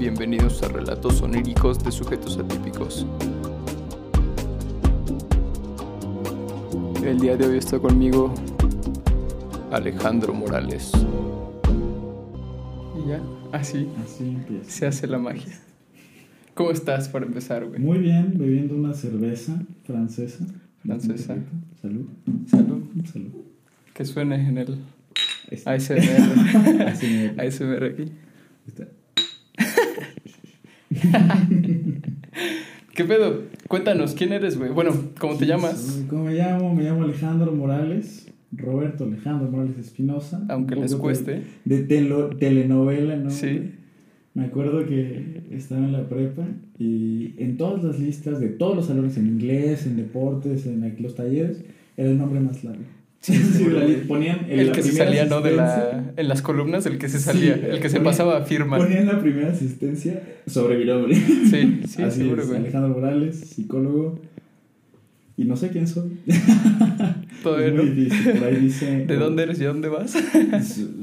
[0.00, 3.06] Bienvenidos a Relatos Oníricos de Sujetos Atípicos.
[7.04, 8.34] El día de hoy está conmigo
[9.70, 10.90] Alejandro Morales.
[13.04, 13.20] Y ya,
[13.52, 14.70] así Así empieza.
[14.70, 15.58] se hace la magia.
[16.54, 17.78] ¿Cómo estás para empezar, güey?
[17.80, 20.46] Muy bien, bebiendo una cerveza francesa.
[20.82, 21.36] Francesa.
[21.80, 22.06] Salud.
[22.46, 22.82] Salud.
[23.12, 23.30] Salud.
[23.94, 24.78] Que suene en el
[25.50, 26.88] Este- ASMR.
[27.38, 28.12] ASMR aquí.
[28.66, 28.88] está.
[32.94, 33.42] ¿Qué pedo?
[33.68, 34.70] Cuéntanos, ¿quién eres, güey?
[34.70, 36.04] Bueno, ¿cómo te llamas?
[36.08, 36.74] ¿Cómo me llamo?
[36.74, 38.26] Me llamo Alejandro Morales.
[38.52, 40.44] Roberto Alejandro Morales Espinosa.
[40.48, 41.42] Aunque Un les cueste.
[41.64, 43.30] De, de telo- telenovela, ¿no?
[43.30, 43.74] Sí.
[44.34, 46.46] Me acuerdo que estaba en la prepa
[46.78, 51.02] y en todas las listas de todos los salones, en inglés, en deportes, en aquí
[51.02, 51.62] los talleres,
[51.96, 52.82] era el nombre más largo.
[53.20, 53.80] Sí, Sí, seguro.
[53.80, 55.42] la li- ponían en El que se salía, ¿no?
[55.42, 58.38] De la, en las columnas, el que se Sí, salía, el que se ponía- pasaba
[58.38, 58.78] a firma.
[58.78, 61.14] Ponían la primera asistencia sobre mi nombre.
[61.14, 62.60] Sí, sí, Así seguro, es, güey.
[62.60, 64.18] Alejandro Morales, psicólogo.
[65.36, 66.18] Y no sé quién soy.
[67.42, 67.82] Todavía es no.
[67.82, 68.32] muy difícil.
[68.32, 69.04] Por ahí dice.
[69.06, 70.14] ¿De dónde eres y a dónde vas?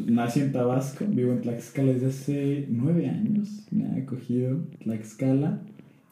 [0.08, 3.50] Nací en Tabasco, vivo en Tlaxcala desde hace nueve años.
[3.72, 5.62] Me ha acogido Tlaxcala.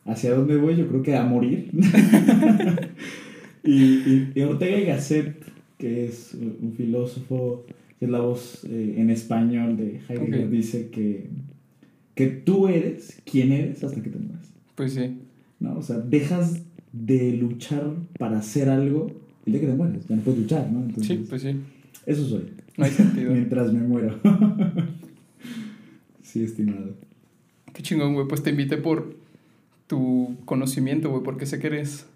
[0.06, 0.76] ¿Hacia dónde voy?
[0.76, 1.70] Yo creo que a morir.
[3.64, 5.36] y, y- y Ortega y Gasset,
[5.86, 7.64] que es un filósofo,
[8.00, 11.28] que es la voz eh, en español de Heidegger, dice que,
[12.16, 14.48] que tú eres quien eres hasta que te mueres.
[14.74, 15.16] Pues sí.
[15.60, 15.78] ¿no?
[15.78, 19.12] O sea, dejas de luchar para hacer algo
[19.46, 20.08] el día que te mueres.
[20.08, 20.86] Ya no puedes luchar, ¿no?
[20.86, 21.56] Entonces, Sí, pues sí.
[22.08, 22.46] Eso soy.
[22.78, 23.32] No hay sentido.
[23.34, 24.20] Mientras me muero.
[26.24, 26.96] sí, estimado.
[27.74, 28.28] Qué chingón, güey.
[28.28, 29.16] Pues te invité por
[29.86, 32.08] tu conocimiento, güey, porque sé que eres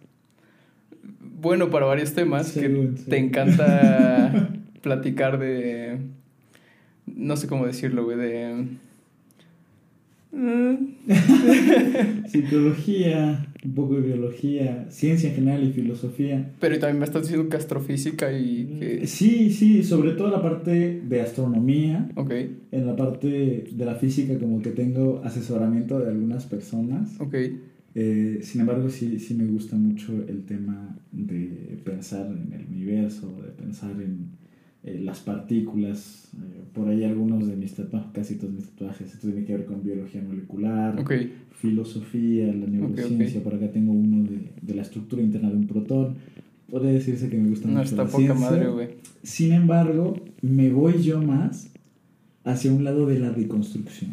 [1.41, 3.05] bueno para varios temas, que sí.
[3.09, 4.49] te encanta
[4.81, 5.97] platicar de...
[7.05, 8.67] No sé cómo decirlo, güey, de...
[10.31, 10.75] Mm,
[12.27, 16.51] Psicología, un poco de biología, ciencia en general y filosofía.
[16.59, 19.07] Pero también me estás diciendo que astrofísica y que...
[19.07, 22.09] Sí, sí, sobre todo la parte de astronomía.
[22.15, 22.31] Ok,
[22.71, 27.19] En la parte de la física, como que tengo asesoramiento de algunas personas.
[27.19, 27.35] ok.
[28.01, 33.27] Eh, sin embargo, sí, sí me gusta mucho el tema de pensar en el universo,
[33.43, 34.29] de pensar en
[34.85, 36.29] eh, las partículas.
[36.33, 39.65] Eh, por ahí algunos de mis tatuajes, casi todos mis tatuajes, esto tiene que ver
[39.65, 41.03] con biología molecular,
[41.51, 43.43] filosofía, la neurociencia.
[43.43, 46.15] Por acá tengo uno de, de la estructura interna de un protón.
[46.71, 48.49] Podría decirse que me gusta no mucho está la poca ciencia.
[48.49, 48.87] madre, güey.
[49.23, 51.69] Sin embargo, me voy yo más
[52.45, 54.11] hacia un lado de la reconstrucción.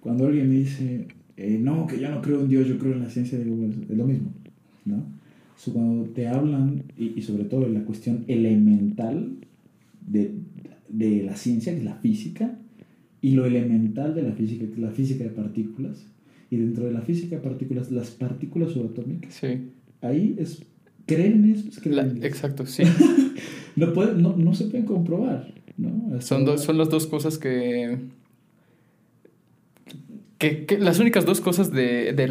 [0.00, 1.08] Cuando alguien me dice,
[1.40, 3.74] eh, no, que yo no creo en Dios, yo creo en la ciencia, digo, bueno,
[3.88, 4.32] es lo mismo,
[4.84, 5.02] ¿no?
[5.56, 9.30] So, cuando te hablan, y, y sobre todo en la cuestión elemental
[10.06, 10.32] de,
[10.88, 12.56] de la ciencia, que es la física,
[13.22, 16.06] y lo elemental de la física, que es la física de partículas,
[16.50, 19.68] y dentro de la física de partículas, las partículas subatómicas, sí.
[20.00, 20.62] ahí es
[21.06, 22.82] creer en eso, es creer La- en exacto, sí.
[23.76, 26.20] No, puede- no, no se pueden comprobar, ¿no?
[26.20, 27.98] Son, ahora- son las dos cosas que,
[30.40, 32.26] que, que- Las únicas dos cosas de, de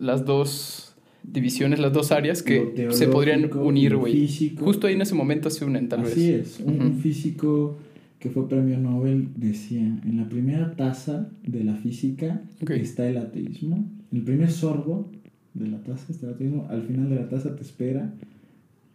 [0.00, 4.28] las dos divisiones, las dos áreas que se podrían unir, güey.
[4.58, 6.58] Justo ahí en ese momento se unen, tal Así vez.
[6.58, 6.60] es.
[6.60, 7.78] Un, físico
[8.18, 12.70] que fue premio Nobel decía, en la primera taza de la física Ok.
[12.70, 13.76] está el ateísmo.
[14.10, 15.10] En el primer sorbo
[15.54, 16.66] de la taza está el ateísmo.
[16.70, 18.12] Al final de la taza te espera,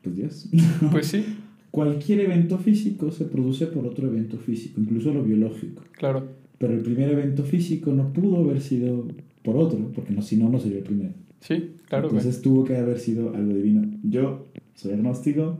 [0.01, 0.49] pues Dios.
[0.91, 1.23] Pues sí,
[1.71, 5.83] Cualquier evento físico se produce por otro evento físico, incluso lo biológico.
[5.93, 6.42] claro.
[6.63, 9.05] Pero el primer evento físico no pudo haber sido
[9.41, 11.11] por otro, porque no, si no, no sería el primero.
[11.41, 12.07] Sí, claro.
[12.07, 13.85] Entonces tuvo que haber sido algo divino.
[14.03, 15.59] Yo soy agnóstico.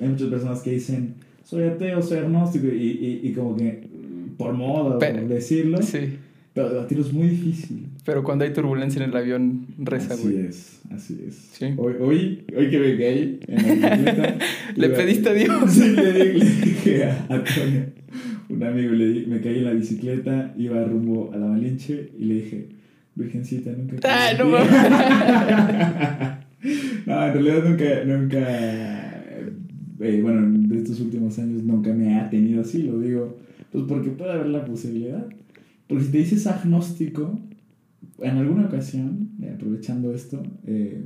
[0.00, 3.82] Hay muchas personas que dicen, soy ateo, soy agnóstico, y, y, y como que
[4.38, 5.82] por moda, Pero- por decirlo.
[5.82, 6.16] Sí,
[6.54, 7.86] Pero debatirlo es muy difícil.
[8.06, 10.46] pero cuando hay turbulencia en el avión, reza, así güey.
[10.46, 11.34] es, así es.
[11.52, 11.66] Sí.
[11.76, 14.38] Hoy, hoy, hoy que me caí en la bicicleta.
[14.76, 15.54] Le pediste a Dios.
[15.70, 17.84] Sí, le dije a Antonio,
[18.50, 22.24] un amigo, le di- me caí en la bicicleta, iba rumbo a la Malinche y
[22.24, 22.68] le dije,
[23.14, 23.96] Virgencita, nunca.
[24.04, 24.70] Ah, no en ti".
[27.06, 28.38] no, en realidad nunca, nunca,
[30.00, 33.38] eh, bueno, de estos últimos años nunca me ha tenido así, lo digo,
[33.72, 35.26] pues porque puede haber la posibilidad.
[35.86, 37.38] Porque si te dices agnóstico,
[38.20, 41.02] en alguna ocasión, eh, aprovechando esto, eh,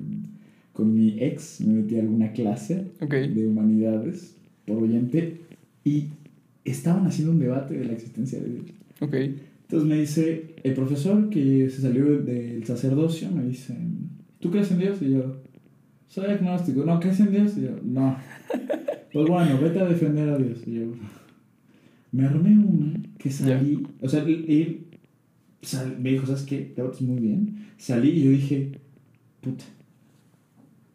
[0.72, 2.86] con mi ex me metí a alguna clase
[3.34, 4.36] de humanidades
[4.66, 5.40] por oyente
[5.84, 6.08] y
[6.64, 8.64] estaban haciendo un debate de la existencia de Dios.
[9.00, 9.14] ok.
[9.14, 13.74] Entonces me dice, el profesor que se salió del sacerdocio me dice,
[14.38, 14.98] ¿tú crees en Dios?
[15.02, 15.36] Y yo,
[16.06, 16.84] soy agnóstico.
[16.84, 17.56] No, ¿crees en Dios?
[17.56, 18.16] Y yo, no.
[19.12, 20.58] Pues bueno, vete a defender a Dios.
[20.66, 20.86] Y yo,
[22.10, 24.86] me armé una que salí, o sea, ir
[25.62, 26.72] sal- me dijo, ¿sabes qué?
[26.74, 27.66] Te es muy bien.
[27.78, 28.72] Salí y yo dije,
[29.40, 29.64] puta,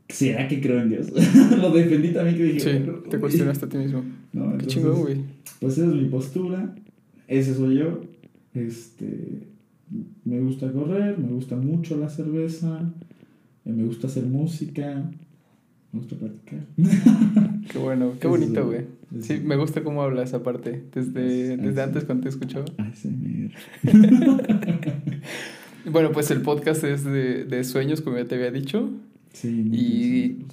[0.09, 1.07] ¿será que creo en Dios?
[1.61, 3.21] Lo defendí también que dije, Sí, "Bueno, te uy".
[3.21, 4.03] cuestionaste a ti mismo.
[4.33, 5.17] No, Qué entonces, chingón, güey.
[5.59, 6.75] Pues esa es mi postura,
[7.27, 8.01] ese soy yo.
[8.53, 9.47] Este,
[10.25, 12.91] me gusta correr, me gusta mucho la cerveza,
[13.65, 15.09] eh, me gusta hacer música,
[15.91, 16.59] me gusta practicar.
[17.71, 18.85] Qué bueno, qué bonito, güey.
[19.21, 20.83] Sí, me gusta cómo hablas aparte.
[20.93, 22.65] Desde, Es- desde es- antes cuando te escuchaba.
[25.89, 28.89] Bueno, pues el podcast es de, de sueños, como ya te había dicho.
[29.33, 30.45] Sí, Y-.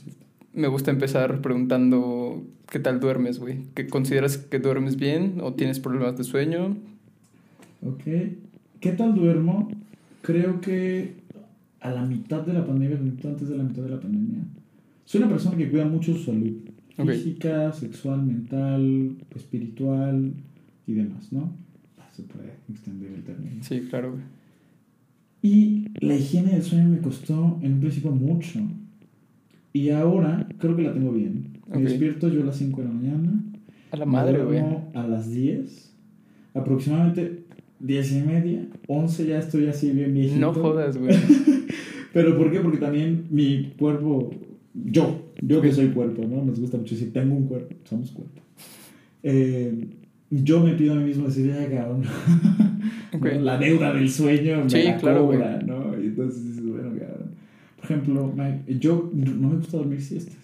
[0.57, 3.65] Me gusta empezar preguntando qué tal duermes, güey.
[3.75, 6.79] ¿Qué consideras que duermes bien o tienes problemas de sueño?
[7.83, 8.03] Ok.
[8.81, 9.69] ¿Qué tal duermo?
[10.23, 11.17] Creo que
[11.81, 14.45] a la mitad de la pandemia, antes de la mitad de la pandemia,
[15.05, 16.55] soy una persona que cuida mucho su salud.
[16.97, 20.33] Física, sexual, mental, espiritual
[20.87, 21.53] y demás, ¿no?
[21.99, 23.63] Ah, Se puede extender el término.
[23.63, 24.25] Sí, claro, güey.
[25.43, 28.61] Y la higiene del sueño me costó en un principio mucho.
[29.77, 31.59] Y ahora creo que la tengo bien.
[31.69, 33.45] Me despierto yo a las 5 de la mañana.
[33.91, 34.63] A la madre, güey.
[34.95, 35.93] a las 10.
[36.55, 37.45] Aproximadamente
[37.81, 38.67] 10 y media.
[38.89, 40.41] 11 ya estoy así bien viejito.
[40.41, 41.15] No jodas, güey.
[42.15, 42.61] ¿Pero por qué?
[42.61, 44.31] Porque también mi cuerpo,
[44.73, 46.43] yo, yo que soy cuerpo, ¿no?
[46.43, 48.41] Nos gusta mucho decir, tengo un cuerpo, somos cuerpo.
[49.23, 49.89] Eh,
[50.31, 52.05] yo me pido a mí mismo decir, ya cabrón,
[53.13, 53.25] Ok.
[53.35, 53.41] ¿no?
[53.43, 55.93] la deuda del sueño me Sí, la claro, cobra, ¿no?
[56.03, 57.26] Y entonces dices, bueno, cabrón.
[57.77, 58.35] Por ejemplo,
[58.81, 60.37] yo no me gusta dormir siestas.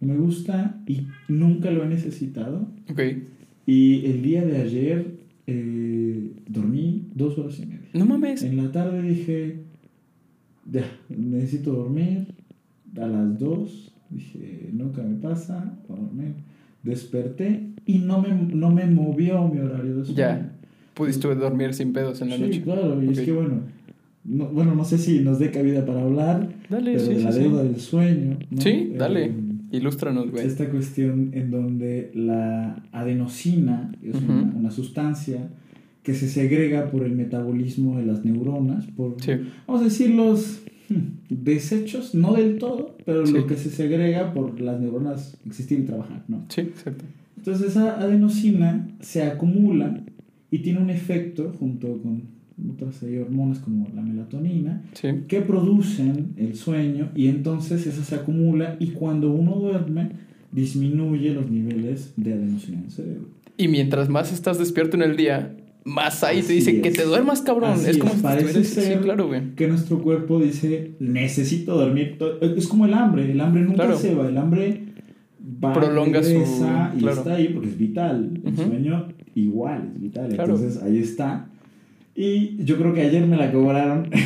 [0.00, 2.68] Me gusta y nunca lo he necesitado.
[2.90, 3.00] Ok.
[3.66, 7.88] Y el día de ayer eh, dormí dos horas y media.
[7.94, 8.42] No mames.
[8.42, 9.62] En la tarde dije,
[10.70, 12.28] ya, necesito dormir.
[12.96, 16.32] A las 2 dije, nunca me pasa, voy a dormir.
[16.82, 20.16] Desperté y no me, no me movió mi horario de sueño.
[20.18, 20.52] Ya.
[20.94, 22.62] Pudiste dormir sin pedos en la sí, noche.
[22.62, 23.12] claro, y Ok.
[23.12, 23.60] es que bueno,
[24.28, 27.32] no, bueno, no sé si nos dé cabida para hablar, Dale, pero sí, de la
[27.32, 27.44] sí, sí.
[27.44, 28.38] deuda del sueño.
[28.50, 28.60] ¿no?
[28.60, 29.24] Sí, dale.
[29.26, 29.32] Eh,
[29.72, 30.46] Ilústranos, güey.
[30.46, 34.32] esta cuestión en donde la adenosina es Ujú.
[34.32, 35.48] una, una sustancia
[36.02, 39.32] que se segrega por el metabolismo de las neuronas, por, Sí.
[39.66, 40.94] vamos a decir, los hmm,
[41.28, 43.34] desechos, no del todo, pero Sí.
[43.34, 46.44] lo que se segrega por las neuronas existir y trabajar, ¿no?
[46.48, 47.04] Sí, exacto.
[47.36, 50.00] Entonces esa adenosina se acumula
[50.50, 52.22] y tiene un efecto junto con
[52.74, 55.08] otras ahí hormonas como la melatonina, Sí.
[55.28, 60.10] que producen el sueño y entonces esa se acumula y cuando uno duerme
[60.52, 63.28] disminuye los niveles de adenosina en el cerebro.
[63.56, 66.82] Y mientras más estás despierto en el día, más ahí te Así dice es.
[66.82, 67.72] que te duermas, cabrón.
[67.72, 69.54] Así es como es, si te parece Sí, ser- claro, güey.
[69.56, 72.16] Que nuestro cuerpo dice, necesito dormir.
[72.18, 72.40] to-".
[72.40, 73.98] Es como el hambre, el hambre nunca Claro.
[73.98, 74.84] se va, el hambre
[75.64, 77.16] va, Prolonga su- y claro.
[77.18, 78.40] está ahí porque es vital.
[78.44, 78.62] El Ujú.
[78.64, 80.28] sueño igual es vital.
[80.34, 80.54] Claro.
[80.54, 81.48] Entonces ahí está.
[82.20, 84.10] Y yo creo que ayer me la cobraron.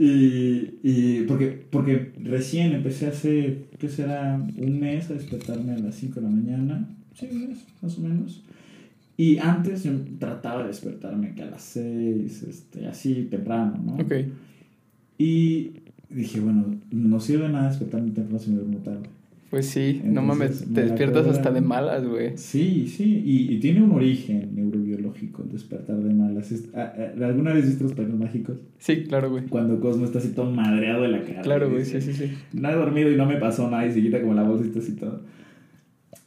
[0.00, 4.40] Y, y porque, porque recién empecé hace, ¿qué será?
[4.56, 6.88] Un mes a despertarme a las 5 de la mañana.
[7.14, 8.44] Sí, un mes, más o menos.
[9.16, 13.94] Y antes yo trataba de despertarme que a las 6, este, así temprano, ¿no?
[13.96, 14.12] Ok.
[15.18, 15.72] Y
[16.10, 19.08] dije, bueno, no sirve nada despertarme temprano si me duermo tarde.
[19.50, 22.36] Pues sí, no mames, me te despiertas hasta de malas, güey.
[22.36, 26.52] Sí, sí, y, y tiene un origen neurobiológico el despertar de malas.
[26.52, 28.58] Es- a- a- ¿Alguna vez viste los paños mágicos?
[28.78, 29.44] Sí, claro, güey.
[29.46, 31.40] Cuando Cosmo está así todo madreado de la cara.
[31.40, 32.32] Claro, y güey, sí, sí, sí.
[32.52, 34.92] no he dormido y no me pasó nada y se quita como la bolsita así
[34.96, 35.22] todo.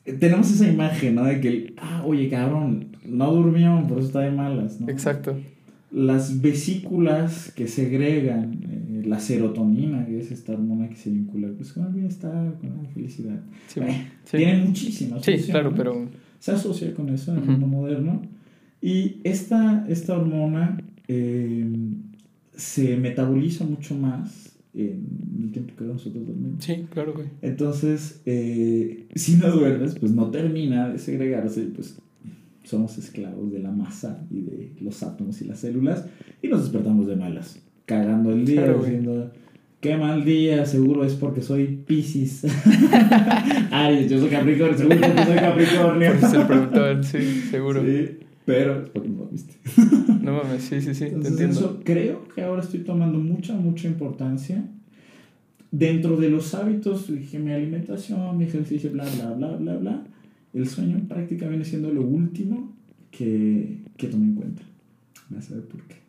[0.05, 1.23] Eh, Tenemos esa imagen, ¿no?
[1.25, 4.89] De que, el, ah, oye, cabrón, no durmió, por eso está de malas, ¿no?
[4.89, 5.37] Exacto.
[5.91, 8.61] Las vesículas que segregan
[9.01, 12.83] eh, la serotonina, que es esta hormona que se vincula pues, con el bienestar, con
[12.83, 13.41] la felicidad.
[13.67, 14.37] Sí, Eh, sí.
[14.37, 16.07] Tienen muchísimas Sí, claro, pero
[16.39, 18.21] Se asocia con eso en el mundo moderno.
[18.81, 21.65] Y esta, esta hormona eh,
[22.55, 25.05] se metaboliza mucho más en
[25.43, 26.63] el tiempo que nosotros dormimos.
[26.63, 27.27] sí, claro, güey.
[27.41, 31.97] Entonces, eh, si no duermes, pues no termina de segregarse, pues
[32.63, 36.05] somos esclavos de la masa y de los átomos y las células
[36.41, 37.59] y nos despertamos de malas,
[37.91, 39.31] cagando el día, Claro, diciendo,
[39.81, 42.45] qué mal día, seguro es porque soy Piscis.
[43.71, 46.11] Aries, yo soy Capricornio, seguro porque soy Capricornio.
[46.17, 47.83] Pues el productor, sí, seguro.
[47.83, 49.55] Sí, pero es porque no dormiste.
[50.21, 51.59] No mames, sí, sí, sí, te Entonces, entiendo.
[51.59, 54.63] eso creo que ahora estoy tomando mucha, mucha importancia.
[55.71, 60.03] Dentro de los hábitos, dije mi alimentación, mi ejercicio, bla, bla, bla, bla, bla,
[60.53, 62.73] el sueño prácticamente viene siendo lo último
[63.09, 64.63] que, que tomé en cuenta.
[65.29, 66.00] Me a saber por qué.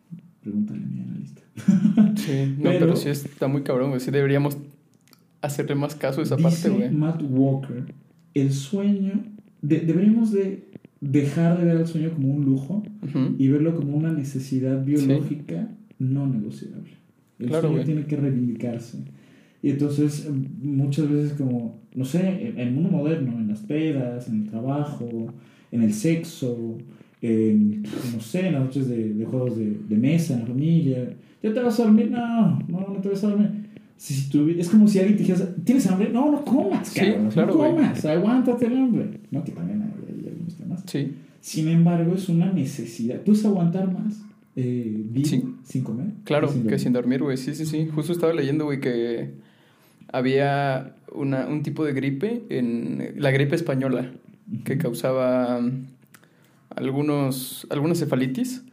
[0.43, 1.43] Pregúntale a mi analista.
[2.17, 4.01] Sí, no, Pero- pero, sí está muy cabrón, güey.
[4.01, 4.57] Sí deberíamos
[5.41, 6.91] hacerle más caso a esa parte, Dice güey.
[6.91, 7.85] Matt Walker,
[8.35, 9.23] el sueño,
[9.61, 10.69] de- deberíamos de
[11.01, 12.83] dejar de ver el sueño como un lujo
[13.39, 15.69] y verlo como una necesidad biológica
[15.99, 16.91] no negociable.
[17.39, 18.99] El Claro, sueño tiene que reivindicarse.
[19.63, 20.31] Y entonces eh,
[20.63, 24.49] muchas veces como, no sé, en en el mundo moderno, en las pedas, en el
[24.49, 25.33] trabajo,
[25.73, 26.79] en el sexo,
[27.23, 31.15] en, no sé, en las noches de, de juegos de, de mesa, en la familia,
[31.43, 32.11] ¿ya te vas a dormir?
[32.11, 33.49] No, no, no te vas a dormir.
[33.97, 36.11] Si, si tú- es como si alguien te dijera, ¿tienes hambre?
[36.13, 39.21] No, no comas, Sí, cabrón, claro, no comas, aguántate el hambre.
[39.31, 40.83] No, que también hay, algunos temas.
[40.87, 41.13] Sí.
[41.41, 43.21] Sin embargo, es una necesidad.
[43.21, 44.21] ¿Puedes aguantar más
[44.57, 45.45] eh, vivo Sí.
[45.65, 46.07] sin comer?
[46.25, 46.81] Claro, Que sin que dormir.
[46.81, 47.37] sin dormir, güey.
[47.37, 47.89] Sí, sí, sí.
[47.95, 49.31] Justo estaba leyendo, güey, que
[50.13, 54.11] había una, un tipo de gripe, en la gripe española,
[54.65, 55.61] que causaba
[56.77, 58.65] algunos, algunas cefalitis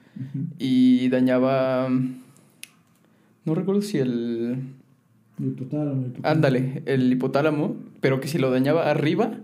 [0.58, 1.90] y dañaba...
[3.46, 4.58] No recuerdo si el...
[5.40, 6.28] El hipotálamo, el hipotálamo.
[6.36, 9.38] Ándale, el hipotálamo, pero que si lo dañaba arriba,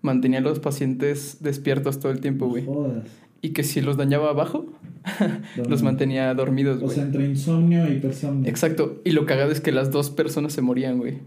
[0.00, 2.64] mantenía a los pacientes despiertos todo el tiempo, güey.
[2.64, 3.04] Jodas.
[3.42, 4.66] Y que si los dañaba abajo,
[5.68, 6.94] los mantenía dormidos, O güey.
[6.94, 8.48] sea, entre insomnio y hipersomnio.
[8.48, 9.02] Exacto.
[9.04, 11.18] Y lo cagado es que las dos personas se morían, güey.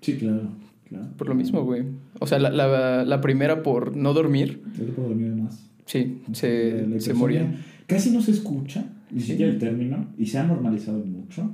[0.00, 0.48] Sí, claro.
[0.88, 1.06] claro.
[1.16, 1.84] Por lo mismo, güey.
[2.18, 4.62] O sea, la, la, la primera por no dormir,
[4.96, 5.69] puedo dormir más.
[5.90, 7.56] Sí, se, la se morían.
[7.86, 9.32] Casi no se escucha, ni Sí.
[9.32, 11.50] siquiera el término, y se ha normalizado mucho.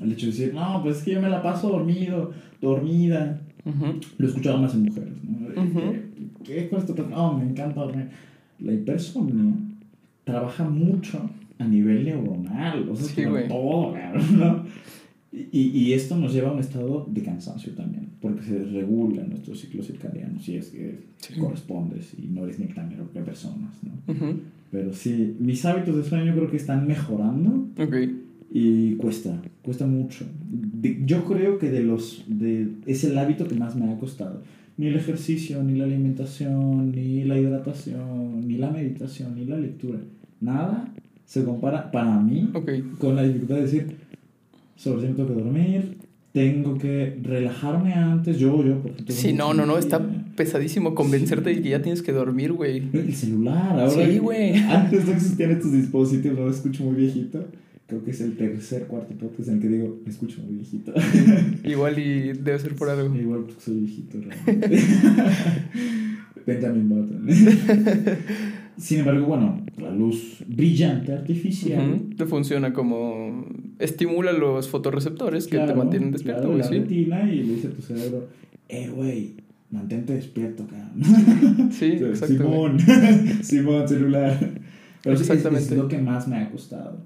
[0.00, 3.40] El hecho de decir, no, pues es que yo me la paso dormido, dormida.
[4.18, 5.62] Lo he escuchado más en mujeres, ¿no?
[5.62, 5.80] Ujú.
[6.44, 6.92] ¿Qué, qué cuesta?
[7.10, 8.08] No, me encanta dormir.
[8.60, 9.54] La hipersomnia
[10.24, 13.94] trabaja mucho a nivel neuronal, o sea, Sí, todo,
[14.32, 14.64] ¿no?
[15.50, 19.54] Y, y esto nos lleva a un estado de cansancio también, porque se desregula nuestro
[19.56, 21.34] ciclo circadiano, si es que Sí.
[21.40, 24.12] correspondes y no eres nectamiero que personas, ¿no?
[24.14, 24.38] Ujú.
[24.70, 27.66] Pero sí, mis hábitos de sueño creo que están mejorando
[28.52, 30.24] y cuesta, cuesta mucho.
[30.50, 34.42] De- yo creo que de los de, es el hábito que más me ha costado.
[34.76, 39.98] Ni el ejercicio, ni la alimentación, ni la hidratación, ni la meditación, ni la lectura.
[40.40, 40.92] Nada
[41.24, 42.70] se compara para mí Ok.
[42.98, 43.96] con la dificultad de decir,
[44.76, 45.98] sobre si me tengo que dormir,
[46.32, 50.00] tengo que relajarme antes, yo, yo, porque Sí, no, no, no, está
[50.34, 52.88] pesadísimo convencerte de que ya tienes que dormir, güey.
[52.92, 53.90] El celular, ahora.
[53.90, 54.56] Sí, güey.
[54.56, 57.46] Antes no existían estos dispositivos, no me escucho muy viejito.
[57.86, 60.92] Creo que es el tercer, cuarto podcast en el que digo, me escucho muy viejito.
[61.64, 63.14] Igual y debe ser por algo.
[63.14, 64.82] Igual porque soy viejito, realmente.
[66.46, 67.28] Benjamin Button.
[68.76, 71.90] Sin embargo, bueno, la luz brillante artificial.
[71.90, 72.16] Ujú.
[72.16, 73.46] Te funciona como...
[73.78, 76.78] Estimula los fotorreceptores que te claro, mantienen despierto, claro, güey, la sí.
[76.78, 78.28] retina y le dice a tu cerebro,
[78.68, 79.34] eh, güey,
[79.70, 81.70] mantente despierto, cabrón.
[81.72, 82.78] Sí, exacto, güey.
[82.78, 82.78] Simón,
[83.42, 84.38] Simón, celular.
[85.02, 85.74] Pero sí, es- Exactamente.
[85.74, 86.98] Es, lo que más me ha costado.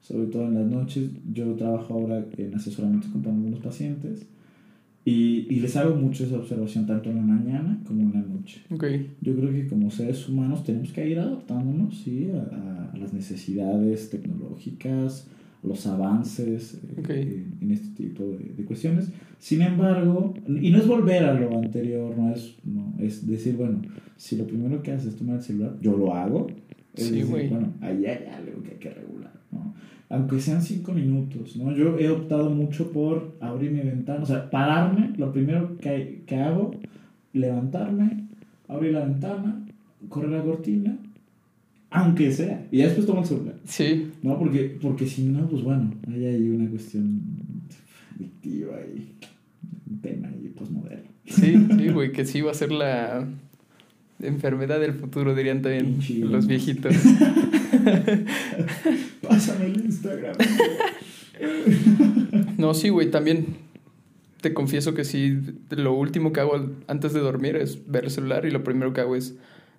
[0.00, 1.10] Sobre todo en las noches.
[1.32, 4.26] Yo trabajo ahora en asesoramiento con algunos pacientes.
[5.04, 8.60] Y, y les hago mucho esa observación, tanto en la mañana como en la noche.
[8.70, 8.84] Ok.
[9.20, 12.28] Yo creo que como seres humanos tenemos que ir adaptándonos ¿sí?
[12.32, 15.26] a, a- las necesidades tecnológicas,
[15.64, 17.10] los avances eh, Ok.
[17.10, 19.08] en, este tipo de, de cuestiones.
[19.38, 23.82] Sin embargo, y no es volver a lo anterior, no es, no, es decir, bueno,
[24.16, 26.46] si lo primero que haces es tomar el celular, yo lo hago.
[26.94, 27.48] Es Sí, decir, güey.
[27.48, 29.74] bueno, ahí hay algo que hay que regular, ¿no?
[30.12, 31.74] Aunque sean cinco minutos, ¿no?
[31.74, 36.36] Yo he optado mucho por abrir mi ventana, o sea, pararme, lo primero que, que
[36.36, 36.72] hago,
[37.32, 38.24] levantarme,
[38.68, 39.64] abrir la ventana,
[40.10, 40.98] correr la cortina,
[41.88, 44.38] aunque sea, y ya después tomo el celular, Sí, ¿no?
[44.38, 47.20] Porque, porque si no, pues bueno, ahí hay una cuestión
[48.16, 49.14] adictiva y
[49.90, 51.08] un tema ahí posmoderno.
[51.24, 53.26] sí, sí, güey, que sí va a ser la
[54.22, 55.98] enfermedad del futuro, dirían también
[56.30, 56.94] los viejitos.
[59.28, 60.36] Pásame el Instagram.
[62.58, 63.46] No, sí, güey, también
[64.40, 65.38] te confieso que sí,
[65.70, 69.00] lo último que hago antes de dormir es ver el celular y lo primero que
[69.00, 69.36] hago es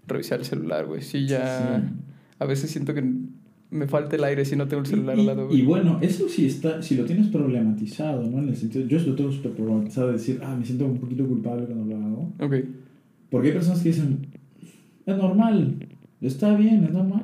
[0.07, 1.01] revisar el celular, güey.
[1.01, 1.93] Sí, ya Sí.
[2.39, 3.03] a veces siento que
[3.71, 5.61] me falta el aire si no tengo el celular y, al lado, y güey.
[5.65, 8.39] bueno, eso sí está, si lo tienes problematizado, ¿no?
[8.39, 11.25] En el sentido, yo lo tengo súper problematizado de decir, ah, me siento un poquito
[11.27, 12.33] culpable cuando lo hago.
[12.39, 12.55] Ok,
[13.33, 14.27] Porque hay personas que dicen,
[15.07, 15.87] es normal,
[16.21, 17.23] está bien, es normal.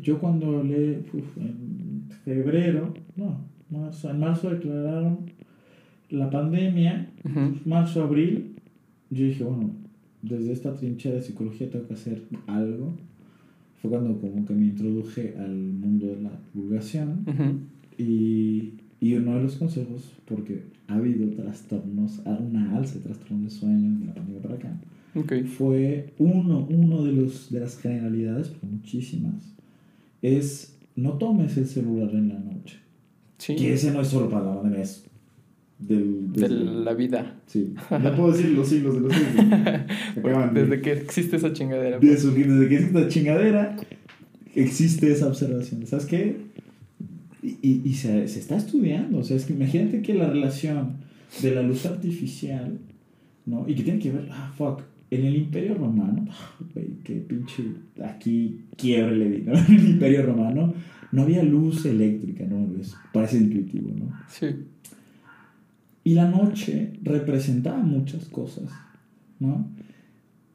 [0.00, 5.18] Yo cuando le, uf, en febrero, no, marzo, en marzo declararon
[6.08, 7.10] la pandemia,
[7.66, 8.54] marzo, abril,
[9.10, 9.72] yo dije, bueno,
[10.22, 12.94] desde esta trinchera de psicología tengo que hacer algo.
[13.82, 17.26] Fue cuando como que me introduje al mundo de la divulgación
[17.98, 23.50] y, y uno de los consejos, porque ha habido trastornos, una alza de trastornos de
[23.50, 24.80] sueño de la pandemia para acá,
[25.14, 29.34] ok, fue uno, uno de, los, de las generalidades, porque muchísimas,
[30.22, 32.78] es no tomes el celular en la noche.
[33.38, 33.56] sí.
[33.56, 35.04] Que ese no es solo para la pandemia, es
[35.78, 37.36] del, De la vida.
[37.46, 39.34] Sí, no puedo decir los siglos de los siglos.
[40.54, 41.98] De- Desde que existe esa chingadera.
[41.98, 43.76] de surgir, desde que existe esta chingadera,
[44.54, 45.86] existe esa observación.
[45.86, 46.36] ¿Sabes qué?
[47.42, 49.18] Y, y, y se, se está estudiando.
[49.20, 50.96] O sea, es que imagínate que la relación
[51.40, 52.76] de la luz artificial,
[53.46, 53.64] ¿no?
[53.66, 56.26] Y que tiene que ver, ah, fuck, en el Imperio Romano,
[56.74, 57.64] güey, qué pinche,
[58.04, 59.52] aquí quiebre ¿no?
[59.68, 60.72] En el Imperio Romano
[61.12, 62.68] no había luz eléctrica, ¿no?
[62.80, 64.12] Es- parece intuitivo, ¿no?
[64.28, 64.46] Sí.
[66.04, 68.70] Y la noche representaba muchas cosas,
[69.38, 69.66] ¿no?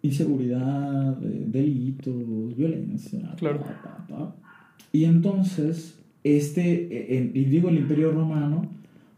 [0.01, 3.33] Inseguridad, eh, delitos, violencia.
[3.37, 3.59] Claro.
[3.59, 4.35] pa, pa, pa.
[4.91, 8.65] Y entonces, este, eh, en- y digo el Imperio Romano,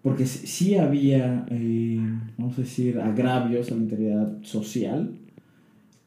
[0.01, 1.99] porque sí- sí había, eh,
[2.37, 5.11] vamos a decir, agravios a la integridad social,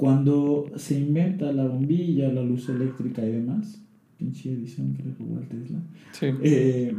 [0.01, 3.83] cuando se inventa la bombilla, la luz eléctrica y demás,
[4.17, 5.79] pinche edición que le robó al Tesla,
[6.13, 6.27] Sí.
[6.43, 6.95] eh,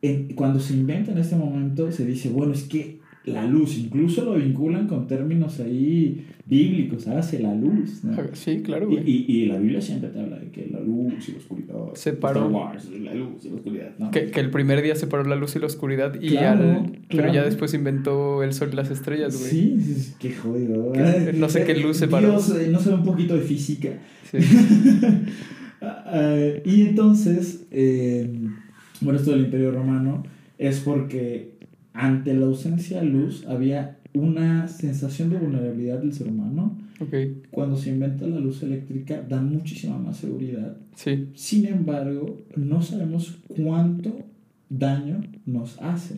[0.00, 4.24] en- cuando se inventa en este momento, se dice, bueno, es que la luz, incluso
[4.24, 8.02] lo vinculan con términos ahí bíblicos, hágase la luz.
[8.02, 8.16] ¿no?
[8.32, 9.04] Sí, claro, Y, güey.
[9.10, 11.74] y, y la Biblia siempre te habla de que la luz y la oscuridad.
[11.94, 12.40] Separó.
[12.46, 13.90] Star Wars, la luz y la oscuridad.
[13.98, 14.10] ¿no?
[14.10, 16.98] Que, que el primer día separó la luz y la oscuridad y Claro, al...
[17.08, 19.50] Pero ya después inventó el sol y las estrellas, güey.
[19.50, 20.92] Sí, sí, qué jodido.
[21.34, 22.30] No sé qué luz separó.
[22.30, 23.90] Dios, eh, no sabe un poquito de física.
[24.30, 24.38] Sí.
[25.82, 28.30] Ah, y entonces, eh,
[29.00, 30.24] bueno, esto del Imperio Romano
[30.58, 31.52] es porque
[31.92, 36.78] ante la ausencia de luz había una sensación de vulnerabilidad del ser humano.
[37.00, 37.14] Ok.
[37.50, 40.76] Cuando se inventa la luz eléctrica da muchísima más seguridad.
[40.94, 41.28] Sí.
[41.34, 44.18] Sin embargo, no sabemos cuánto
[44.68, 46.16] daño nos hace.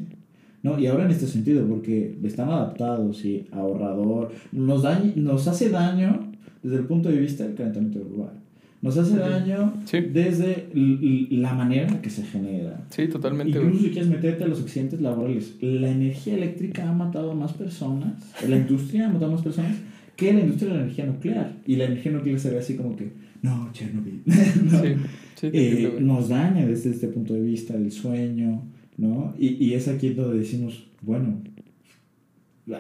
[0.63, 0.79] ¿no?
[0.79, 6.31] Y ahora en este sentido, porque están adaptados y ahorrador, nos, dañ- nos hace daño
[6.63, 8.35] desde el punto de vista del calentamiento global.
[8.83, 10.01] Nos hace daño Sí.
[10.01, 12.85] desde la manera en la que se genera.
[12.91, 17.31] Sí, totalmente, Incluso si quieres meterte a los accidentes laborales, la energía eléctrica ha matado
[17.31, 18.15] a más personas,
[18.49, 19.77] la industria ha matado a más personas
[20.17, 21.53] que la industria de la energía nuclear.
[21.67, 24.21] Y la energía nuclear se ve así como que, no, Chernobyl.
[24.27, 24.81] ¿no?
[24.83, 24.89] Sí.
[25.37, 28.63] Sí, Eh, nos daña desde este punto de vista del sueño,
[28.97, 29.35] ¿no?
[29.39, 31.41] Y, y es aquí donde decimos, bueno,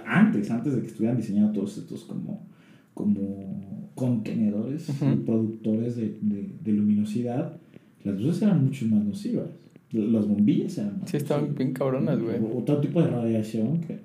[0.06, 2.46] antes, antes de que estuvieran diseñados todos estos como,
[2.94, 5.12] como contenedores Ujú.
[5.12, 7.56] y productores de, de- de luminosidad,
[8.04, 9.48] las luces eran mucho más nocivas.
[9.92, 11.58] Las bombillas eran más Sí, estaban nocivas.
[11.58, 12.36] bien cabronas, güey.
[12.54, 13.98] Otro tipo de radiación que,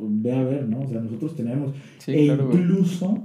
[0.00, 0.80] ve a ver, ¿no?
[0.82, 3.22] O sea, nosotros tenemos Sí, e claro, incluso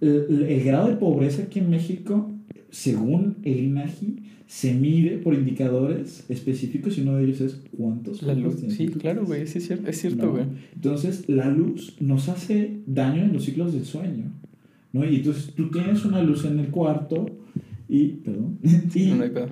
[0.00, 2.30] el, el grado de pobreza aquí en México,
[2.70, 8.32] según el INAGI, se mide por indicadores específicos y uno de ellos es cuántos La
[8.34, 8.56] luz.
[8.68, 9.46] Sí, claro, güey.
[9.46, 10.32] Sí, es cierto, es cierto, ¿No?
[10.32, 10.44] güey.
[10.74, 14.32] Entonces, la luz nos hace daño en los ciclos del sueño.
[14.96, 15.04] ¿No?
[15.04, 17.26] Y entonces tú tienes una luz en el cuarto
[17.88, 18.58] y, perdón,
[18.94, 19.48] y No hay pedo.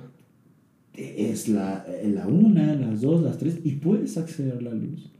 [0.93, 5.11] es la, la una, las dos, las tres, y puedes acceder a la luz.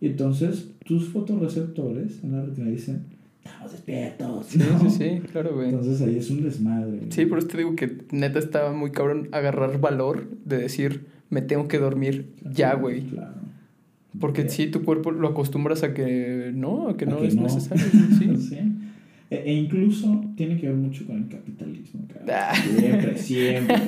[0.00, 3.04] Y entonces tus fotorreceptores en la retina dicen,
[3.44, 4.46] estamos despiertos.
[4.46, 4.90] Sí, ¿no?
[4.90, 5.68] sí, sí, claro, güey.
[5.70, 7.00] Entonces ahí es un desmadre.
[7.10, 11.42] Sí, por eso te digo que neta estaba muy cabrón agarrar valor de decir, me
[11.42, 13.02] tengo que dormir ya, güey.
[13.08, 13.34] Claro.
[14.20, 17.34] Porque sí, tu cuerpo lo acostumbras a que no, a que A no que es
[17.36, 17.42] no.
[17.42, 17.84] necesario.
[18.18, 18.30] Sí.
[18.48, 18.58] Sí.
[19.30, 22.06] E, e incluso tiene que ver mucho con el capitalismo.
[22.28, 22.52] Ah.
[22.54, 23.76] Siempre, siempre.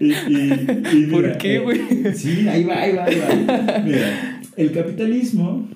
[0.00, 0.52] Y, y-
[0.94, 1.80] y ¿Por mira, qué, eh, güey?
[2.14, 3.82] Sí, ahí va, ahí va, ahí va.
[3.84, 5.66] Mira, el capitalismo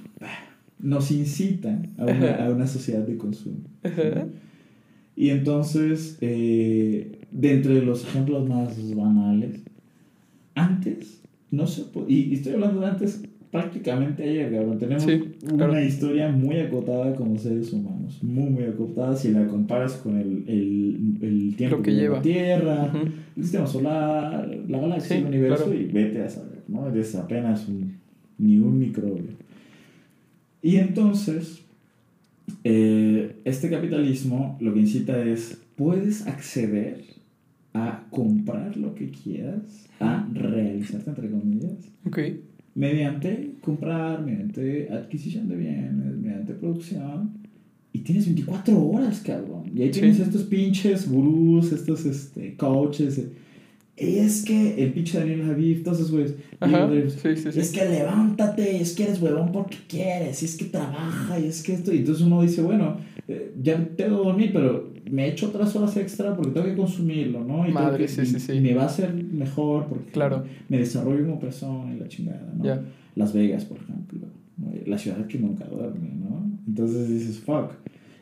[0.79, 3.59] nos incita a una, a una sociedad de consumo.
[5.17, 9.61] Y entonces, eh, dentro de los ejemplos más banales,
[10.55, 13.23] antes, no se y estoy hablando de antes
[13.53, 14.79] prácticamente ayer, cabrón.
[14.79, 15.81] Tenemos Sí, una claro.
[15.85, 21.19] historia muy acotada como seres humanos, muy, muy acotada si la comparas con el, el,
[21.21, 22.17] el tiempo Lo que lleva lleva.
[22.17, 23.07] la Tierra, Ujú.
[23.37, 25.81] el sistema solar, la galaxia, Sí, el universo, claro.
[25.81, 26.89] y vete a saber, ¿no?
[26.89, 27.93] Eres apenas un,
[28.39, 29.31] ni un microbio.
[30.63, 31.61] Y entonces,
[32.65, 37.03] eh, este capitalismo lo que incita es, puedes acceder
[37.75, 41.73] a comprar lo que quieras, a realizarte, entre comillas,
[42.07, 42.19] Ok.
[42.75, 47.31] Mediante comprar, mediante adquisición de bienes, mediante producción.
[47.93, 49.65] Y tienes 24 horas, cabrón.
[49.75, 50.01] Y ahí Sí.
[50.01, 53.19] tienes estos pinches gurús, estos este, coaches.
[53.19, 53.29] eh.
[53.99, 56.35] Y es que el pinche Daniel Javid, todos esos güeyes.
[57.23, 61.39] Sí, sí, es que levántate, es que eres huevón porque quieres, y es que trabaja,
[61.39, 61.93] y es que esto.
[61.93, 62.97] Y entonces uno dice, bueno,
[63.29, 67.45] eh, ya tengo que dormir, pero me echo otras horas extra porque tengo que consumirlo,
[67.45, 67.69] ¿no?
[67.69, 68.53] Y Madre, que- sí, sí, sí.
[68.53, 70.45] y me va a hacer mejor porque Claro.
[70.69, 72.65] me desarrollo como persona y la chingada, ¿no?
[72.65, 72.83] Ya.
[73.17, 74.21] Las Vegas, por ejemplo,
[74.59, 74.71] ¿no?
[74.87, 76.51] la ciudad que nunca duerme, ¿no?
[76.67, 77.73] Entonces dices, fuck.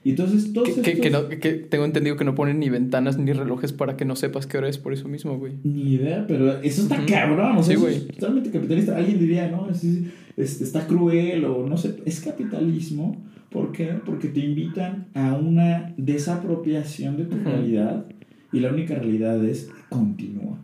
[0.02, 2.70] Y entonces todos Que, que- estos- que no- que tengo entendido que no ponen ni
[2.70, 5.52] ventanas ni relojes para que no sepas qué hora es por eso mismo, güey.
[5.62, 7.04] Ni idea, pero eso está Ujú.
[7.06, 7.96] cabrón, o sea, Sí, güey.
[7.96, 8.96] es totalmente capitalista.
[8.96, 10.04] Alguien diría, no, es- es-
[10.38, 13.22] es- está cruel o no sé, es capitalismo.
[13.50, 13.88] ¿Por qué?
[14.06, 17.44] Porque te invitan a una desapropiación de tu Ujú.
[17.50, 18.06] realidad
[18.52, 20.58] y la única realidad es continúa.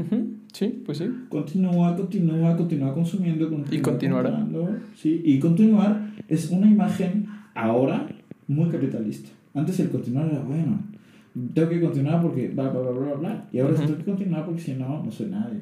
[0.00, 1.06] Ujú, Sí, pues sí.
[1.28, 3.48] Continúa, continúa, continúa consumiendo.
[3.48, 4.46] Continúa Y continuará.
[4.96, 8.08] Sí, y continuar es una imagen ahora
[8.48, 9.30] muy capitalista.
[9.54, 10.80] Antes el continuar era, bueno,
[11.54, 13.48] tengo que continuar porque bla, bla, bla, bla, bla.
[13.52, 13.84] Y ahora Ujú.
[13.84, 15.60] tengo que continuar porque si no, no soy nadie.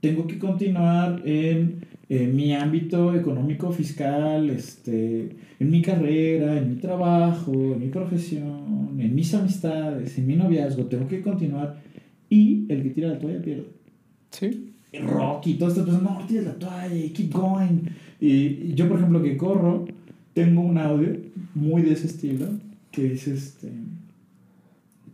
[0.00, 6.76] Tengo que continuar en, en mi ámbito económico, fiscal, este, en mi carrera, en mi
[6.76, 10.86] trabajo, en mi profesión, en mis amistades, en mi noviazgo.
[10.86, 11.76] Tengo que continuar.
[12.30, 13.66] Y el que tira la toalla pierde.
[14.30, 14.72] Sí.
[15.04, 17.80] Rocky, todas estas personas, no, tienes la toalla y keep going.
[18.20, 19.84] Y, yo, por ejemplo, que corro,
[20.32, 21.16] tengo un audio
[21.54, 22.46] muy de ese estilo
[22.92, 23.68] que dice, este,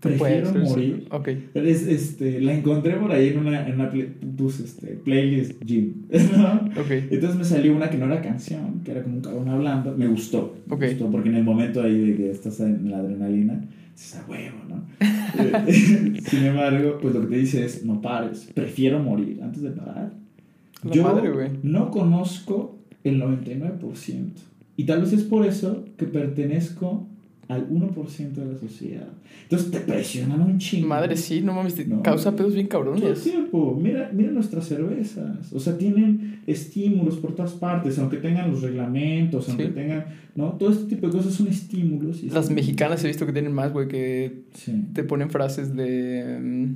[0.01, 0.59] prefiero sí.
[0.59, 1.07] morir.
[1.11, 1.29] Ok.
[1.55, 5.93] Es, este, la encontré por ahí en una, en una play- puse, este, playlist gym,
[6.37, 6.55] ¿no?
[6.81, 6.91] Ok.
[7.11, 9.95] Entonces me salió una que no era canción, que era como un cabrón hablando.
[9.97, 10.57] Me gustó.
[10.67, 10.85] Me Ok.
[10.91, 13.63] gustó porque en el momento ahí de que estás en la adrenalina,
[13.97, 14.85] dices a huevo, ¿no?
[15.39, 18.51] Eh, Sin embargo, pues lo que te dice es: no pares.
[18.55, 20.13] Prefiero morir antes de parar.
[20.83, 21.51] La Yo madre, güey.
[21.63, 24.31] no conozco el 99%.
[24.77, 27.07] Y tal vez es por eso que pertenezco
[27.49, 29.07] al 1% de la sociedad.
[29.45, 30.89] Entonces te presionan un chingo.
[30.89, 32.03] Madre, sí, no mames, te No.
[32.03, 33.23] causa pedos bien Todo el cabrones.
[33.23, 33.79] tiempo.
[33.81, 35.53] Mira, mira nuestras cervezas.
[35.53, 39.71] O sea, tienen estímulos por todas partes, aunque tengan los reglamentos, aunque Sí.
[39.73, 40.05] tengan.
[40.35, 40.53] ¿No?
[40.55, 42.23] Todo este tipo de cosas son estímulos.
[42.23, 44.85] y Las mexicanas he visto que tienen más, güey, que Sí.
[44.93, 46.39] te ponen frases de.
[46.43, 46.75] mm,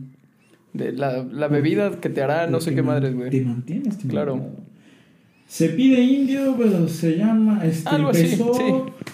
[0.72, 3.28] de la, la bebida que te hará no sé Te qué madres, güey.
[3.30, 4.34] Te mantiene estimulado.
[4.36, 4.69] Claro.
[5.50, 7.64] Se pide indio, pero se llama.
[7.66, 8.62] Este, Algo así, empezó sí.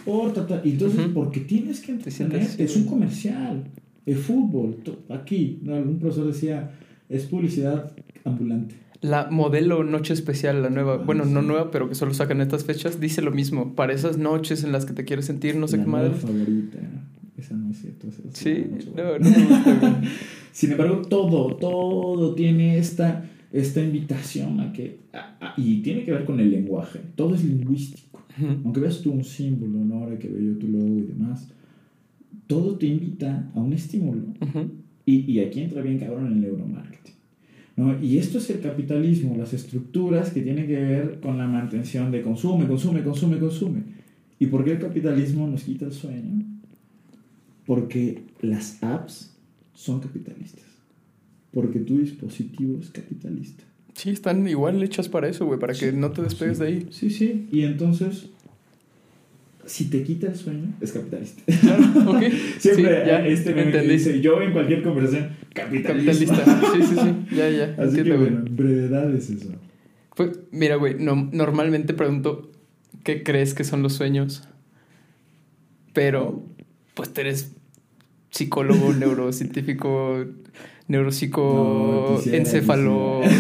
[0.05, 0.61] por ta, ta.
[0.65, 2.45] Entonces, porque tienes que Te entretener.
[2.45, 3.65] sientes- Es un comercial.
[4.05, 4.77] Es fútbol.
[5.09, 5.75] Aquí, ¿no?
[5.75, 6.73] algún profesor decía,
[7.09, 7.91] es publicidad
[8.25, 8.75] ambulante.
[9.01, 11.47] La modelo Noche Especial, la nueva, Ah, bueno, no sí.
[11.47, 13.75] nueva, pero que solo sacan estas fechas, dice lo mismo.
[13.75, 16.19] Para esas noches en las que te quieres sentir, no sé La qué madres.
[16.19, 16.79] favorita.
[17.39, 18.09] Esa no es cierto.
[18.09, 20.11] esa es Sí, noche no, no gusta, güey.
[20.53, 24.99] Sin embargo, todo, todo tiene esta, esta invitación a que.
[25.13, 27.01] a- a- y tiene que ver con el lenguaje.
[27.15, 28.23] Todo es lingüístico.
[28.65, 29.95] Aunque veas tú un símbolo, ¿no?
[30.03, 31.49] Ahora que veo yo tu logo y demás.
[32.47, 34.23] Todo te invita a un estímulo.
[35.07, 37.15] Y, y aquí entra bien cabrón el neuromarketing.
[37.77, 38.03] ¿no?
[38.03, 42.23] Y esto es el capitalismo, las estructuras que tienen que ver con la mantención de
[42.23, 43.83] consume, consume, consume, consume.
[44.39, 46.45] ¿Y por qué el capitalismo nos quita el sueño?
[47.65, 49.37] Porque las apps
[49.75, 50.65] son capitalistas.
[51.57, 53.65] Porque tu dispositivo es capitalista.
[53.95, 56.63] Sí, están igual hechas para eso, güey, para que no te despegues Sí.
[56.63, 56.87] de ahí.
[56.91, 57.49] Sí, sí.
[57.51, 58.27] Y entonces,
[59.65, 61.43] si te quita el sueño, es capitalista.
[61.63, 62.23] Claro, ok.
[62.59, 63.95] Siempre Sí, ya, este meme que entendí.
[63.95, 66.37] dice, yo en cualquier conversación, capitalismo.
[66.37, 66.73] Capitalista.
[66.75, 67.37] Sí, sí, sí.
[67.37, 67.65] Ya, ya.
[67.83, 68.31] Así que entiendo, güey.
[68.33, 69.49] bueno, en brevedad es eso.
[70.15, 72.53] Pues, mira, güey, no- normalmente pregunto
[73.03, 74.47] qué crees que son los sueños.
[75.95, 76.45] Pero,
[76.93, 77.53] pues tú eres
[78.31, 80.27] psicólogo, neurocientífico,
[80.89, 83.21] neuropsico, encéfalo.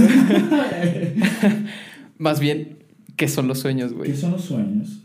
[2.18, 2.78] Más bien,
[3.16, 4.10] ¿qué son los sueños, güey?
[4.10, 5.02] ¿Qué son los sueños?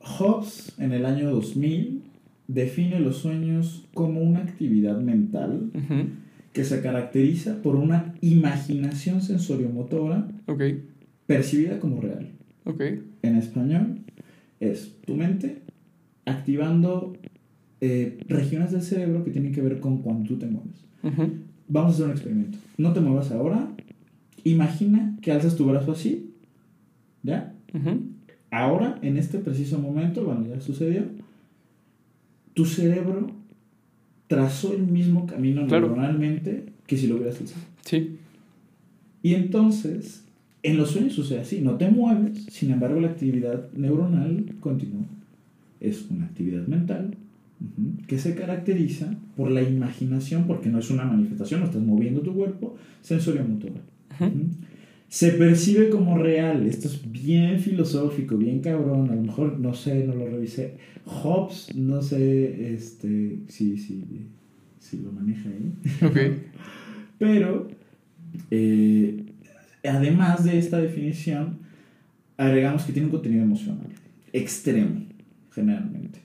[0.00, 2.02] Hobbes, en el año 2000,
[2.48, 5.70] define los sueños como una actividad mental
[6.52, 10.28] que se caracteriza por una imaginación sensoriomotora
[11.26, 12.28] percibida como real.
[12.64, 12.82] ok.
[13.22, 14.00] En español,
[14.60, 15.62] es tu mente
[16.26, 17.16] activando
[17.80, 20.84] eh, regiones del cerebro que tienen que ver con cuando tú te mueves.
[21.68, 22.58] Vamos a hacer un experimento.
[22.78, 23.68] No te muevas ahora.
[24.44, 26.30] Imagina que alzas tu brazo así.
[27.22, 27.54] ¿Ya?
[28.50, 31.02] Ahora, en este preciso momento, bueno, ya sucedió,
[32.52, 33.30] tu cerebro
[34.28, 35.88] trazó el mismo camino Claro.
[35.88, 37.62] neuronalmente que si lo hubieras alzado.
[37.84, 38.16] Sí,
[39.22, 40.22] Y entonces,
[40.62, 45.04] en los sueños sucede así, no te mueves, sin embargo la actividad neuronal continúa.
[45.80, 47.16] Es una actividad mental
[48.06, 52.34] que se caracteriza por la imaginación, porque no es una manifestación, no estás moviendo tu
[52.34, 53.80] cuerpo, sensoriomotora.
[54.20, 54.46] Ujú.
[55.08, 60.04] Se percibe como real, esto es bien filosófico, bien cabrón, a lo mejor no sé,
[60.04, 60.74] no lo revisé.
[61.04, 64.02] Hobbes, no sé este, si, si,
[64.78, 65.72] si lo maneja ahí.
[66.06, 66.16] ok.
[67.18, 67.68] Pero,
[68.50, 69.24] eh,
[69.84, 71.58] además de esta definición,
[72.36, 73.86] agregamos que tiene un contenido emocional
[74.34, 75.06] extremo,
[75.52, 76.18] generalmente.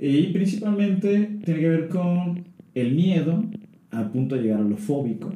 [0.00, 3.44] Y principalmente tiene que ver con el miedo,
[3.90, 5.32] a punto de llegar a lo fóbico,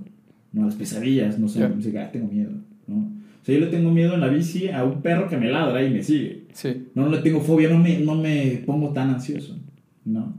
[0.52, 0.62] ¿no?
[0.62, 1.68] a las pesadillas, no sé, Ya.
[1.68, 2.52] me dice, ah, tengo miedo.
[2.86, 2.96] ¿no?
[2.96, 5.84] O sea, yo le tengo miedo en la bici a un perro que me ladra
[5.84, 6.44] y me sigue.
[6.52, 9.58] Sí, No, no le tengo fobia, no me, no me pongo tan ansioso.
[10.04, 10.36] ¿no?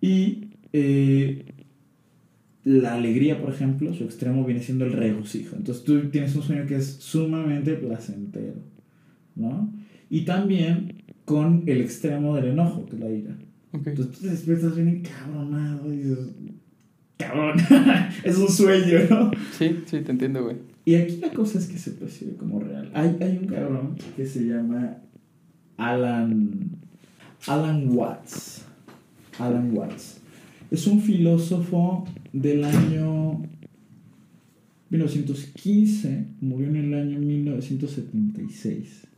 [0.00, 1.44] Y eh,
[2.64, 5.56] la alegría, por ejemplo, su extremo viene siendo el regocijo.
[5.56, 8.56] Entonces tú tienes un sueño que es sumamente placentero,
[9.36, 9.72] ¿no?
[10.10, 10.95] Y también
[11.26, 13.36] con el extremo del enojo, que es la ira.
[13.72, 13.88] Ok.
[13.88, 16.18] Entonces tú te despiertas bien encabronado y dices,
[17.18, 17.56] cabrón,
[18.24, 19.30] es un sueño, ¿no?
[19.58, 20.56] Sí, sí, te entiendo, güey.
[20.86, 22.90] Y aquí la cosa es que se percibe como real.
[22.94, 24.98] Hay, hay un cabrón que se llama
[25.76, 26.70] Alan,
[27.48, 28.64] Alan Watts.
[29.38, 30.20] Alan Watts.
[30.70, 33.42] Es un filósofo del año
[34.90, 39.08] 1915, murió en el año 1976.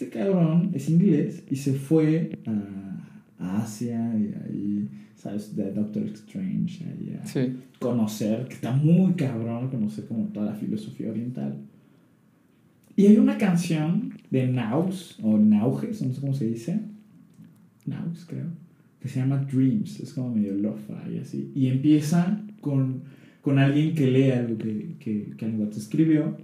[0.00, 3.04] Este cabrón es inglés y se fue a,
[3.38, 5.54] a Asia y ahí, ¿sabes?
[5.54, 7.58] De Doctor Strange, ahí a Sí.
[7.78, 11.58] conocer, que está muy cabrón conocer como toda la filosofía oriental.
[12.96, 16.80] Y hay una canción de Naus, o Nauges, no sé cómo se dice,
[17.84, 18.46] Naus creo,
[19.00, 23.02] que se llama Dreams, es como medio lo-fi así, y empieza con,
[23.42, 26.38] con alguien que lee algo que, que, que escribió,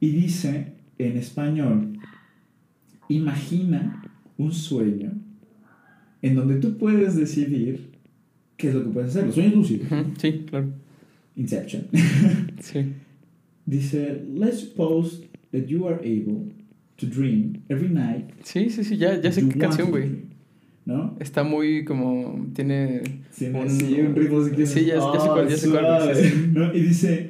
[0.00, 1.96] y dice en español,
[3.14, 4.02] imagina
[4.38, 5.12] un sueño
[6.22, 7.90] en donde tú puedes decidir
[8.56, 9.88] qué es lo que puedes hacer, los sueños lúcidos.
[10.18, 10.68] Sí, claro.
[11.36, 11.86] Inception.
[12.60, 12.92] Sí.
[13.66, 16.52] Dice, let's suppose that you are able
[16.98, 18.26] to dream every night.
[18.42, 20.02] Sí, sí, sí, ya, ya sé qué canción, güey.
[20.08, 20.24] dream",
[20.84, 21.16] ¿No?
[21.20, 22.46] Está muy como.
[22.54, 23.02] Tiene.
[23.36, 26.50] Tiene Un- así un ritmo sí, ya- ya sé cuál, ya sé cuál, sí, sí.
[26.52, 26.74] ¿no?
[26.74, 27.29] Y dice,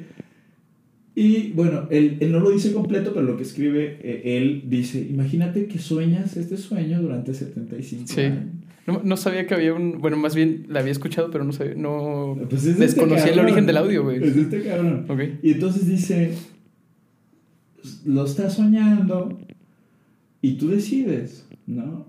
[1.21, 4.99] y bueno, él, él no lo dice completo, pero lo que escribe, eh, él dice,
[5.07, 8.21] imagínate que sueñas este sueño durante 75 Sí.
[8.21, 8.45] años.
[8.87, 9.99] No, no sabía que había un.
[10.01, 11.75] Bueno, más bien la había escuchado, pero no sabía.
[11.75, 12.35] No.
[12.49, 14.23] Pues es este Desconocía el origen del audio, güey.
[14.23, 15.05] Es este cabrón.
[15.43, 16.33] Y entonces dice,
[18.05, 19.37] lo estás soñando
[20.41, 22.07] y tú decides, ¿no?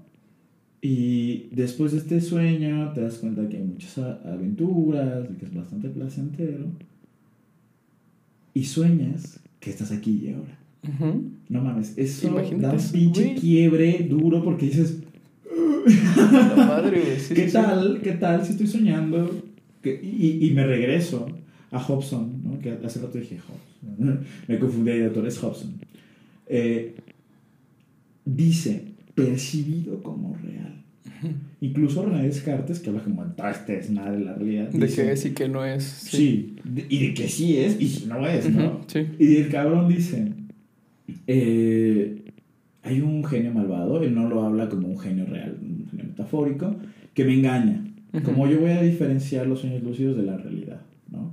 [0.81, 5.89] Y después de este sueño te das cuenta que hay muchas aventuras, que es bastante
[5.91, 6.65] placentero.
[8.55, 10.59] Y sueñas que estás aquí y ahora.
[11.49, 14.99] No mames, eso Imagínate da un pinche quiebre duro porque dices,
[16.17, 17.19] La madre.
[17.21, 17.53] Sí, ¿qué sí, sí.
[17.53, 18.01] tal?
[18.03, 19.31] ¿Qué tal si estoy soñando?
[19.83, 21.27] Que- y, y me regreso
[21.71, 22.59] a Hobson, ¿no?
[22.61, 24.21] que hace rato dije Hobson.
[24.49, 25.73] me confundí de autor, es Hobson.
[26.47, 26.95] Eh,
[28.25, 28.85] dice,
[29.15, 30.82] percibido como real.
[31.61, 34.69] Incluso René Descartes, que habla como "Ah, este es nada de la realidad.
[34.71, 35.85] De dice, que es y que no es.
[35.85, 38.67] Sí, de- y de que sí es y no es, ¿no?
[38.67, 39.07] Ujú, Sí.
[39.19, 40.33] Y el cabrón dice,
[41.27, 42.23] eh,
[42.83, 46.75] hay un genio malvado, él no lo habla como un genio real, un genio metafórico,
[47.15, 47.85] que me engaña.
[48.13, 48.25] Ujú.
[48.25, 50.81] Como yo voy a diferenciar los sueños lúcidos de la realidad,
[51.11, 51.33] ¿no?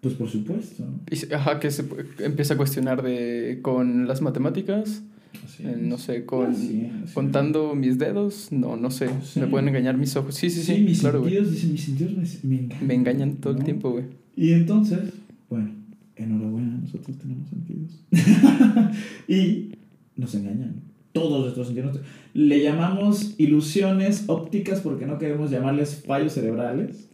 [0.00, 0.84] Pues por supuesto.
[1.10, 1.84] Y se- ajá, que se
[2.20, 3.58] empieza a cuestionar de.
[3.62, 5.02] Con las matemáticas.
[5.44, 5.78] Así eh, es.
[5.78, 6.50] no sé, con.
[6.50, 7.12] Así es.
[7.12, 8.48] Contando mis dedos.
[8.50, 9.08] No, no sé.
[9.22, 9.40] Sí.
[9.40, 10.34] Me pueden engañar mis ojos.
[10.34, 10.80] Sí, sí, sí.
[10.80, 12.12] mis claro, sentidos, dice, mis sentidos
[12.42, 12.86] me, me engañan.
[12.86, 14.04] Me engañan todo el tiempo, güey.
[14.36, 15.00] Y entonces,
[15.48, 15.70] bueno,
[16.16, 18.04] enhorabuena, nosotros tenemos sentidos.
[19.28, 19.72] y
[20.16, 20.82] nos engañan.
[21.12, 22.00] Todos nuestros sentidos.
[22.34, 27.08] Le llamamos ilusiones ópticas porque no queremos llamarles fallos cerebrales.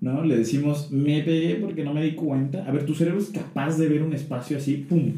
[0.00, 0.22] ¿No?
[0.22, 2.66] Le decimos, me pegué porque no me di cuenta.
[2.66, 5.12] A ver, tu cerebro es capaz de ver un espacio así, ¡pum!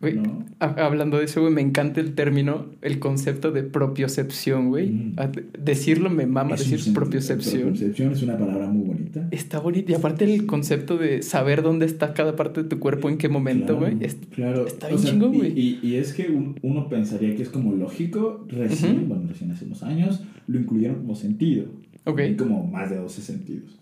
[0.00, 0.44] Güey, ¿No?
[0.60, 4.90] ha- Hablando de eso, güey, me encanta el término, el concepto de propiocepción, güey.
[4.90, 5.16] Mm.
[5.58, 7.62] Decirlo me mama, Es decir propiocepción.
[7.62, 9.26] Propiocepción es una palabra muy bonita.
[9.32, 9.90] Está bonito.
[9.90, 13.28] Y aparte el concepto de saber dónde está cada parte de tu cuerpo, en qué
[13.28, 14.06] momento, Claro, güey.
[14.06, 14.66] es- claro.
[14.68, 15.58] está O bien sea, chingón, y- güey.
[15.58, 19.06] Y, y es que un- uno pensaría que es como lógico, recién, Ujú.
[19.06, 21.64] bueno, recién hace unos años, lo incluyeron como sentido.
[22.04, 23.76] Ok, como más de 12 sentidos.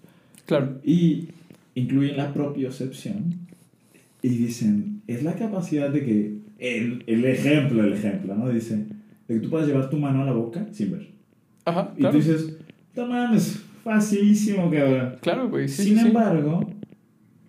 [0.47, 0.79] claro.
[0.83, 1.29] Y
[1.75, 3.46] incluyen la propiocepción
[4.27, 8.49] y dicen, es la capacidad de que, el, el ejemplo, el ejemplo, ¿no?
[8.49, 8.77] Dice,
[9.29, 11.09] de que tú puedas llevar tu mano a la boca sin ver.
[11.65, 12.13] Ajá, Y claro.
[12.13, 12.57] tú dices,
[12.97, 15.17] no mames, facilísimo, cabrón.
[15.21, 15.69] Claro, güey.
[15.69, 16.07] Sí, Sin sí, sí.
[16.09, 16.69] embargo,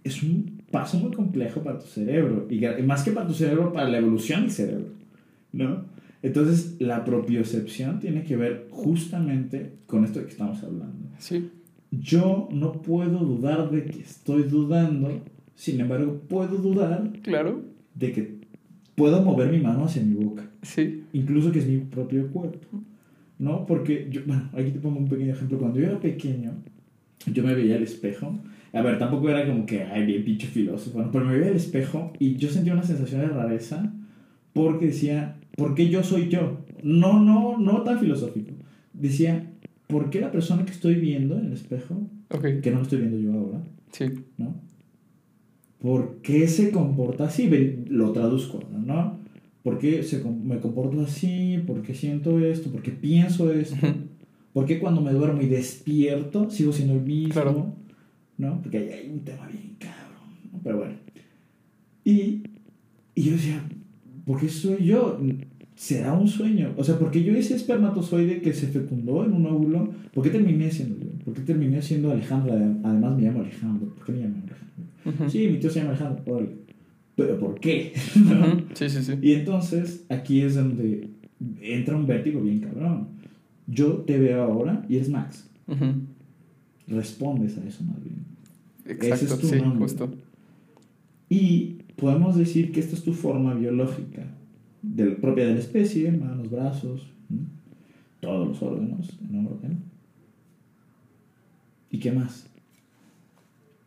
[0.03, 2.47] es un paso muy complejo para tu cerebro.
[2.49, 4.87] Y más que para tu cerebro, para la evolución del cerebro.
[5.53, 5.85] ¿No?
[6.21, 11.09] Entonces, la propiocepción tiene que ver justamente con esto de que estamos hablando.
[11.19, 11.49] Sí,
[11.91, 15.09] Yo no puedo dudar de que estoy dudando,
[15.57, 17.61] sin embargo, puedo dudar claro.
[17.95, 18.35] de que
[18.95, 21.03] puedo mover mi mano hacia mi boca, Sí.
[21.11, 22.81] incluso que es mi propio cuerpo.
[23.39, 23.65] ¿No?
[23.67, 25.59] Porque yo, bueno, aquí te pongo un pequeño ejemplo.
[25.59, 26.53] Cuando yo era pequeño,
[27.31, 28.33] yo me veía al espejo.
[28.73, 31.11] A ver, tampoco era como que, ay, bien pinche filósofo, ¿no?
[31.11, 33.93] pero me veía al espejo y yo sentía una sensación de rareza
[34.53, 36.61] porque decía, ¿por qué yo soy yo?
[36.81, 38.53] No, no, no tan filosófico.
[38.93, 39.51] Decía,
[39.85, 41.95] ¿por qué la persona que estoy viendo en el espejo,
[42.29, 43.59] Ok, que no me estoy viendo yo ahora,
[43.91, 44.05] sí.
[44.39, 44.55] ¿no?
[45.79, 47.49] ¿Por qué se comporta así?
[47.87, 49.19] Lo traduzco, ¿no?
[49.63, 51.61] ¿Por qué se, me comporto así?
[51.67, 52.71] ¿Por qué siento esto?
[52.71, 53.75] ¿Por qué pienso esto?
[54.53, 57.33] ¿Por qué cuando me duermo y despierto sigo siendo el mismo?
[57.33, 57.73] Claro.
[58.37, 58.61] ¿No?
[58.61, 60.51] Porque ahí hay un tema bien cabrón.
[60.51, 60.59] ¿no?
[60.63, 60.93] Pero bueno.
[62.03, 62.43] Y,
[63.13, 63.61] y yo decía,
[64.25, 65.19] ¿por qué soy yo?
[65.75, 66.73] ¿Será un sueño?
[66.77, 70.71] O sea, porque yo ese espermatozoide que se fecundó en un óvulo, ¿por qué terminé
[70.71, 71.11] siendo yo?
[71.27, 72.53] ¿Por qué terminé siendo Alejandro?
[72.53, 73.93] Además me llamo Alejandro.
[73.95, 75.29] ¿Por qué me llamo Alejandro?
[75.29, 76.23] Sí, mi tío se llama Alejandro.
[76.25, 76.51] órale.
[77.17, 77.91] Pero ¿por qué?
[78.73, 79.13] Sí, sí, sí.
[79.21, 81.09] Y entonces aquí es donde
[81.61, 83.09] entra un vértigo bien cabrón.
[83.67, 85.49] Yo te veo ahora y eres Max.
[85.67, 85.85] Ujú.
[86.87, 88.19] Respondes a eso más bien.
[88.85, 89.79] Exacto, es tu sí, nombre.
[89.79, 90.09] justo.
[91.27, 94.23] Y podemos decir que esta es tu forma biológica,
[94.81, 97.05] del, propia de la especie, manos, brazos,
[98.21, 99.75] todos los órganos en órgano.
[101.91, 102.45] ¿Y qué más?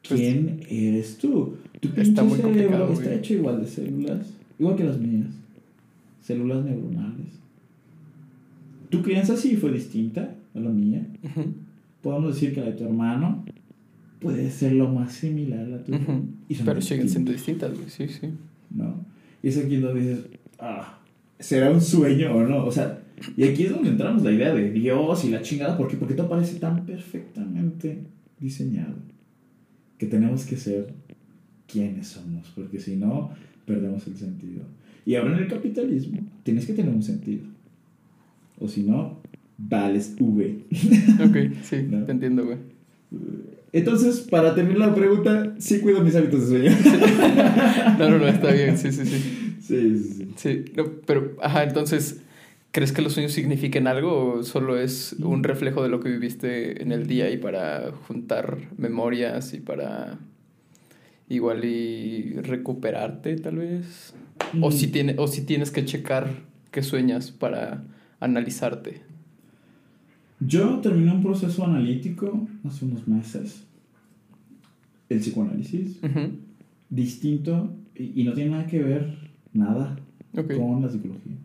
[0.09, 1.57] Pues- ¿Quién eres tú?
[1.81, 3.19] Tu Está muy complicado, cerebro está güey.
[3.19, 4.27] hecho igual de células,
[4.59, 5.29] igual que las mías,
[6.23, 7.27] células neuronales.
[8.91, 11.07] Tu crianza sí fue distinta a la mía.
[11.23, 11.55] Ujú.
[12.03, 13.45] Podemos decir que la de tu hermano
[14.21, 15.99] puede ser lo más similar a la tuya.
[15.99, 16.25] Ujú.
[16.49, 17.89] Y son Pero siguen siendo distintas, güey.
[17.89, 18.29] Sí, sí.
[18.71, 18.95] ¿no?
[19.43, 20.25] Y es aquí donde dices,
[20.59, 20.99] ah,
[21.39, 22.65] ¿será un sueño o no?
[22.67, 23.00] O sea,
[23.37, 25.97] y aquí es donde entramos la idea de Dios y la chingada, ¿por qué?
[25.97, 27.99] Porque todo parece tan perfectamente
[28.39, 28.95] diseñado
[29.99, 30.93] que tenemos que ser
[31.71, 33.31] quienes somos, porque si no,
[33.67, 34.63] perdemos el sentido.
[35.07, 37.45] Y ahora en el capitalismo tienes que tener un sentido,
[38.59, 39.19] o si no,
[39.59, 40.59] vales V.
[41.25, 42.05] Ok, sí, No.
[42.05, 42.59] te entiendo, güey.
[43.73, 46.77] Entonces, para terminar la pregunta, sí cuido mis hábitos de sueño.
[47.99, 49.19] No, no, no, está bien, sí, sí, sí.
[49.61, 50.29] sí, sí, sí.
[50.37, 52.21] Sí, no, pero, ajá, entonces,
[52.73, 56.83] ¿crees que los sueños signifiquen algo o solo es un reflejo de lo que viviste
[56.83, 60.19] en el día y para juntar memorias y para
[61.29, 64.15] igual y recuperarte, tal vez?
[64.61, 64.73] O, Mm.
[64.73, 66.29] si tiene, o si tienes que checar
[66.71, 67.85] qué sueñas para
[68.21, 69.03] analizarte.
[70.41, 73.65] Yo terminé un proceso analítico hace unos meses.
[75.11, 75.99] El psicoanálisis,
[76.89, 79.19] distinto y, y no tiene nada que ver,
[79.53, 79.97] nada,
[80.35, 81.37] con la psicología.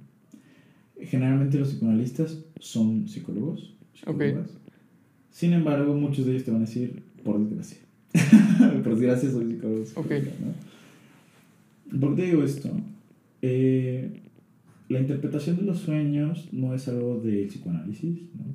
[1.09, 4.49] Generalmente los psicoanalistas son psicólogos, psicólogas.
[5.31, 7.77] Sin embargo, muchos de ellos te van a decir, por desgracia.
[8.83, 9.85] por desgracia soy psicólogo.
[9.85, 10.25] psicóloga, Ok.
[11.91, 11.99] ¿no?
[11.99, 12.69] ¿Por qué digo esto?
[13.41, 14.21] Eh,
[14.89, 18.45] la interpretación de los sueños no es algo del psicoanálisis, ¿no?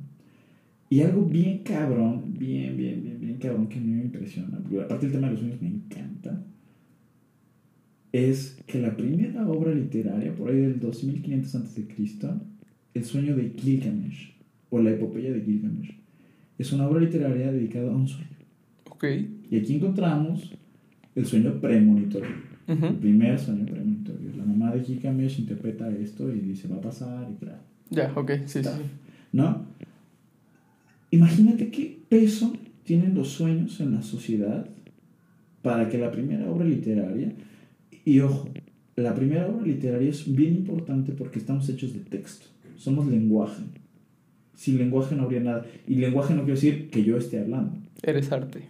[0.93, 4.81] Y algo bien cabrón, bien, bien, bien, bien cabrón que a mí me impresiona, porque
[4.83, 6.10] aparte el tema de los sueños me encanta,
[8.13, 11.87] es que la primera obra literaria, por ahí del 2500 a.C.,
[12.95, 14.33] El sueño de Gilgamesh,
[14.71, 15.95] o la epopeya de Gilgamesh,
[16.59, 18.29] es una obra literaria dedicada a un sueño.
[18.91, 19.05] ok.
[19.51, 20.53] Y aquí encontramos
[21.15, 22.51] el sueño premonitorio.
[22.69, 24.31] El ujú, primer sueño premonitorio.
[24.37, 27.59] La mamá de Gilgamesh interpreta esto y dice, va a pasar y claro.
[27.91, 28.71] Ya, ok, sí, sí.
[29.33, 29.65] ¿No?
[31.11, 32.53] Imagínate qué peso
[32.85, 34.67] tienen los sueños en la sociedad
[35.63, 37.33] para que la primera obra literaria,
[38.05, 38.49] y ojo,
[38.97, 43.63] la primera obra literaria es bien importante porque estamos hechos de texto, somos lenguaje.
[44.55, 45.65] Sin lenguaje no habría nada.
[45.87, 47.79] Y lenguaje no quiere decir que yo esté hablando.
[48.03, 48.65] Eres arte.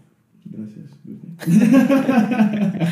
[0.44, 0.90] Gracias.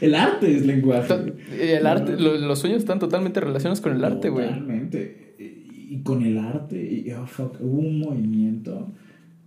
[0.00, 1.14] el arte es lenguaje.
[1.60, 4.48] El arte, lo- los sueños están totalmente relacionados con el arte, güey.
[4.48, 5.34] Totalmente.
[5.90, 8.90] Y con el arte, y, oh, fuck, hubo un movimiento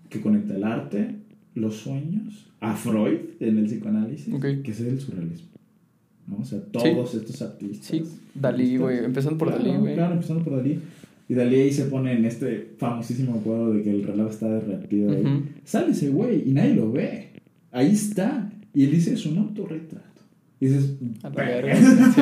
[0.09, 1.15] que conecta el arte,
[1.55, 4.45] los sueños, a Freud en el psicoanálisis, Ok.
[4.63, 5.47] que es el surrealismo.
[6.27, 6.37] ¿No?
[6.37, 7.85] O sea, todos estos artistas.
[7.85, 9.93] Sí, Dalí, güey, empezando por Claro, Dalí, güey.
[9.95, 10.79] Claro, empezando por Dalí.
[11.27, 15.11] Y Dalí ahí se pone en este famosísimo cuadro de que el reloj está derretido.
[15.11, 15.21] ahí.
[15.21, 15.43] Ujú.
[15.63, 17.29] Sale ese güey y nadie lo ve.
[17.71, 18.51] Ahí está.
[18.73, 20.03] Y él dice, es un autorretrato.
[20.59, 21.75] Y dices, A verga,
[22.15, 22.21] sí.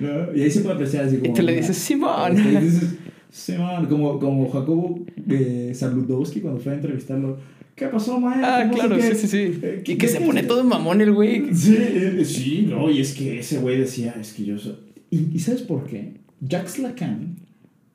[0.00, 0.34] ¿No?
[0.34, 1.34] Y ahí se puede apreciar así Y como...
[1.34, 2.38] tú le dices, Simón.
[2.38, 2.94] Y dices,
[3.30, 7.38] Simón, como, como Jacobo eh, Saludowski cuando fue a entrevistarlo.
[7.80, 8.46] ¿Qué pasó, maestro?
[8.46, 9.02] Ah, claro, qué".
[9.14, 9.58] sí, sí, sí.
[9.62, 11.54] Eh, Y ¿qué que se pone todo mamón el güey.
[11.54, 14.74] Sí, eh, sí, no, y es que ese güey decía, es que yo soy...
[15.10, 16.12] ¿Y, y sabes por qué?
[16.40, 17.36] Jacques Lacan,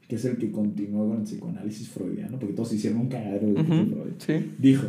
[0.07, 3.63] que es el que continuó con el psicoanálisis freudiano, porque todos hicieron un cagadero de
[3.63, 4.51] Freud, Sí.
[4.57, 4.87] dijo,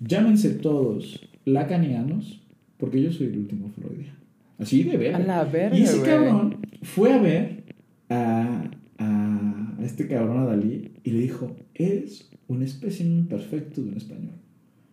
[0.00, 2.40] llámense todos lacanianos,
[2.78, 4.18] porque yo soy el último freudiano.
[4.58, 5.14] Así de ver.
[5.14, 6.10] A la verga, Y ese güey.
[6.10, 7.62] cabrón fue a ver
[8.10, 8.64] a
[9.84, 14.34] este cabrón, a Dalí, y le dijo, eres un espécimen perfecto de un español.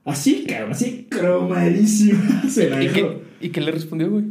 [0.06, 2.20] Así, cabrón, así cromadísimo.
[2.50, 2.96] Se la ¿Y dejó.
[3.40, 4.26] qué, ¿Y qué le respondió, güey?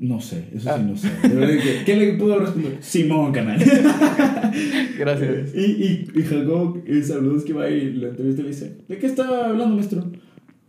[0.00, 0.78] No sé, eso Ah.
[0.78, 1.08] sí no sé.
[1.22, 2.76] Que- ¿Qué le pudo responder?
[2.80, 3.58] Simón, canal.
[4.98, 5.54] Gracias.
[5.54, 9.06] y, y, y Jacob, y saludos que va y la entrevista le dice, ¿de qué
[9.06, 10.10] estaba hablando, maestro?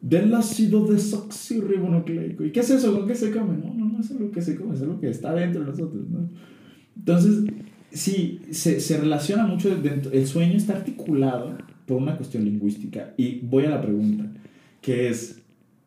[0.02, 2.44] Del ácido desoxirribonucleico.
[2.46, 2.98] ¿Y qué es eso?
[2.98, 3.58] ¿Con qué se come?
[3.58, 6.10] No, no, no es algo que se come, es algo que está dentro de nosotros,
[6.10, 6.30] ¿no?
[6.96, 7.44] Entonces,
[7.92, 13.14] sí, se, se relaciona mucho dentro, el sueño está articulado por una cuestión lingüística.
[13.18, 14.26] Y voy a la pregunta,
[14.82, 15.42] que es,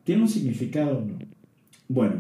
[0.05, 1.18] ¿tiene un significado o no?
[1.88, 2.14] Bueno,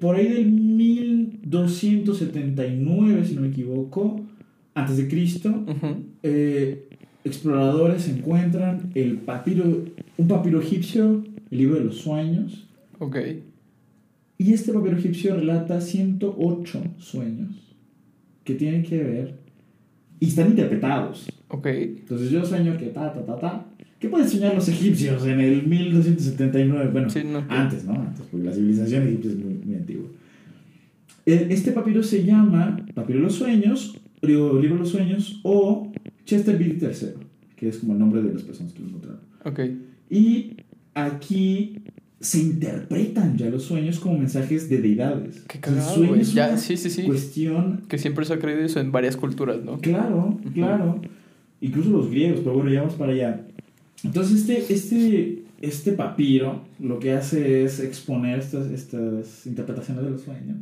[0.00, 4.20] por ahí del 1279, si no me equivoco,
[4.74, 5.64] antes de Cristo,
[6.22, 6.88] eh,
[7.24, 9.84] exploradores encuentran el papiro,
[10.16, 12.66] un papiro egipcio, el libro de los sueños,
[12.98, 13.16] Ok.
[14.38, 17.65] y este papiro egipcio relata 108 sueños
[18.46, 19.34] que tienen que ver
[20.20, 21.26] y están interpretados.
[21.48, 21.66] Ok.
[21.66, 23.66] Entonces yo sueño que ta, ta, ta, ta.
[23.98, 26.90] ¿Qué pueden soñar los egipcios en el 1279?
[26.92, 27.44] Bueno, Sí, no.
[27.48, 27.94] antes, ¿no?
[27.94, 30.06] Antes, porque la civilización egipcia es muy, muy antigua.
[31.26, 35.90] Eh, Este papiro se llama Papiro de los Sueños, o Libro de los Sueños, o
[36.24, 37.08] Chester Billy III,
[37.56, 39.20] que es como el nombre de las personas que lo encontraron.
[39.44, 39.60] Ok.
[40.10, 40.56] Y
[40.94, 41.78] aquí
[42.20, 45.44] se interpretan ya los sueños como mensajes de deidades.
[45.48, 46.20] Qué El cagado, sueño güey.
[46.22, 47.02] es Ya, una sí, sí, sí.
[47.04, 49.78] cuestión Que siempre se ha creído eso en varias culturas, ¿no?
[49.78, 51.00] Claro, claro.
[51.60, 53.40] Incluso los griegos, pero bueno, ya vamos para allá.
[54.04, 60.20] Entonces, este, este, este papiro lo que hace es exponer estas, estas interpretaciones de los
[60.22, 60.56] sueños.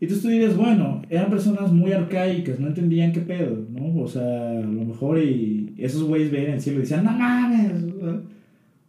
[0.00, 4.02] Y entonces tú dirías, bueno, eran personas muy arcaicas, no entendían qué pedo, ¿no?
[4.02, 7.72] O sea, a lo mejor y esos güeyes veían el cielo y decían, no mames.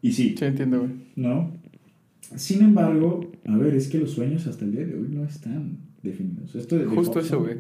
[0.04, 0.92] Y sí, Sí, entiendo, güey.
[1.16, 1.52] ¿no?
[2.36, 5.78] Sin embargo, a ver, es que los sueños hasta el día de hoy no están
[6.04, 6.54] definidos.
[6.56, 7.56] Esto de- Justo Hobson- eso, güey.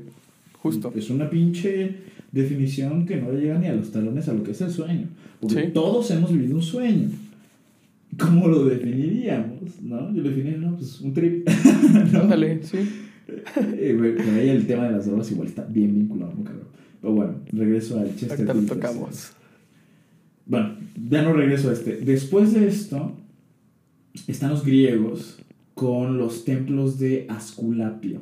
[0.62, 0.94] Justo.
[0.96, 1.96] es una pinche
[2.32, 5.08] definición que no le llega ni a los talones a lo que es el sueño.
[5.42, 5.72] Porque Sí.
[5.74, 7.10] todos hemos vivido un sueño.
[8.20, 9.82] ¿Cómo lo definiríamos?
[9.82, 10.14] ¿No?
[10.14, 11.48] Yo lo definiría, no, pues un trip.
[12.14, 12.22] ¿no?
[12.22, 12.78] Ándale, sí.
[13.28, 16.68] Eh, pero ahí el tema de las drogas igual está bien vinculado, ¿no, cabrón?
[17.02, 19.32] Pero bueno, regreso al Chester Ahorita lo tocamos.
[20.46, 20.76] Bueno,
[21.10, 21.98] ya no regreso a este.
[21.98, 23.14] Después de esto,
[24.28, 25.40] están los griegos
[25.74, 28.22] con los templos de Asculapio.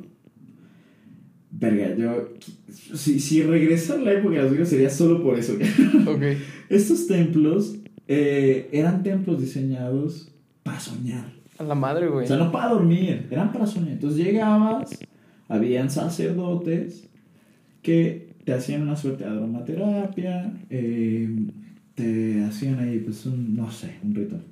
[1.50, 2.30] Verga, yo.
[2.70, 5.54] Si, si regresara a la época de los griegos sería solo por eso.
[6.06, 6.22] Ok.
[6.68, 7.76] Estos templos
[8.08, 11.32] eh, eran templos diseñados para soñar.
[11.58, 12.24] A la madre, güey.
[12.24, 13.92] O sea, no para dormir, eran para soñar.
[13.92, 14.98] Entonces llegabas,
[15.48, 17.08] habían sacerdotes
[17.82, 21.28] que te hacían una suerte de aromaterapia, eh,
[21.94, 24.44] te hacían ahí, pues, un, no sé, un ritual,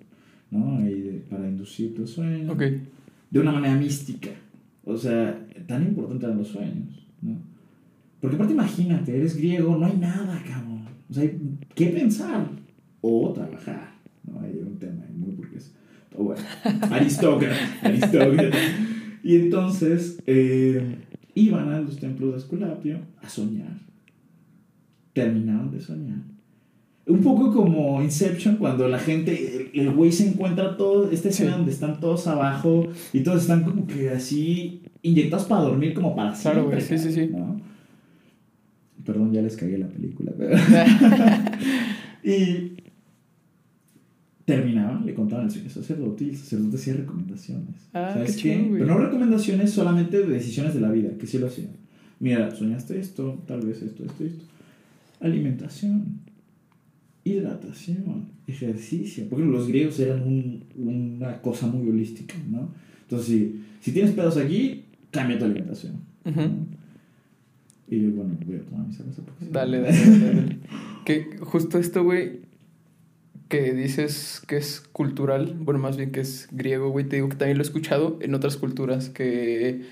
[0.50, 0.76] ¿no?
[0.78, 2.52] Ahí de- para inducir tu sueño.
[2.52, 2.62] Ok.
[3.30, 4.30] De una manera mística.
[4.84, 7.36] O sea, tan importante eran los sueños, ¿no?
[8.20, 10.84] Porque aparte imagínate, eres griego, no hay nada, cabrón.
[11.08, 11.30] O sea,
[11.74, 12.48] ¿qué pensar?
[13.00, 14.40] O trabajar, ¿no?
[14.40, 15.72] Hay un tema ahí muy burgués.
[16.10, 16.42] Pero bueno,
[16.90, 18.56] aristócrata, aristócrata.
[19.22, 20.96] Y entonces eh,
[21.34, 23.78] iban a los templos de Esculapio a soñar.
[25.12, 26.18] Terminaron de soñar.
[27.10, 31.56] Un poco como Inception, cuando la gente, el- güey se encuentra todo, esta escena Sí.
[31.58, 36.32] donde están todos abajo y todos están como que así inyectados para dormir como para
[36.32, 37.28] Claro, güey, sí, sí, sí.
[37.32, 37.60] ¿no?
[39.04, 40.32] Perdón, ya les cagué la película.
[40.38, 40.56] pero-
[42.24, 42.76] y
[44.44, 47.76] terminaban, le contaban el sueño al sacerdote y el sacerdote hacía recomendaciones.
[47.92, 48.56] Ah, ¿Sabes qué qué?
[48.62, 48.72] chido.
[48.72, 51.70] Pero no recomendaciones solamente de decisiones de la vida, que sí lo hacían.
[52.18, 54.44] Mira, soñaste esto, tal vez esto, esto, esto.
[55.20, 56.20] Alimentación,
[57.24, 59.24] hidratación, ejercicio.
[59.28, 62.68] Porque los griegos eran un- una cosa muy holística, ¿no?
[63.02, 65.94] Entonces, si, si tienes pedos aquí, cambia tu alimentación.
[67.88, 69.50] Y bueno, voy a tomar mi cerveza porque sí.
[69.52, 70.56] Dale, dale, dale, dale.
[71.04, 72.40] Que justo esto, güey,
[73.50, 77.36] que dices que es cultural, bueno, más bien que es griego, güey, te digo que
[77.36, 79.82] también lo he escuchado en otras culturas, que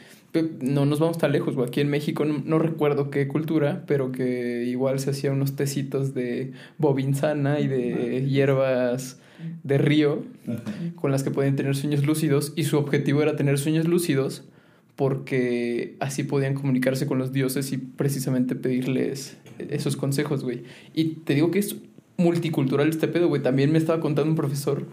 [0.61, 1.67] no nos vamos tan lejos, güey.
[1.67, 6.15] Aquí en México no, no recuerdo qué cultura, pero que igual se hacían unos tecitos
[6.15, 9.21] de bobinsana y de hierbas
[9.65, 10.25] de río
[10.97, 14.45] con las que podían tener sueños lúcidos y su objetivo era tener sueños lúcidos
[14.97, 20.65] porque así podían comunicarse con los dioses y precisamente pedirles esos consejos, güey.
[20.95, 21.77] Y te digo que es
[22.19, 23.43] multicultural este pedo, güey.
[23.43, 24.85] También me estaba contando un profesor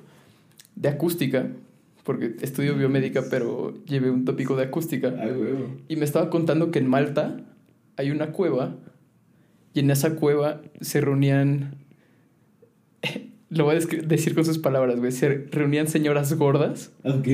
[0.76, 1.48] de acústica,
[2.04, 5.10] porque estudio biomédica, pero llevé un tópico de acústica.
[5.10, 5.76] Huevo.
[5.88, 7.38] Y me estaba contando que en Malta
[7.98, 8.76] hay una cueva
[9.74, 11.76] y en esa cueva se reunían...
[13.50, 15.12] Lo voy a decir con sus palabras, güey.
[15.12, 17.28] Se reunían señoras gordas Ok.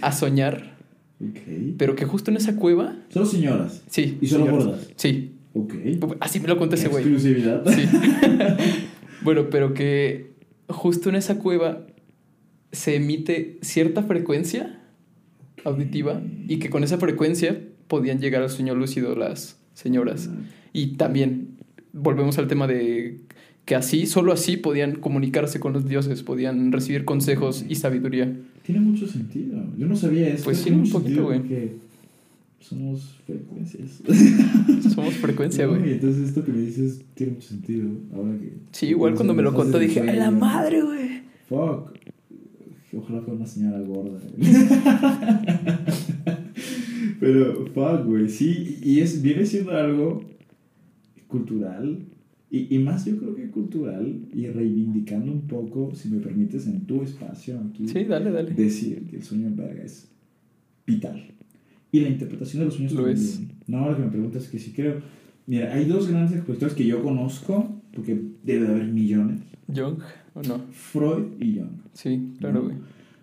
[0.00, 0.76] a soñar,
[1.20, 1.38] Ok.
[1.78, 2.96] pero que justo en esa cueva...
[3.10, 3.82] Solo señoras.
[3.88, 4.18] Sí.
[4.20, 4.66] ¿Y solo señoras.
[4.66, 4.88] gordas?
[4.96, 5.32] Sí.
[5.54, 5.74] Ok.
[6.20, 7.02] Así me lo conté ese güey.
[7.04, 7.64] Exclusividad.
[7.66, 7.84] Sí.
[9.22, 10.32] bueno, pero que
[10.68, 11.86] justo en esa cueva
[12.72, 14.80] se emite cierta frecuencia
[15.64, 20.30] auditiva y que con esa frecuencia podían llegar al sueño lúcido las señoras.
[20.72, 21.56] Y también
[21.92, 23.18] volvemos al tema de
[23.64, 28.34] que así, solo así podían comunicarse con los dioses, podían recibir consejos y sabiduría.
[28.62, 29.62] Tiene mucho sentido.
[29.76, 30.44] Yo no sabía eso.
[30.44, 31.42] Pues Tiene sí, un poquito, güey.
[32.60, 34.02] Somos frecuencias.
[34.94, 35.92] Somos frecuencia, güey.
[35.92, 37.88] entonces esto que me dices tiene mucho sentido.
[38.12, 38.52] Ahora que.
[38.72, 40.38] Sí, igual cuando me lo contó dije, ¡a la sueño".
[40.38, 41.22] madre, güey!
[41.48, 41.92] Fuck.
[42.96, 44.18] Ojalá fuera una señora gorda.
[47.20, 48.28] Pero, fuck, güey.
[48.28, 50.24] Sí, y es, viene siendo algo
[51.26, 51.98] cultural.
[52.50, 54.26] Y, y más yo creo que cultural.
[54.32, 57.88] Y reivindicando un poco, si me permites, en tu espacio aquí.
[57.88, 58.52] Sí, dale, dale.
[58.52, 60.08] Decir que el sueño en verga es
[60.86, 61.34] vital.
[61.92, 63.18] Y la interpretación de los sueños Lo también.
[63.24, 63.40] es.
[63.66, 64.96] No, ahora que me preguntas que si creo.
[65.46, 69.40] Mira, hay dos grandes expositores que yo conozco, porque debe de haber millones:
[69.74, 69.98] Jung,
[70.34, 70.60] ¿o no?
[70.72, 71.70] Freud y Jung.
[71.94, 72.62] Sí, claro, No.
[72.64, 72.76] güey.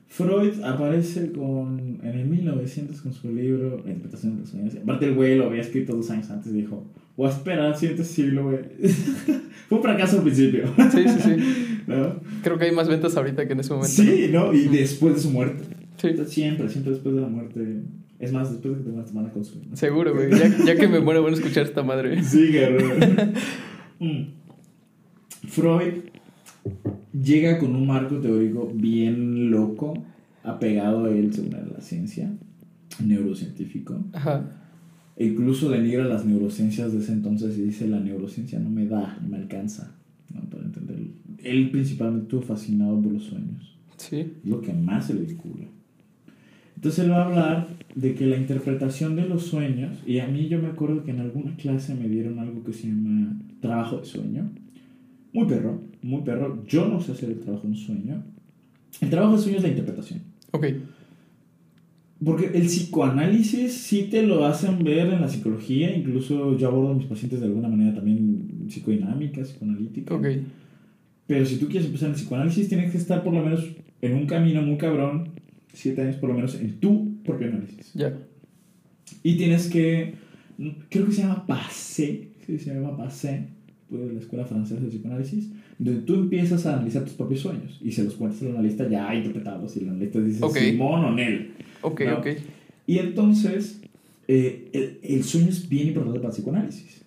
[0.07, 4.74] Freud aparece con, en el 1900 con su libro La interpretación de los sueños.
[4.82, 6.84] Aparte, el güey lo había escrito dos años antes y dijo:
[7.18, 8.59] Voy a esperar siguiente siglo, güey.
[9.70, 10.68] Fue un fracaso al principio.
[10.91, 11.78] Sí, sí, sí.
[11.88, 12.20] ¿no?
[12.43, 13.89] Creo que hay más ventas ahorita que en ese momento.
[14.01, 14.53] Sí, ¿no?
[14.53, 15.63] Y después de su muerte.
[15.97, 16.09] Sí.
[16.28, 17.82] Siempre, siempre después de la muerte.
[18.20, 19.70] Es más, después de que te mueras, te van a consumir.
[19.70, 19.76] ¿no?
[19.76, 20.30] Seguro, güey.
[20.39, 22.24] Ya, ya que me muero, bueno escuchar esta madre.
[22.24, 22.95] Sí, guerrero.
[23.97, 24.26] Mm.
[25.47, 25.93] Freud
[27.13, 29.93] llega con un marco teórico bien loco,
[30.43, 32.30] apegado a él según la ciencia,
[33.01, 34.03] neurocientífico.
[34.11, 34.66] Ajá.
[35.16, 39.18] E incluso denigra las neurociencias de ese entonces y dice la neurociencia no me da,
[39.22, 39.95] no me alcanza
[40.34, 40.41] ¿no?
[40.49, 41.07] para entenderlo.
[41.41, 43.78] Él principalmente estuvo fascinado por los sueños.
[43.97, 44.34] Sí.
[44.43, 45.66] Lo que más se le vincula.
[46.76, 50.48] Entonces él va a hablar de que la interpretación de los sueños, y a mí
[50.50, 54.06] yo me acuerdo que en alguna clase me dieron algo que se llama trabajo de
[54.06, 54.52] sueño.
[55.34, 56.64] Muy perro, muy perro.
[56.68, 58.24] Yo no sé hacer el trabajo de un sueño.
[59.00, 60.22] El trabajo de sueño es la interpretación.
[60.52, 60.68] Ok.
[62.24, 66.96] Porque el psicoanálisis sí te lo hacen ver en la psicología, incluso yo abordo a
[66.96, 70.14] mis pacientes de alguna manera también psicodinámica, psicoanalítica.
[70.16, 70.28] Ok.
[71.28, 73.66] Pero si tú quieres empezar en el psicoanálisis, tienes que estar por lo menos
[74.02, 75.30] en un camino muy cabrón,
[75.76, 77.92] siete años por lo menos, en tu propio análisis.
[77.94, 78.18] Ya.
[79.24, 80.16] Y tienes que,
[80.90, 83.48] creo que se llama PASE, sí, se llama PASE,
[83.90, 87.92] pues, la Escuela Francesa de Psicoanálisis, donde tú empiezas a analizar tus propios sueños y
[87.92, 90.58] se los cuentas al analista ya interpretados y el analista dice Ok.
[90.58, 91.52] Simón o Nel.
[91.82, 92.18] Ok, No.
[92.20, 92.28] ok.
[92.88, 93.82] Y entonces,
[94.28, 97.04] eh, el, el sueño es bien importante para el psicoanálisis.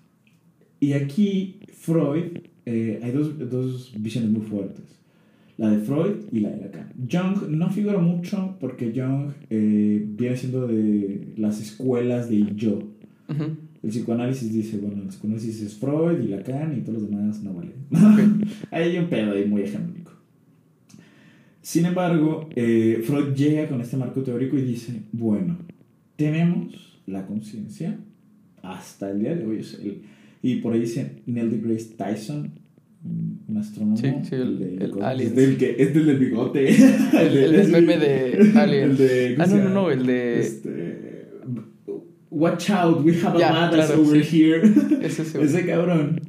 [0.80, 4.84] Y aquí, Freud, eh, hay dos, dos visiones muy fuertes.
[5.58, 6.92] La de Freud y la de Lacan.
[7.10, 12.78] Jung no figura mucho porque Jung eh, viene siendo de las escuelas de yo.
[13.82, 17.52] El psicoanálisis dice, bueno, el psicoanálisis es Freud y Lacan y todos los demás no
[17.54, 17.74] valen.
[17.90, 18.48] Ok.
[18.70, 20.12] Hay un pedo ahí muy hegemónico.
[21.60, 25.58] Sin embargo, eh, Freud llega con este marco teórico y dice, bueno,
[26.16, 27.98] tenemos la conciencia
[28.62, 29.58] hasta el día de hoy.
[29.58, 30.02] es el-
[30.42, 32.52] y por ahí dice Neil deGrasse Tyson,
[33.04, 33.96] un- astrónomo.
[33.96, 35.34] Sí, sí, el- el es Aliens.
[35.34, 36.68] del que, es del del bigote.
[37.12, 38.90] El del meme de Aliens.
[38.92, 40.40] El de, Ah, ¿cómo no, no, no, el de.
[40.40, 41.28] Este,
[42.30, 44.42] watch out, we have a Ya, badass claro, over sí.
[44.42, 44.62] here.
[45.02, 45.48] Es ese, güey.
[45.50, 46.20] Ese cabrón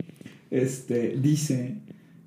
[0.49, 1.75] este, dice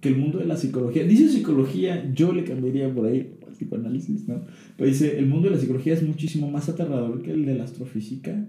[0.01, 4.28] que el mundo de la psicología, dice psicología, yo le cambiaría por ahí al psicoanálisis,
[4.28, 4.43] ¿no?
[4.76, 7.64] Pero dice, el mundo de la psicología es muchísimo más aterrador que el de la
[7.64, 8.45] astrofísica,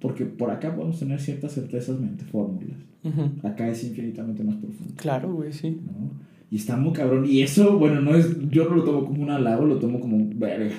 [0.00, 2.76] porque por acá podemos tener ciertas certezas mediante fórmulas.
[3.04, 3.46] Ujú.
[3.46, 4.92] Acá es infinitamente más profundo.
[4.96, 5.70] Claro, güey, sí.
[5.70, 6.10] ¿no?
[6.50, 7.26] Y está muy cabrón.
[7.26, 10.16] Y eso, bueno, no es, yo no lo tomo como un halago, lo tomo como
[10.16, 10.74] un verga.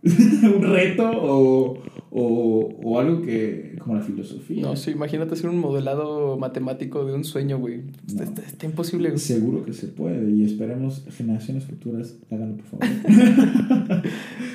[0.02, 4.62] un reto o, o, o algo que, como la filosofía.
[4.62, 7.82] No, sí, imagínate hacer un modelado matemático de un sueño, güey.
[8.14, 8.22] No.
[8.22, 9.18] está- está imposible, güey.
[9.18, 12.86] Seguro que se puede y esperemos generaciones futuras háganlo, por favor.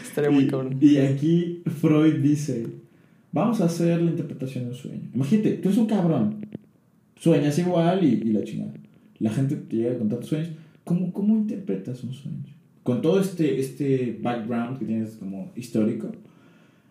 [0.04, 0.78] Estaría muy Y- cabrón.
[0.80, 2.68] Y aquí Freud dice,
[3.34, 5.10] vamos a hacer la interpretación de un sueño.
[5.14, 6.46] Imagínate, tú eres un cabrón,
[7.18, 8.74] sueñas igual y, y la chingada.
[9.20, 10.52] La gente te llega a contar tus sueños.
[10.86, 12.44] ¿Cómo, cómo interpretas un sueño?
[12.84, 16.12] Con todo este, este background que tienes como histórico.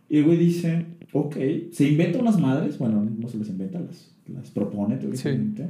[0.09, 1.37] Y el güey dice, ok,
[1.71, 5.69] se inventa unas madres, bueno, no se las inventa, las, las propone teóricamente.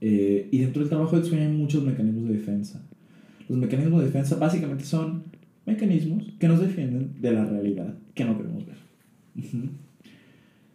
[0.00, 2.86] Eh, y dentro del trabajo del sueño hay muchos mecanismos de defensa.
[3.48, 5.24] Los mecanismos de defensa básicamente son
[5.64, 8.83] mecanismos que nos defienden de la realidad que no queremos ver.
[9.36, 9.68] Ujú.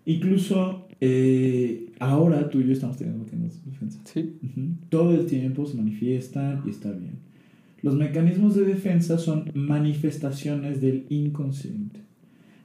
[0.06, 4.00] Incluso eh, ahora tú y yo estamos teniendo mecanismos de defensa.
[4.06, 4.62] Sí, Ujú.
[4.90, 7.20] Todo el tiempo se manifiestan y está bien.
[7.82, 12.02] Los mecanismos de defensa son manifestaciones del inconsciente.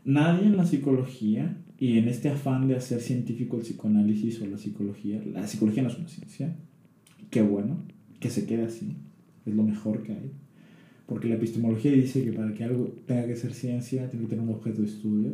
[0.05, 4.59] Nadie en la psicología y en este afán de hacer científico el psicoanálisis o la
[4.59, 6.57] psicología, la psicología no es una ciencia,
[7.31, 7.79] qué bueno,
[8.21, 8.97] que se quede así,
[9.47, 10.31] es lo mejor que hay.
[11.07, 14.45] Porque la epistemología dice que para que algo tenga que ser ciencia, tiene que tener
[14.45, 15.33] un objeto de estudio.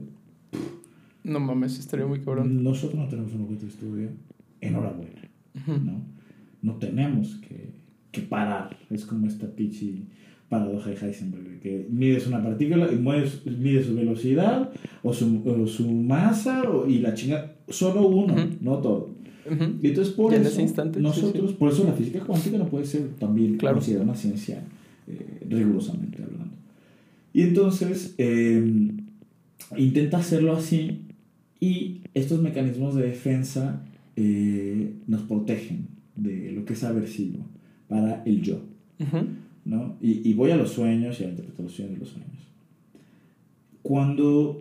[1.25, 2.63] No mames, estaría muy cabrón.
[2.63, 4.09] Nosotros no tenemos un objeto de estudio,
[4.61, 5.21] enhorabuena.
[5.67, 6.03] ¿no?
[6.63, 7.73] No tenemos que,
[8.13, 8.77] que parar.
[8.91, 10.05] Es como esta pichi
[10.49, 14.71] paradoja de Heisenberg, que mides una partícula y mueves, mides su velocidad
[15.03, 18.49] o su, o su masa o- y la chinga, solo uno, Ujú.
[18.61, 19.15] no todo.
[19.47, 19.65] Ujú.
[19.81, 21.57] Y entonces por Y en eso ese instante, sí, nosotros, sí.
[21.59, 23.77] por eso la física cuántica no puede ser también Claro.
[23.77, 24.63] considerada una ciencia
[25.07, 26.55] eh, rigurosamente hablando.
[27.33, 28.91] Y entonces eh,
[29.77, 31.07] intenta hacerlo así
[31.61, 33.85] y estos mecanismos de defensa
[34.17, 35.87] eh, nos protegen
[36.17, 37.47] de lo que es aversivo
[37.89, 38.61] para el yo.
[38.99, 39.27] Ujú.
[39.65, 39.97] ¿no?
[40.01, 42.29] Y, y voy a los sueños y a la interpretación de los sueños.
[43.83, 44.61] Cuando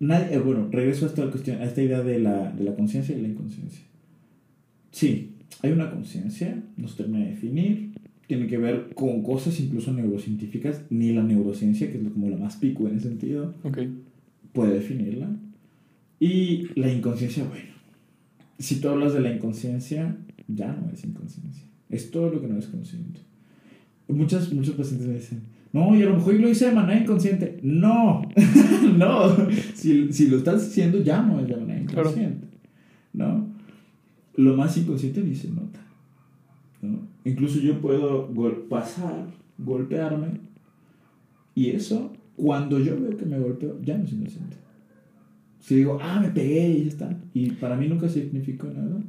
[0.00, 3.16] nadie, eh, bueno, regreso a esta, cuestión, a esta idea de la, de la conciencia
[3.16, 3.84] y la inconsciencia.
[4.90, 5.32] Sí,
[5.62, 7.90] hay una conciencia, no se termina de definir,
[8.26, 12.56] tiene que ver con cosas incluso neurocientíficas, ni la neurociencia, que es como la más
[12.56, 13.78] pico en ese sentido, Ok.
[14.52, 15.30] puede definirla.
[16.20, 17.70] Y la inconsciencia, bueno,
[18.58, 20.16] si tú hablas de la inconsciencia,
[20.48, 21.64] ya no es inconsciencia.
[21.90, 23.20] Es todo lo que no es consciente.
[24.08, 25.42] Muchas, muchos pacientes me dicen,
[25.72, 27.60] no, y a lo mejor yo lo hice de manera inconsciente.
[27.62, 28.22] No,
[28.96, 29.36] no.
[29.74, 32.08] Si, si lo estás haciendo, ya no es de manera Claro.
[32.10, 32.46] inconsciente.
[33.12, 33.48] ¿No?
[34.36, 35.80] Lo más inconsciente ni se nota.
[36.82, 37.00] ¿no?
[37.24, 39.26] Incluso yo puedo gol- pasar,
[39.58, 40.40] golpearme,
[41.54, 44.56] y eso, cuando yo veo que me golpeo, ya no es inconsciente.
[45.60, 47.20] Si digo, ah, me pegué y ya está.
[47.34, 49.00] Y para mí nunca significó nada.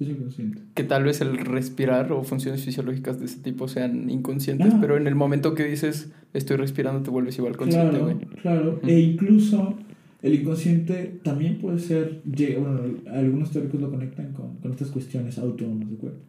[0.00, 0.60] Es inconsciente.
[0.74, 4.78] Que tal vez el respirar o funciones fisiológicas de ese tipo sean inconscientes, Ah.
[4.80, 8.16] pero en el momento que dices estoy respirando te vuelves igual consciente, Claro, güey.
[8.40, 8.80] claro.
[8.84, 9.76] E incluso
[10.22, 12.80] el inconsciente también puede ser, bueno,
[13.12, 16.20] algunos teóricos lo conectan con, con estas cuestiones autónomas del cuerpo.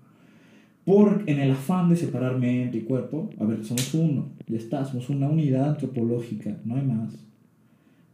[0.86, 4.84] Por, en el afán de separar mente y cuerpo, a ver, somos uno, ya está,
[4.86, 7.18] somos una unidad antropológica, no hay más.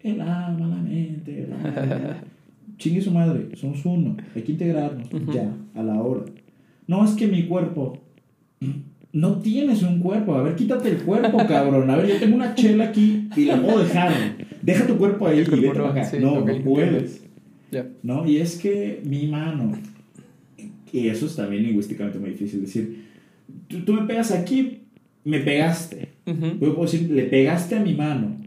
[0.01, 2.21] El alma, la mente, el alma.
[2.77, 5.31] Chingue su madre, somos uno, hay que integrarnos, Ujú.
[5.33, 6.23] ya, a la hora.
[6.87, 7.99] No es que mi cuerpo,
[9.11, 12.55] no tienes un cuerpo, a ver, quítate el cuerpo, cabrón, a ver, yo tengo una
[12.55, 14.13] chela aquí y la puedo dejar,
[14.61, 16.09] deja tu cuerpo ahí El y cuerpo vete no, para acá.
[16.09, 17.23] sí, no, ok, no puedes.
[17.71, 17.85] Ya.
[18.01, 18.25] ¿no?
[18.27, 19.73] Y es que mi mano,
[20.91, 23.05] y eso es también lingüísticamente muy difícil decir,
[23.67, 24.79] tú, tú me pegas aquí,
[25.25, 26.07] me pegaste.
[26.25, 26.45] Ujú.
[26.61, 28.37] Yo puedo decir, le pegaste a mi mano,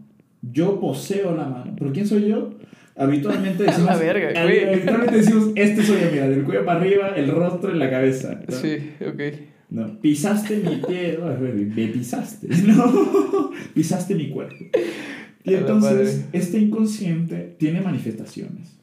[0.51, 2.51] yo poseo la mano, pero ¿quién soy yo?
[2.95, 7.29] Habitualmente decimos, la verga, habitualmente decimos, este soy yo, mira, del cuello para arriba, el
[7.29, 8.41] rostro y la cabeza.
[8.47, 8.55] ¿no?
[8.55, 9.21] Sí, ok.
[9.69, 13.51] No, pisaste mi pie, no, me pisaste, ¿no?
[13.73, 14.65] pisaste mi cuerpo.
[15.43, 18.77] Y entonces, este inconsciente tiene manifestaciones.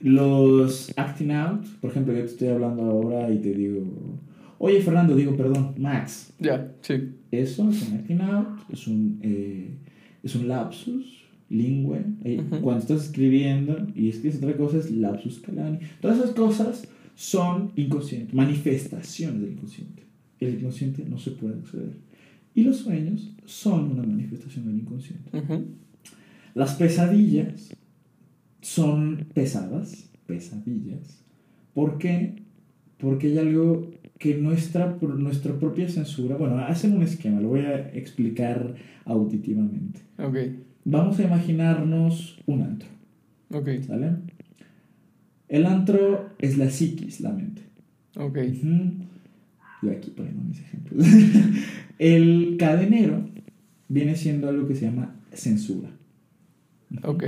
[0.00, 3.84] Los acting out, por ejemplo, yo te estoy hablando ahora y te digo,
[4.64, 6.94] oye Fernando, digo, perdón, Max, Ya, sí.
[7.32, 9.74] eso es un acting out, es un, eh,
[10.22, 12.04] es un lapsus lingüe.
[12.24, 12.60] eh, Ujú.
[12.62, 15.78] Cuando estás escribiendo y escribes otra cosa es lapsus calani.
[16.00, 20.02] Todas esas cosas son inconscientes, manifestaciones del inconsciente.
[20.40, 21.96] El inconsciente no se puede acceder.
[22.54, 25.36] Y los sueños son una manifestación del inconsciente.
[25.36, 25.64] Ujú.
[26.54, 27.74] Las pesadillas
[28.60, 31.22] son pesadas, pesadillas.
[31.74, 32.41] ¿Por qué?
[33.02, 37.90] Porque hay algo que nuestra, nuestra propia censura, bueno, hacen un esquema, lo voy a
[37.92, 40.00] explicar auditivamente.
[40.18, 40.36] Ok,
[40.84, 42.88] Vamos a imaginarnos un antro,
[43.50, 44.12] ok, ¿sale?
[45.48, 47.62] El antro es la psiquis, la mente.
[48.16, 48.38] ok.
[48.38, 48.92] Ujú.
[49.82, 51.04] Yo aquí poniendo mis ejemplos.
[51.98, 53.24] El cadenero
[53.88, 55.90] viene siendo algo que se llama censura.
[57.02, 57.24] Ok,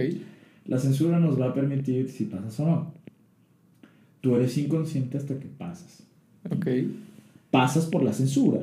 [0.66, 2.93] La censura nos va a permitir si pasas o no.
[4.24, 6.02] Tú eres inconsciente hasta que pasas.
[6.50, 6.66] ok.
[7.50, 8.60] Pasas por la censura.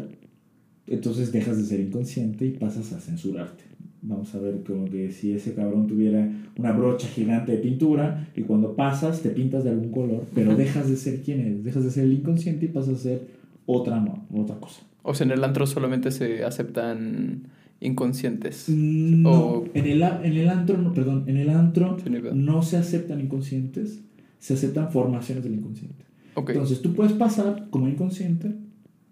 [0.88, 3.64] Entonces dejas de ser inconsciente y pasas a censurarte.
[4.02, 8.42] Vamos a ver como que si ese cabrón tuviera una brocha gigante de pintura y
[8.42, 11.92] cuando pasas te pintas de algún color, pero dejas de ser quien eres, dejas de
[11.92, 13.22] ser el inconsciente y pasas a ser
[13.68, 14.82] otra, no, otra cosa.
[15.04, 17.44] O sea, en el antro solamente se aceptan
[17.80, 18.68] inconscientes.
[18.70, 21.98] No, O- en, el, en el antro, no, perdón, en el antro
[22.34, 24.02] no se aceptan inconscientes,
[24.42, 26.04] se aceptan formaciones del inconsciente.
[26.34, 28.56] Ok, Entonces tú puedes pasar como inconsciente,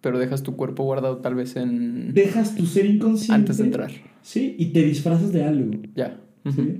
[0.01, 2.13] pero dejas tu cuerpo guardado tal vez en...
[2.13, 3.91] dejas tu ser inconsciente antes de entrar.
[4.23, 5.71] Sí, y te disfrazas de algo.
[5.95, 6.19] Ya.
[6.43, 6.49] ¿sí?
[6.49, 6.75] Ujú.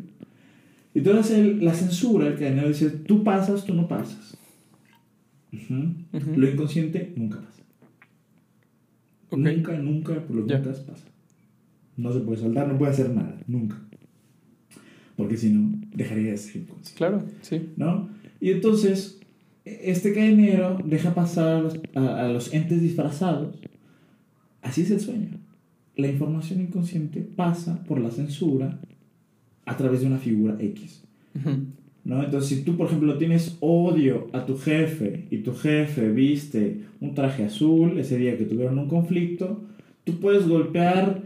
[0.96, 4.36] Entonces el- la censura, el cadenero dice, tú pasas, tú no pasas.
[5.54, 5.94] Ujú.
[6.14, 6.32] Ujú.
[6.40, 7.64] Lo inconsciente nunca pasa.
[9.30, 9.38] Ok.
[9.40, 10.84] Nunca, nunca, por lo que pasa.
[11.98, 13.78] No se puede soltar, no puede hacer nada, nunca.
[15.18, 16.98] Porque si no, dejaría de ser inconsciente.
[16.98, 17.70] Claro, sí.
[17.76, 18.10] ¿no?
[18.42, 19.20] Y entonces,
[19.66, 23.60] este cadenero deja pasar a los, a- a los entes disfrazados.
[24.62, 25.30] Así es el sueño.
[25.96, 28.80] La información inconsciente pasa por la censura
[29.66, 31.04] a través de una figura X.
[31.36, 31.50] Ujú.
[32.06, 32.24] ¿no?
[32.24, 37.14] Entonces, si tú, por ejemplo, tienes odio a tu jefe y tu jefe viste un
[37.14, 39.62] traje azul ese día que tuvieron un conflicto,
[40.06, 41.22] tú puedes golpear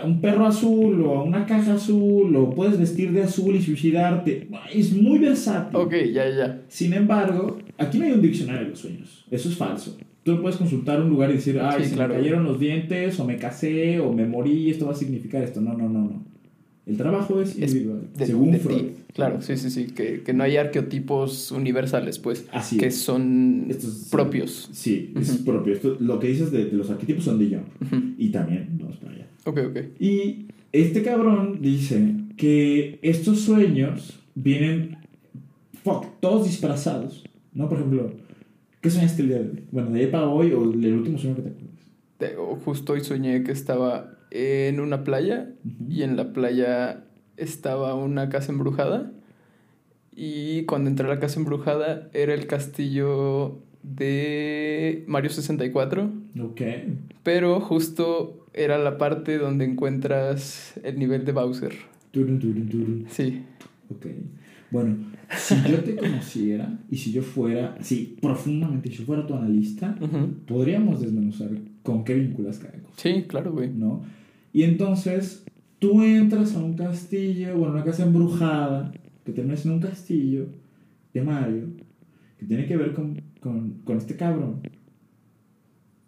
[0.00, 3.62] a un perro azul o a una caja azul o puedes vestir de azul y
[3.62, 4.48] suicidarte.
[4.72, 5.76] Es muy versátil.
[5.76, 6.62] Ok, ya, ya.
[6.68, 9.24] Sin embargo, aquí no hay un diccionario de los sueños.
[9.30, 9.96] Eso es falso.
[10.22, 12.14] Tú puedes consultar un lugar y decir, ay, Sí, se claro.
[12.14, 15.60] me cayeron los dientes, o me casé, o me morí, esto va a significar esto.
[15.60, 16.24] No, no, no, no.
[16.84, 18.78] El trabajo es Es individual, de- según de Freud.
[18.78, 18.90] ti.
[19.12, 19.86] Claro, sí, sí, sí.
[19.86, 22.46] Que, que no hay arqueotipos universales, pues.
[22.52, 22.96] Así que es.
[22.98, 24.68] son Esto es- propios.
[24.72, 25.44] Sí, es Ujú.
[25.44, 25.72] propio.
[25.74, 27.64] Esto, lo que dices de, de los arquetipos son de Jung.
[27.82, 28.14] Ujú.
[28.18, 29.25] Y también vamos para allá.
[29.46, 29.78] Ok, ok.
[30.00, 34.98] Y este cabrón dice que estos sueños vienen,
[35.82, 37.24] fuck, todos disfrazados.
[37.54, 37.68] ¿No?
[37.68, 38.12] Por ejemplo,
[38.82, 39.62] ¿qué soñaste el día de hoy?
[39.72, 41.70] Bueno, de ayer para hoy o el último sueño que te acuerdas.
[42.18, 45.50] Te- o Justo hoy soñé que estaba en una playa
[45.88, 47.04] y en la playa
[47.38, 49.12] estaba una casa embrujada.
[50.14, 56.10] Y cuando entré a la casa embrujada era el castillo de Mario 64.
[56.42, 56.60] Ok.
[57.22, 61.72] Pero justo era la parte donde encuentras el nivel de Bowser.
[62.10, 63.06] Turun, turun, turun.
[63.08, 63.42] Sí.
[63.90, 64.06] Ok.
[64.70, 64.96] Bueno,
[65.36, 69.96] si yo te conociera y si yo fuera, sí, profundamente, si yo fuera tu analista,
[70.46, 71.50] podríamos desmenuzar
[71.82, 72.94] con qué vinculas cada cosa.
[72.96, 73.70] Sí, claro, güey.
[73.70, 74.02] ¿no?
[74.52, 75.44] Y entonces
[75.78, 78.92] tú entras a un castillo, bueno, una casa embrujada,
[79.24, 80.46] que termina siendo un castillo
[81.12, 81.66] de Mario,
[82.38, 84.60] que tiene que ver con, con, con este cabrón.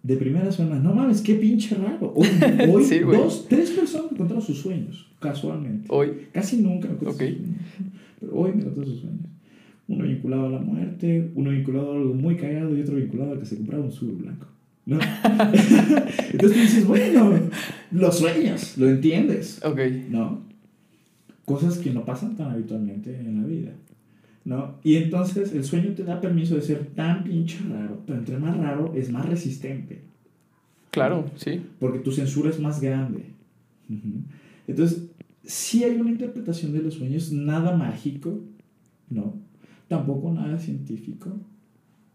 [0.09, 2.14] De primera suena, no mames, qué pinche raro.
[2.16, 2.26] Hoy,
[2.72, 5.86] hoy Sí, dos, tres personas me contaron sus sueños, casualmente.
[5.90, 6.28] Hoy.
[6.32, 7.20] Casi nunca me cuentan Ok.
[7.20, 7.61] sus sueños.
[8.18, 9.26] Pero hoy me contó sus sueños.
[9.86, 13.38] Uno vinculado a la muerte, uno vinculado a algo muy cagado y otro vinculado a
[13.38, 14.46] que se compraba un sur blanco.
[14.86, 14.98] ¿No?
[16.32, 17.30] Entonces tú dices, bueno,
[17.92, 19.61] lo sueñas, lo entiendes.
[19.62, 19.78] Ok.
[20.09, 20.40] ¿No?
[21.44, 23.72] Cosas que no pasan tan habitualmente en la vida.
[24.45, 24.76] ¿No?
[24.82, 28.57] Y entonces el sueño te da permiso de ser tan pinche raro, pero entre más
[28.57, 30.03] raro es más resistente.
[30.91, 31.61] Claro, sí.
[31.78, 33.24] Porque tu censura es más grande.
[34.66, 35.09] Entonces,
[35.45, 38.41] sí hay una interpretación de los sueños, nada mágico,
[39.11, 39.34] ¿no?
[39.86, 41.30] Tampoco nada científico,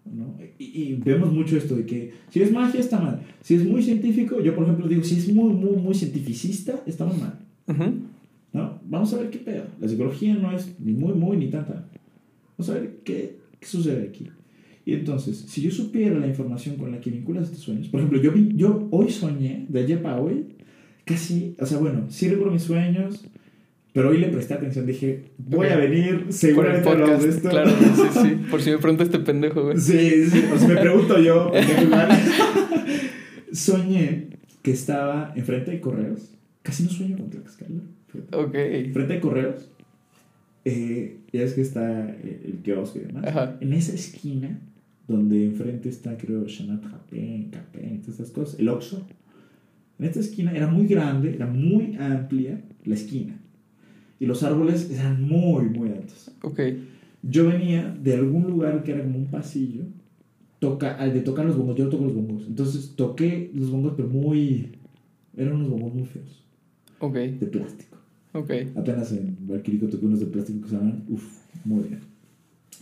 [0.06, 0.36] ¿no?
[0.60, 3.22] Y, y vemos mucho esto de que si es magia está mal.
[3.42, 7.20] Si es muy científico, yo por ejemplo digo, si es muy, muy, muy cientificista, estamos
[7.20, 7.94] mal, Ujú.
[8.54, 8.80] ¿no?
[8.86, 9.66] Vamos a ver qué pedo.
[9.80, 11.88] La psicología no es ni muy, muy, ni tanta.
[12.64, 14.30] Vamos a ver qué, qué sucede aquí.
[14.86, 18.22] Y entonces, si yo supiera la información con la que vinculas estos sueños, por ejemplo,
[18.22, 20.46] yo, vi, yo hoy soñé, de ayer para hoy,
[21.06, 23.26] casi, o sea, bueno, sí recuerdo mis sueños,
[23.92, 25.80] pero hoy le presté atención, dije, voy a Ok.
[25.82, 27.50] venir, seguramente hablamos de esto.
[27.50, 28.30] Claro, sí, sí.
[28.50, 29.78] Por si me pregunta este pendejo, güey.
[29.78, 31.52] Sí, sí, o sea, me pregunto yo,
[33.52, 34.28] soñé
[34.62, 37.82] que estaba enfrente de correos, casi no sueño con Tlaxcala.
[38.34, 38.52] Ok.
[38.94, 39.70] frente de correos,
[40.66, 43.26] eh, ya es que está eh, el kiosco y demás.
[43.28, 43.58] Ajá.
[43.60, 44.60] En esa esquina,
[45.08, 49.06] donde enfrente está, creo, Shanat Japén, Capén, todas esas cosas, el Oxxo.
[50.00, 53.40] En esta esquina era muy grande, era muy amplia la esquina.
[54.20, 56.32] Y los árboles eran muy, muy altos.
[56.42, 56.60] Ok.
[57.22, 59.84] Yo venía de algún lugar que era como un pasillo,
[60.60, 62.46] toca, de tocar los bongos, yo toco los bongos.
[62.48, 64.72] Entonces toqué los bongos, pero muy...
[65.36, 66.44] Eran unos bongos muy feos,
[67.00, 67.16] Ok.
[67.16, 67.93] de plástico.
[68.34, 68.52] Ok.
[68.76, 71.24] Apenas en Valquirico toqué unos de plástico que se llaman, uff,
[71.66, 72.00] muy bien.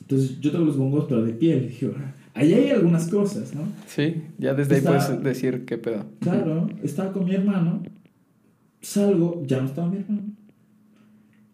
[0.02, 1.68] Entonces yo toco los bongos, pero de piel.
[1.68, 3.62] Dije, "Ah, ahí hay algunas cosas, ¿no?
[3.88, 6.06] Sí, ya desde ahí Está- puedes decir qué pedo.
[6.20, 7.84] Claro, estaba con mi hermano,
[8.82, 10.24] salgo, ya no estaba mi hermano,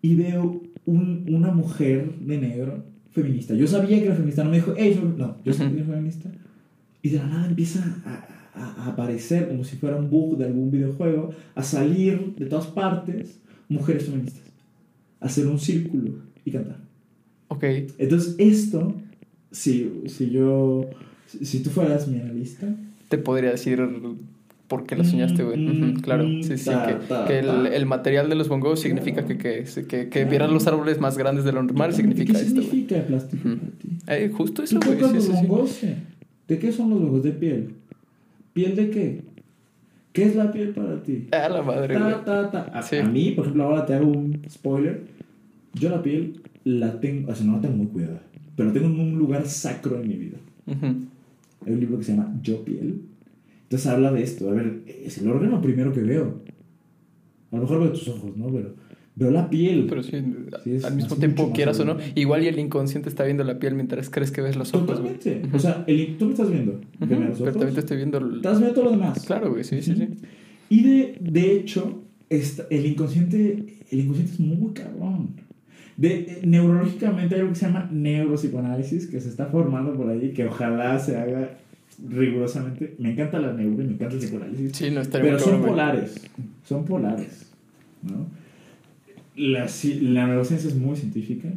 [0.02, 3.54] y veo un- una mujer de negro feminista.
[3.56, 5.18] Yo sabía que era feminista, no me dijo, hey, fem-".
[5.18, 6.32] no, yo sabía que era feminista.
[7.02, 10.46] Y de la nada empieza a, a- a aparecer como si fuera un bug de
[10.46, 13.40] algún videojuego, a salir de todas partes
[13.70, 14.44] mujeres feministas,
[15.20, 16.14] hacer un círculo
[16.46, 16.78] y cantar.
[17.50, 17.64] Ok.
[17.98, 18.94] Entonces, esto,
[19.52, 20.86] si, si yo,
[21.42, 22.68] si, tú fueras mi analista,
[23.10, 23.80] Te podría decir
[24.68, 25.58] por qué lo soñaste, güey.
[25.58, 26.28] Mm, claro.
[26.28, 26.66] mm, Sí, sí.
[26.66, 27.68] ta, Que, ta, que el, ta.
[27.76, 31.46] el material de los bongos significa que, que, que, que vieras los árboles más grandes
[31.46, 33.88] de lo normal significa ¿Qué esto, significa el plástico para ti?
[34.08, 35.00] Eh, justo eso, güey.
[35.22, 35.88] Sí, sí, sí.
[36.50, 37.24] ¿De qué son los bongos?
[37.24, 37.70] De piel.
[38.54, 39.22] ¿Piel de qué?
[40.18, 41.28] ¿Qué es la piel para ti?
[41.32, 41.94] A la madre.
[41.94, 42.62] Ta, ta, ta.
[42.74, 42.96] A, Sí.
[42.96, 45.04] a mí, por ejemplo, ahora te hago un spoiler.
[45.76, 48.24] Yo la piel la tengo, o sea, no la tengo muy cuidada,
[48.56, 50.38] pero la tengo en un lugar sacro en mi vida.
[50.66, 50.86] Ujú.
[51.68, 53.02] Hay un libro que se llama Yo Piel.
[53.62, 54.50] Entonces habla de esto.
[54.50, 56.42] A ver, es el órgano primero que veo.
[57.52, 58.48] A lo mejor veo tus ojos, ¿no?
[58.48, 58.74] Pero
[59.20, 59.86] veo la piel.
[59.90, 60.12] Pero sí,
[60.64, 63.58] Sí, es- al mismo tiempo, quieras o no, igual y el inconsciente está viendo la
[63.60, 64.88] piel mientras crees que ves los ojos.
[64.88, 65.42] Totalmente.
[65.54, 66.80] O sea, el, tú me estás viendo.
[67.00, 67.54] Veme a los Pero ojos.
[67.60, 68.18] también te estoy viendo.
[68.20, 69.26] el- Estás viendo todo lo demás.
[69.26, 70.08] Claro, güey, sí, sí, sí.
[70.70, 75.30] Y de, de hecho, esta- el, inconsciente, el inconsciente es muy cabrón.
[75.96, 80.30] De, eh, neurológicamente hay algo que se llama neuropsicoanálisis que se está formando por ahí,
[80.32, 81.58] que ojalá se haga
[82.08, 82.96] rigurosamente.
[83.00, 84.72] Me encanta la neuro y me encanta el psicoanálisis.
[84.78, 86.16] Sí, no estaría Pero son polares.
[86.64, 87.48] Son polares.
[88.04, 88.28] ¿no?
[89.38, 89.68] La,
[90.02, 91.50] la neurociencia es muy científica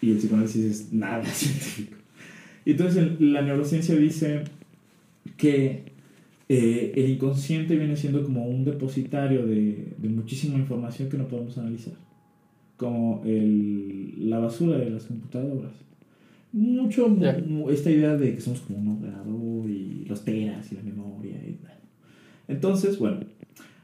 [0.00, 1.96] y el psicoanálisis es nada científico.
[2.64, 4.44] Y Entonces, la neurociencia dice
[5.36, 5.84] que
[6.48, 11.56] eh, el inconsciente viene siendo como un depositario de, de muchísima información que no podemos
[11.58, 11.94] analizar.
[12.76, 15.72] Como el, la basura de las computadoras.
[16.52, 17.14] Mucho
[17.70, 21.36] esta idea de que somos como un ordenador y los teras y la memoria.
[21.46, 21.58] Y,
[22.48, 23.20] entonces, bueno,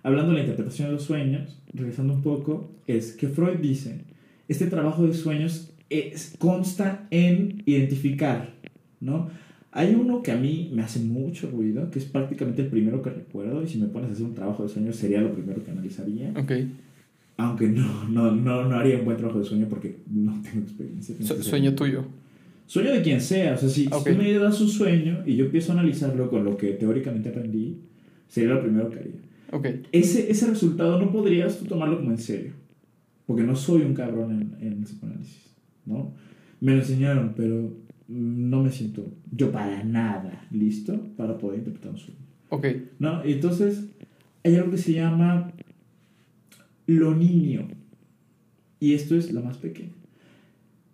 [0.05, 4.03] hablando de la interpretación de los sueños, regresando un poco, es que Freud dice,
[4.49, 8.55] este trabajo de sueños es- consta en identificar,
[9.01, 9.29] ¿no?
[9.73, 13.11] Hay uno que a mí me hace mucho ruido, que es prácticamente el primero que
[13.11, 15.71] recuerdo, y si me pones a hacer un trabajo de sueños sería lo primero que
[15.73, 16.53] analizaría, Ok.
[17.39, 21.17] aunque no, no, no, no haría un buen trabajo de sueño porque no tengo experiencia.
[21.21, 22.05] Su- sueño tuyo.
[22.67, 24.09] Sueño de quien sea, o sea, si, si Ok.
[24.11, 27.77] tú me das un sueño y yo empiezo a analizarlo con lo que teóricamente aprendí,
[28.29, 29.13] sería lo primero que haría.
[29.55, 29.67] Ok.
[29.93, 32.55] Ese, ese resultado no podrías tú tomarlo como en serio,
[33.25, 35.55] porque no soy un cabrón en, en psicoanálisis,
[35.87, 36.13] ¿no?
[36.61, 37.73] Me lo enseñaron, pero
[38.09, 42.67] no me siento yo para nada listo para poder interpretar un sueño, Ok.
[42.99, 43.25] ¿no?
[43.25, 43.85] Y entonces
[44.43, 45.53] hay algo que se llama
[46.87, 47.69] lo niño,
[48.81, 49.93] y esto es lo más pequeño.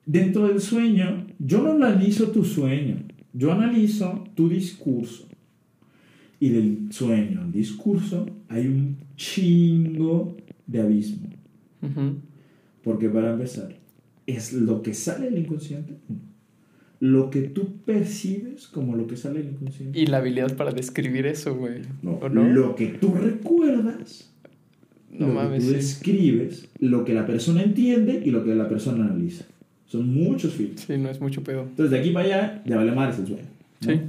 [0.05, 2.97] Dentro del sueño, yo no analizo tu sueño,
[3.33, 5.30] yo analizo tu discurso.
[6.41, 10.37] Y del sueño al discurso hay un chingo
[10.67, 11.29] de abismo.
[11.83, 12.17] Ujú.
[12.83, 13.77] Porque para empezar,
[14.27, 15.95] es lo que sale del inconsciente,
[16.99, 19.99] lo que tú percibes como lo que sale del inconsciente.
[19.99, 21.83] Y la habilidad para describir eso, güey.
[22.03, 22.49] No, ¿O no?
[22.49, 24.33] Lo que tú recuerdas,
[25.13, 25.77] No lo mames, que tú sí.
[25.77, 29.45] describes, lo que la persona entiende y lo que la persona analiza.
[29.87, 30.87] Son muchos filtros.
[30.87, 31.63] Sí, no es mucho pedo.
[31.63, 33.43] Entonces, de aquí para allá, ya vale más el sueño.
[33.87, 33.93] ¿no?
[33.93, 34.01] Sí.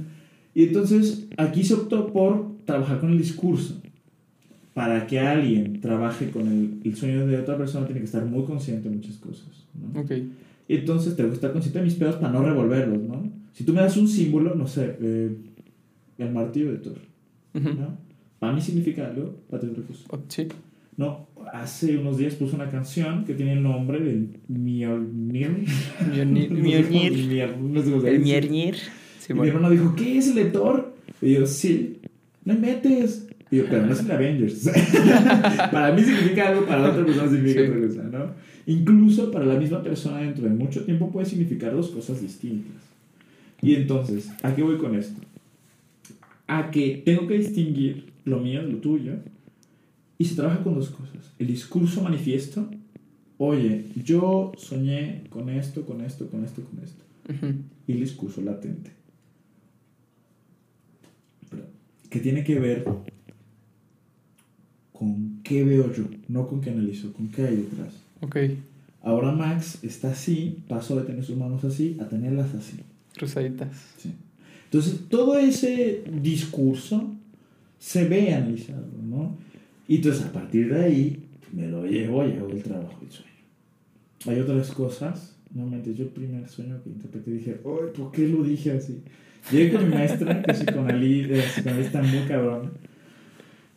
[0.54, 3.80] Y entonces, aquí se optó por trabajar con el discurso.
[4.74, 8.44] Para que alguien trabaje con el, el sueño de otra persona, tiene que estar muy
[8.44, 9.46] consciente de muchas cosas.
[9.74, 10.00] ¿no?
[10.00, 10.10] Ok.
[10.68, 13.30] Y entonces, tengo que estar consciente de mis pedos para no revolverlos, ¿no?
[13.52, 15.36] Si tú me das un símbolo, no sé, eh,
[16.18, 16.96] el martillo de Thor,
[17.54, 17.68] Ujú.
[17.68, 17.98] ¿no?
[18.38, 20.04] Para mí significa algo, para ti otra cosa.
[20.10, 20.48] O- Sí.
[20.96, 25.64] No, hace unos días puse una canción que tiene el nombre del Mjolnir.
[26.00, 27.12] Mjolnir- Mjolnir.
[28.06, 28.74] El dice.
[29.22, 29.52] Sí, y mi bueno.
[29.54, 30.94] hermano dijo, ¿qué es el de Thor?
[31.20, 32.00] Y yo, sí,
[32.44, 33.28] no metes.
[33.50, 34.68] Y yo, pero no es el Avengers.
[35.70, 37.68] para mí significa algo, para otra persona significa Sí.
[37.70, 38.34] otra cosa, ¿no?
[38.66, 42.82] Incluso para la misma persona dentro de mucho tiempo puede significar dos cosas distintas.
[43.60, 45.20] Y entonces, ¿a qué voy con esto?
[46.48, 49.12] A que tengo que distinguir lo mío de lo tuyo
[50.18, 51.32] y se trabaja con dos cosas.
[51.38, 52.68] El discurso manifiesto,
[53.38, 57.54] oye, yo soñé con esto, con esto, con esto, con esto Ujú.
[57.86, 58.90] y el discurso latente.
[61.50, 61.66] Perdón.
[62.12, 62.84] Que tiene que ver
[64.92, 67.94] con qué veo yo, no con qué analizo, con qué hay detrás.
[68.20, 68.36] Ok.
[69.00, 72.76] Ahora Max está así, pasó de tener sus manos así a tenerlas así.
[73.16, 73.70] Cruzaditas.
[73.96, 74.12] Sí.
[74.64, 77.14] Entonces, todo ese discurso
[77.78, 79.34] se ve analizado, ¿no?
[79.88, 83.32] Y entonces, a partir de ahí, me lo llevo y hago el trabajo del sueño.
[84.26, 85.34] Hay otras cosas.
[85.54, 89.00] Normalmente, yo el primer sueño que interpreté dije, ¡ay, ¿por qué lo dije así?
[89.50, 92.72] Llegué con mi maestra, que es psicoanalista, muy cabrón.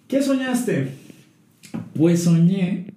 [0.07, 0.89] ¿Qué soñaste?
[1.95, 2.93] Pues soñé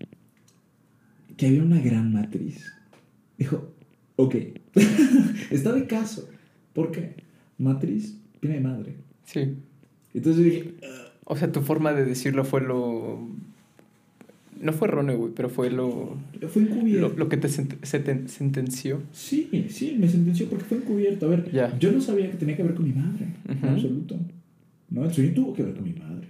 [1.37, 2.73] que había una gran matriz.
[3.39, 3.73] Dijo,
[4.17, 4.35] ok,
[5.51, 6.29] está de caso.
[6.75, 7.15] ¿Por qué?
[7.57, 8.97] Matriz viene de madre.
[9.25, 9.57] Sí.
[10.15, 10.75] Entonces yo dije,
[11.25, 13.29] O sea, tu forma de decirlo fue lo.
[14.61, 16.17] No fue erróneo, güey, pero fue lo.
[16.49, 17.09] fue encubierto.
[17.11, 19.01] Lo, lo que te sent- se te sentenció.
[19.13, 21.27] Sí, sí, me sentenció porque fue encubierto.
[21.27, 21.77] A ver, Ya.
[21.79, 23.67] yo no sabía que tenía que ver con mi madre, Ujú.
[23.67, 24.17] en absoluto.
[24.91, 26.29] No, el sueño tuvo que ver con mi madre.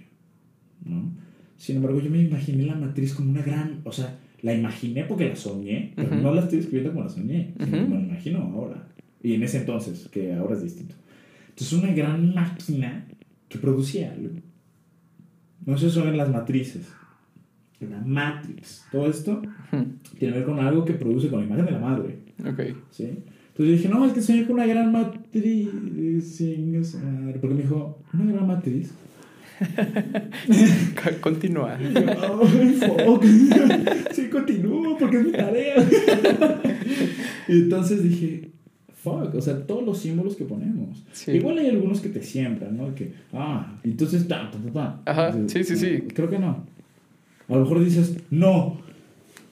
[0.85, 1.11] ¿no?
[1.57, 3.81] Sin embargo, yo me imaginé la matriz como una gran.
[3.83, 6.21] O sea, la imaginé porque la soñé, pero Ujú.
[6.21, 7.85] no la estoy escribiendo como la soñé, sino Ujú.
[7.87, 8.87] como la imagino ahora.
[9.21, 10.95] Y en ese entonces, que ahora es distinto.
[11.49, 13.05] Entonces, una gran máquina
[13.49, 14.29] que producía algo.
[15.65, 16.87] No sé, son las matrices.
[17.87, 18.85] La Matrix.
[18.91, 22.19] Todo esto tiene que ver con algo que produce con la imagen de la madre.
[22.45, 22.75] Ok.
[22.91, 23.09] ¿sí?
[23.49, 25.21] Entonces dije, no, es que soñé con una gran matriz.
[27.41, 28.91] Porque me dijo, ¿una gran matriz?
[31.21, 31.77] Continúa.
[31.79, 33.23] Yo, "Ay, fuck".
[34.13, 35.75] sí, continúo porque es mi tarea.
[37.47, 38.51] y entonces dije,
[38.95, 41.03] fuck, o sea, todos los símbolos que ponemos.
[41.11, 41.31] Sí.
[41.31, 42.93] Igual hay algunos que te siembran, ¿no?
[42.95, 45.01] Que, ah, entonces, ta, ta, ta, ta.
[45.05, 46.01] Ajá, Entonces, sí, sí, sí.
[46.13, 46.65] Creo que no.
[47.49, 48.79] A lo mejor dices, no.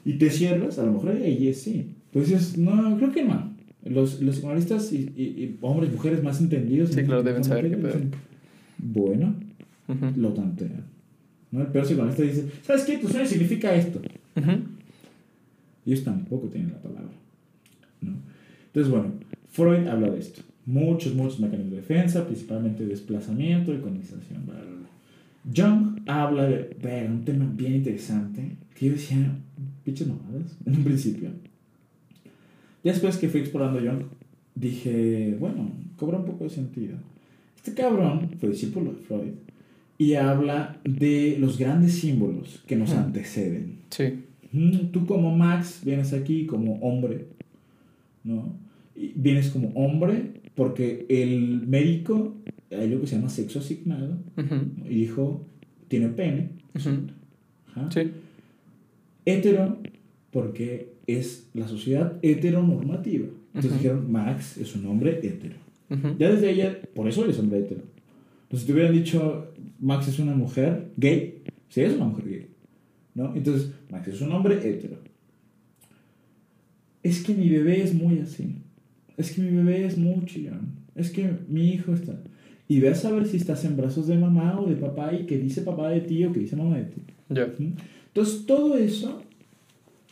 [0.05, 1.87] Y te cierras, a lo mejor ahí es sí.
[2.13, 3.51] Pues dices, no, creo que no.
[3.83, 6.91] Los, los psicoanalistas y, y- y hombres, mujeres más entendidos.
[6.91, 7.99] Sí, claro, en deben saber qué pedo.
[8.77, 9.35] Bueno,
[9.87, 10.05] Ujú.
[10.19, 10.83] lo tantean.
[11.51, 11.61] ¿no?
[11.61, 12.97] El peor psicoanalista dice, ¿sabes qué?
[12.97, 13.99] Tu sueño significa esto.
[14.35, 14.51] Ujú.
[15.85, 17.11] Ellos tampoco tienen la palabra.
[18.01, 18.11] ¿no?
[18.67, 19.13] Entonces, bueno,
[19.51, 20.41] Freud habla de esto.
[20.65, 24.45] Muchos, muchos mecanismos de defensa, principalmente desplazamiento y colonización.
[24.45, 24.76] Bla, bla, bla.
[25.55, 29.37] Jung habla de un tema bien interesante que yo decía,
[29.83, 31.29] pinches mamadas, en un principio.
[32.83, 34.03] Ya después que fui explorando Jung,
[34.55, 36.97] dije, bueno, cobra un poco de sentido.
[37.55, 39.33] Este cabrón fue discípulo de Freud
[39.97, 43.79] y habla de los grandes símbolos que nos anteceden.
[43.89, 44.23] Sí.
[44.91, 47.27] Tú como Max vienes aquí como hombre,
[48.23, 48.55] ¿no?
[48.95, 52.35] Y vienes como hombre porque el médico,
[52.71, 54.17] hay algo que se llama sexo asignado,
[54.85, 55.45] y dijo,
[55.87, 56.49] tiene pene.
[56.75, 56.89] Ujú.
[57.67, 57.91] Ajá.
[57.91, 58.11] Sí.
[59.25, 59.77] Hetero
[60.31, 63.27] porque es la sociedad heteronormativa.
[63.53, 65.55] Entonces dijeron, Max es un hombre hetero.
[66.19, 67.81] Ya desde ella, por eso eres hombre hetero.
[68.43, 72.47] Entonces, si te hubieran dicho, Max es una mujer gay, sí es una mujer gay.
[73.15, 73.35] ¿No?
[73.35, 74.97] Entonces, Max es un hombre hetero.
[77.03, 78.55] Es que mi bebé es muy así.
[79.15, 80.73] Es que mi bebé es muy chillón.
[80.93, 82.21] Es que mi hijo está.
[82.69, 85.37] Y ve a saber si estás en brazos de mamá o de papá y que
[85.37, 87.01] dice papá de ti o que dice mamá de ti.
[87.29, 87.73] ¿Mm?
[88.07, 89.21] Entonces, todo eso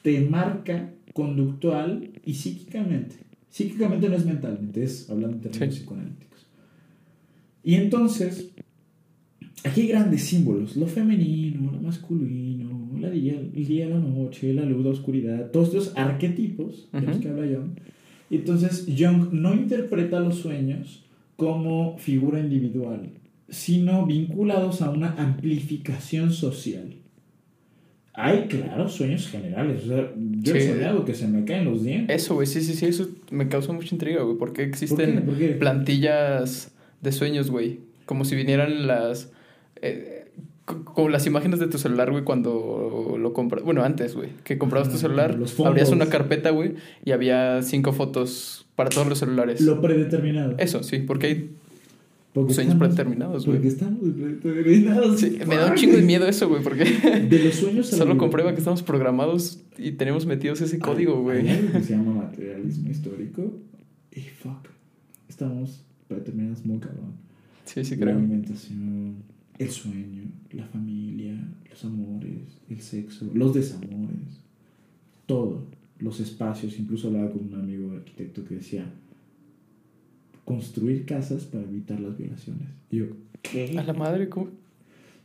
[0.01, 3.15] te marca conductual y psíquicamente.
[3.49, 5.79] Psíquicamente no es mentalmente, es hablando en términos Sí.
[5.81, 6.45] psicoanalíticos.
[7.63, 8.51] Y entonces,
[9.63, 14.63] aquí hay grandes símbolos: lo femenino, lo masculino, la día, el día, la noche, la
[14.65, 17.19] luz, la oscuridad, todos estos arquetipos de los Ujú.
[17.21, 17.71] que habla Jung.
[18.29, 21.04] Entonces, Jung no interpreta los sueños
[21.35, 23.09] como figura individual,
[23.49, 26.95] sino vinculados a una amplificación social.
[28.17, 29.83] Hay, claro, sueños generales.
[29.83, 30.67] O sea, yo he Sí.
[30.69, 32.23] soñado que se me caen los dientes.
[32.23, 34.69] Eso, güey, sí, sí, sí, eso me causa mucha intriga, güey, porque ¿Por qué?
[34.69, 35.49] existen ¿Por qué?
[35.49, 36.71] plantillas
[37.01, 39.31] de sueños, güey, como si vinieran las...
[39.81, 40.14] eh,
[40.65, 43.63] como las imágenes de tu celular, güey, cuando lo compras...
[43.63, 47.61] Bueno, antes, güey, que comprabas tu Ajá, celular, los abrías una carpeta, güey, y había
[47.61, 49.61] cinco fotos para todos los celulares.
[49.61, 50.55] Lo predeterminado.
[50.57, 51.51] Eso, sí, porque hay...
[52.33, 53.57] Porque sueños estamos- predeterminados, güey.
[53.59, 53.99] Porque estamos
[54.41, 55.19] predeterminados.
[55.21, 57.87] sí, me da un chingo de miedo eso, güey, porque De los sueños.
[57.89, 61.47] a la solo comprueba que estamos programados y tenemos metidos ese código, güey.
[61.81, 63.53] Se llama materialismo histórico.
[64.11, 64.67] Y fuck.
[65.29, 67.13] Estamos predeterminados muy cabrón.
[67.63, 68.17] Sí, sí, la creo.
[68.17, 69.15] alimentación,
[69.57, 71.33] el sueño, la familia,
[71.69, 74.41] los amores, el sexo, los desamores,
[75.25, 75.63] todo,
[75.99, 76.77] los espacios.
[76.79, 78.85] Incluso hablaba con un amigo arquitecto que decía,
[80.43, 82.67] construir casas para evitar las violaciones.
[82.91, 83.05] Y yo,
[83.41, 83.77] ¿qué?
[83.77, 84.49] A la madre, ¿cómo?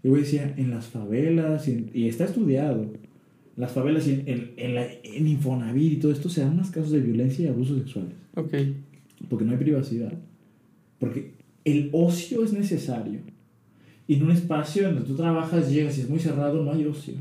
[0.03, 2.91] Y yo decía, en las favelas, y, en- y está estudiado,
[3.57, 6.71] las favelas y en, en, en la- en Infonavit y todo esto se dan más
[6.71, 8.15] casos de violencia y abusos sexuales.
[8.35, 8.55] Ok.
[9.29, 10.13] Porque no hay privacidad.
[10.99, 11.33] Porque
[11.65, 13.21] el ocio es necesario.
[14.11, 17.15] Y en un espacio donde tú trabajas, llegas y es muy cerrado, no hay ocio.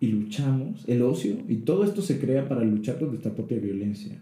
[0.00, 4.18] Y luchamos, el ocio, y todo esto se crea para luchar contra esta propia violencia.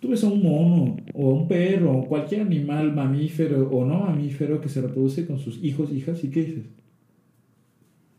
[0.00, 4.00] Tú ves a un mono, o a un perro, o cualquier animal mamífero o no
[4.00, 6.64] mamífero que se reproduce con sus hijos, hijas, ¿y qué dices?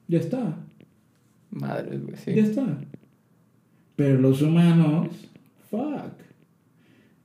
[0.07, 0.59] Ya está,
[1.49, 2.35] Madre, güey, sí.
[2.35, 2.81] ya está.
[3.95, 5.07] Pero los humanos,
[5.71, 6.13] fuck.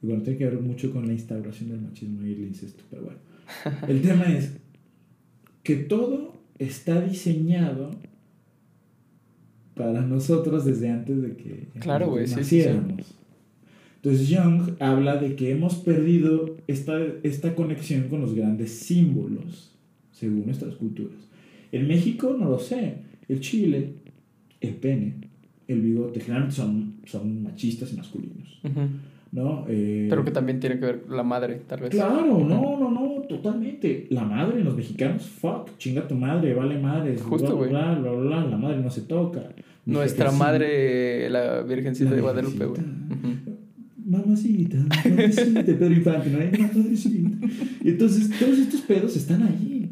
[0.00, 3.02] Y bueno, tiene que ver mucho con la instauración del machismo y el incesto, pero
[3.02, 3.18] bueno.
[3.86, 4.56] El tema es
[5.66, 7.90] que todo está diseñado
[9.74, 12.56] para nosotros desde antes de que Claro, güey, sí, sí, sí.
[12.58, 13.14] naciéramos.
[13.96, 19.74] Entonces Jung habla de que hemos perdido esta, esta conexión con los grandes símbolos,
[20.12, 21.18] según nuestras culturas.
[21.72, 22.98] En México, no lo sé,
[23.28, 23.94] el chile,
[24.60, 25.14] el pene,
[25.66, 28.60] el bigote, generalmente son, son machistas y masculinos.
[29.32, 29.64] ¿No?
[29.68, 31.90] Eh, Pero que también tiene que ver la madre, tal vez.
[31.90, 34.06] Claro, no, no, no, totalmente.
[34.10, 37.16] La madre, los mexicanos, fuck, chinga tu madre, vale madre.
[37.18, 37.70] Justo, güey.
[37.70, 39.42] Bla, bla, bla, bla, la madre no se toca.
[39.84, 42.80] Nuestra jefecita, madre, la Virgencita La de Guadalupe, güey.
[44.04, 44.76] Mamacita,
[45.08, 46.38] mamacita, Pedro Infante, no.
[47.84, 49.90] Y entonces todos estos pedos están ahí.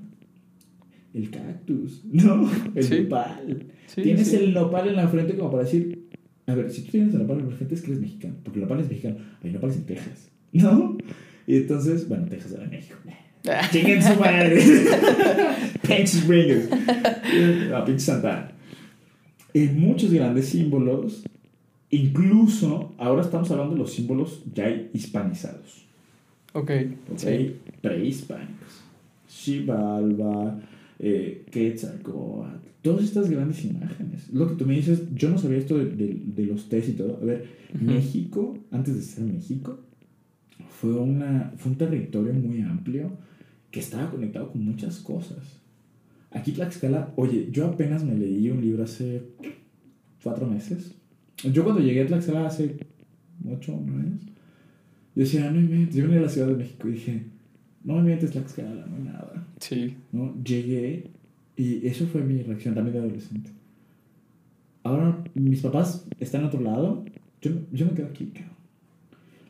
[1.13, 2.49] El cactus, ¿no?
[2.75, 3.01] El Sí.
[3.03, 3.67] nopal.
[3.87, 4.37] Sí, tienes sí.
[4.37, 6.04] el nopal en la frente como para decir,
[6.47, 8.65] a ver, si tú tienes nopal en la frente es que eres mexicano, porque el
[8.65, 9.17] nopal es mexicano.
[9.43, 10.99] Hay nopales en Texas, ¿no?
[11.47, 12.97] Y entonces, bueno, Texas era México.
[13.71, 14.63] Chinguen su madre.
[15.83, 16.69] Pinches Bringers.
[17.75, 18.53] A pinche Santana.
[19.53, 21.25] En muchos grandes símbolos,
[21.91, 25.85] incluso ahora estamos hablando de los símbolos ya hispanizados,
[26.55, 26.71] Ok,
[27.11, 27.19] ¿ok?
[27.19, 27.57] sí.
[27.83, 28.83] Prehispánicos.
[30.99, 34.31] Eh, Quetzalcóatl, todas estas grandes imágenes.
[34.33, 36.93] Lo que tú me dices, yo no sabía esto de, de- de los test y
[36.93, 37.17] todo.
[37.21, 37.85] A ver, Ujú.
[37.85, 39.81] México, antes de ser México,
[40.69, 43.13] fue, una, fue un territorio muy amplio
[43.71, 45.61] que estaba conectado con muchas cosas.
[46.31, 49.23] Aquí Tlaxcala, oye, yo apenas me leí un libro hace
[50.23, 50.95] cuatro meses.
[51.53, 52.77] Yo cuando llegué a Tlaxcala hace
[53.49, 54.21] ocho, años,
[55.15, 57.23] yo decía, no me mientes, yo venía a la Ciudad de México y dije,
[57.85, 59.47] no me mientes Tlaxcala, no hay nada.
[59.61, 59.97] Sí.
[60.13, 60.35] ¿No?
[60.43, 61.05] Llegué
[61.57, 63.51] y eso fue mi reacción también de adolescente.
[64.83, 67.05] Ahora mis papás están en otro lado,
[67.41, 68.33] yo, yo me quedo aquí.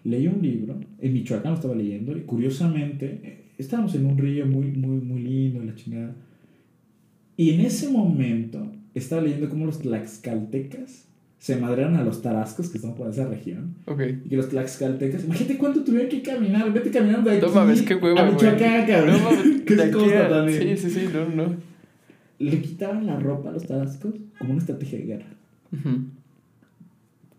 [0.05, 4.47] Leí un libro, en Michoacán lo estaba leyendo, y curiosamente eh, estábamos en un río
[4.47, 6.15] muy, muy, muy lindo, la chingada.
[7.37, 11.09] Y en ese momento estaba leyendo cómo los tlaxcaltecas
[11.45, 13.75] se madrearon a los tarascos que están por esa región.
[13.85, 14.01] Ok.
[14.25, 17.83] Y que los tlaxcaltecas, imagínate cuánto tuvieron que caminar, vete caminando de aquí No mames,
[17.83, 18.31] qué hueva, a.
[18.31, 19.19] Michoacán, cabrón.
[19.19, 20.79] No mames, Que costa a- también.
[20.79, 21.55] Sí, sí, sí, no, no.
[22.39, 25.27] Le quitaban la ropa a los tarascos como una estrategia de guerra.
[25.71, 25.91] Ujú.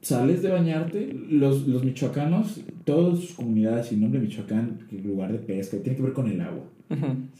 [0.01, 5.77] Sales de bañarte, los, los michoacanos, todas sus comunidades y nombre Michoacán, lugar de pesca,
[5.81, 6.65] tiene que ver con el agua.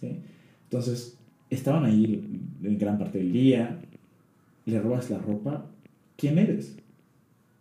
[0.01, 0.17] ¿sí?
[0.63, 1.15] Entonces,
[1.51, 2.23] estaban ahí
[2.63, 3.77] en gran parte del día,
[4.65, 5.67] le robas la ropa,
[6.17, 6.75] ¿quién eres?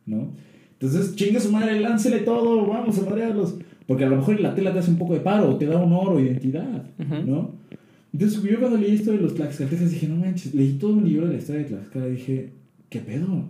[0.06, 0.32] ¿No?
[0.78, 3.54] Entonces, chinga su madre, láncele todo, vamos a madrearlos.
[3.86, 6.12] Porque a lo mejor la tela te hace un poco de paro, te da honor
[6.14, 6.84] o identidad.
[7.26, 7.52] ¿no?
[8.12, 11.26] Entonces, yo cuando leí esto de los tlaxcaltecas dije, no manches, leí todo un libro
[11.26, 12.50] de la historia de Tlaxcala y dije,
[12.88, 13.48] ¿qué pedo?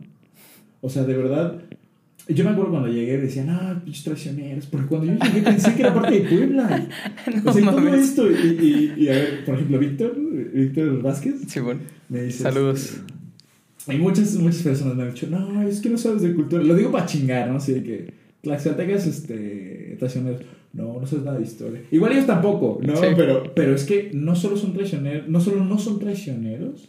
[0.80, 1.60] O sea, de verdad,
[2.28, 5.82] yo me acuerdo cuando llegué decían, ah, pinches traicioneros, porque cuando yo llegué pensé que
[5.82, 6.88] era parte de Puebla.
[7.44, 8.00] No o sea, y todo mames.
[8.08, 10.16] esto, y, y, y a ver, por ejemplo, Víctor,
[10.54, 11.80] Víctor Vázquez, Sí, bueno.
[12.08, 12.42] me dice...
[12.42, 13.00] Saludos.
[13.86, 16.62] Hay muchas, muchas personas me han dicho, no, es que no sabes de cultura.
[16.62, 17.56] Lo digo para chingar, ¿no?
[17.56, 20.42] Así de que tlaxcaltecas, este, traicioneros.
[20.72, 21.82] No, no sabes nada de historia.
[21.90, 22.96] Igual ellos tampoco, ¿no?
[22.96, 23.06] Sí.
[23.16, 26.88] Pero, pero es que no solo son traicioneros, no solo no son traicioneros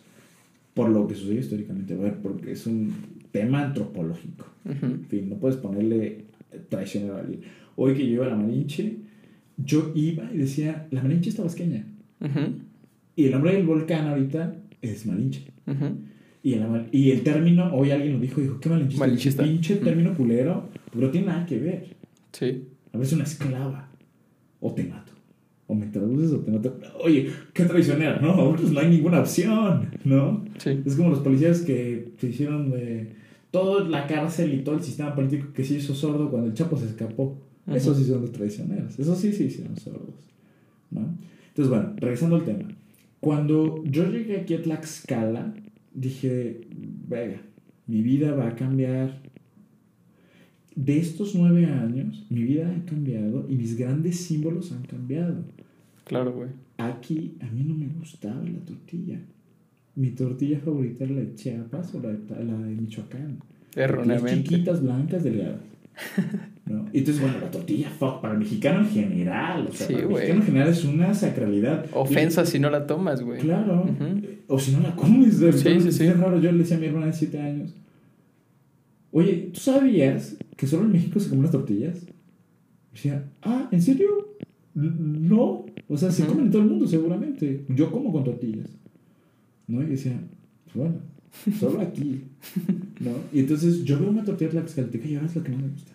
[0.74, 2.94] por lo que sucedió históricamente, a ver, porque es un
[3.32, 4.48] tema antropológico.
[4.66, 6.26] En fin, no puedes ponerle
[6.70, 7.42] traicionero a alguien.
[7.76, 8.98] Hoy que yo iba a la Malinche,
[9.58, 11.86] yo iba y decía, la Malinche es tabasqueña.
[12.20, 12.56] Ujú.
[13.16, 15.46] Y el nombre del volcán ahorita es Malinche.
[15.68, 15.98] Ujú.
[16.46, 19.04] Y el, y el término, hoy alguien lo dijo, dijo, ¿qué malinchista?
[19.04, 19.44] Malinchista.
[19.44, 19.84] Pinche Mm.
[19.84, 21.88] término culero, pero no tiene nada que ver.
[22.34, 22.66] Sí.
[22.94, 23.90] A veces una esclava.
[24.60, 25.12] O te mato.
[25.66, 26.78] O me traduces o te mato.
[27.04, 28.56] Oye, qué traicionero, ¿no?
[28.56, 30.46] Pues no hay ninguna opción, ¿no?
[30.60, 30.82] Sí.
[30.86, 33.14] Es como los policías que se hicieron de
[33.50, 36.78] toda la cárcel y todo el sistema político que se hizo sordo cuando el Chapo
[36.78, 37.42] se escapó.
[37.66, 37.76] Ujú.
[37.76, 39.00] Esos sí son los traicioneros.
[39.00, 40.14] Esos sí se hicieron sordos,
[40.92, 41.18] ¿no?
[41.48, 42.68] Entonces, bueno, regresando al tema.
[43.20, 45.56] Cuando yo llegué aquí a Tlaxcala,
[45.96, 46.62] dije,
[47.08, 47.42] venga,
[47.88, 49.22] mi vida va a cambiar.
[50.76, 55.44] De estos nueve años, mi vida ha cambiado y mis grandes símbolos han cambiado.
[56.04, 56.50] Claro, güey.
[56.78, 59.20] Aquí a mí no me gustaba la tortilla.
[59.96, 63.40] Mi tortilla favorita era la de Chiapas o la de, la de Michoacán.
[63.74, 64.44] Las Erróneamente.
[64.50, 65.62] chiquitas, blancas, delgadas.
[66.66, 66.88] ¿No?
[66.92, 69.68] Y entonces, bueno, la tortilla, fuck, para el mexicano en general.
[69.70, 71.86] O sea, Sí, para el mexicano en general es una sacralidad.
[71.94, 73.40] Ofensa si no la tomas, güey.
[73.40, 73.84] Y- claro.
[73.84, 74.22] Ujú.
[74.48, 75.36] O si no la comes.
[75.38, 76.40] Sí, verdad, sí, es raro.
[76.40, 77.74] Yo le decía a mi hermana de 7 años.
[79.12, 81.98] Oye, ¿tú sabías que solo en México se comen las tortillas?
[82.92, 84.10] Y decía, ah, ¿en serio?
[84.74, 85.66] No.
[85.88, 86.32] O sea, se Ujú.
[86.32, 87.64] comen en todo el mundo seguramente.
[87.70, 88.68] Yo como con tortillas.
[89.68, 89.82] ¿No?
[89.82, 90.20] Y decía,
[90.66, 90.96] pues bueno,
[91.60, 92.24] solo aquí.
[93.00, 93.12] ¿No?
[93.34, 95.92] Y entonces yo veo una tortilla tlaxcalteca y ahora es lo que más me gusta.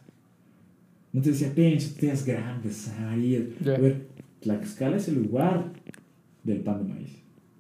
[1.13, 3.43] No te decía, pinche tortillas grandes, amarillas.
[3.65, 3.75] Ya.
[3.75, 4.07] A ver,
[4.41, 5.73] Tlaxcala es el lugar
[6.45, 7.11] del pan de maíz.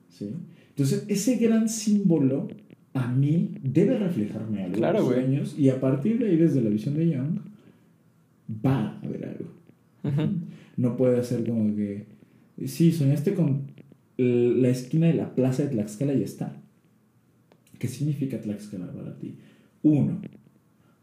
[0.09, 0.33] ¿sí?
[0.70, 2.49] Entonces, ese gran símbolo
[2.95, 6.70] a mí debe reflejarme algo Claro, los sueños y a partir de ahí, desde la
[6.70, 7.39] visión de Young,
[8.64, 9.51] va a haber algo.
[10.05, 10.37] Ujú.
[10.76, 12.07] No puede ser como que,
[12.66, 13.62] sí, soñaste con
[14.16, 16.60] la esquina de la plaza de Tlaxcala y está.
[17.81, 19.35] ¿Qué significa Tlaxcala para ti?
[19.83, 20.21] Uno.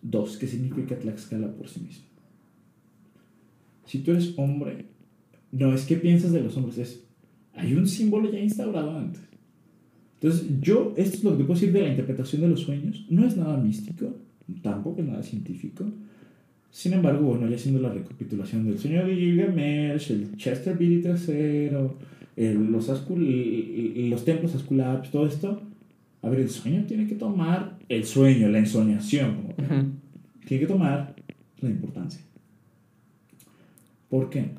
[0.02, 2.06] Dos, ¿qué significa Tlaxcala por sí mismo?
[3.85, 4.85] Si tú eres hombre,
[5.52, 7.03] no es que piensas de los hombres, es,
[7.53, 9.22] hay un símbolo ya instaurado antes.
[10.22, 13.06] Entonces, yo, esto es lo que puedo decir de la interpretación de los sueños.
[13.10, 14.15] No es nada místico,
[14.61, 15.85] tampoco es nada científico.
[16.72, 20.99] Sin embargo, bueno, ya haciendo la recapitulación del sueño de Gilgamesh, el Chester III,
[22.35, 25.61] el- los, Ascul- los templos Asculapes, todo esto,
[26.28, 29.91] a ver, el sueño tiene que tomar, el sueño, la ensoñación, como tal, Ujú.
[30.45, 31.16] tiene que tomar
[31.60, 32.22] la importancia.
[34.10, 34.52] ¿Por qué?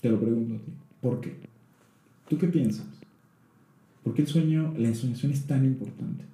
[0.00, 0.72] Te lo pregunto a ti.
[1.00, 1.34] ¿Por qué?
[2.28, 2.86] ¿Tú qué piensas?
[4.04, 6.24] ¿Por qué el sueño, la ensoñación es tan importante?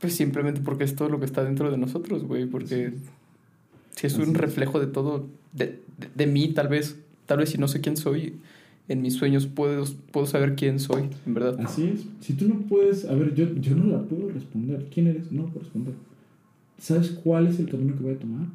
[0.00, 2.46] Pues simplemente porque es todo lo que está dentro de nosotros, güey.
[2.46, 2.92] Porque
[3.94, 6.98] si es un reflejo de todo, de, de, de mí, tal vez.
[7.26, 8.36] Tal vez si no sé quién soy,
[8.88, 11.58] en mis sueños puedo, puedo saber quién soy, en verdad.
[11.60, 12.06] Así es.
[12.20, 14.86] Si tú no puedes, a ver, yo, yo no la puedo responder.
[14.92, 15.32] ¿Quién eres?
[15.32, 15.94] No la puedo responder.
[16.78, 18.46] ¿Sabes cuál es el camino que voy a tomar?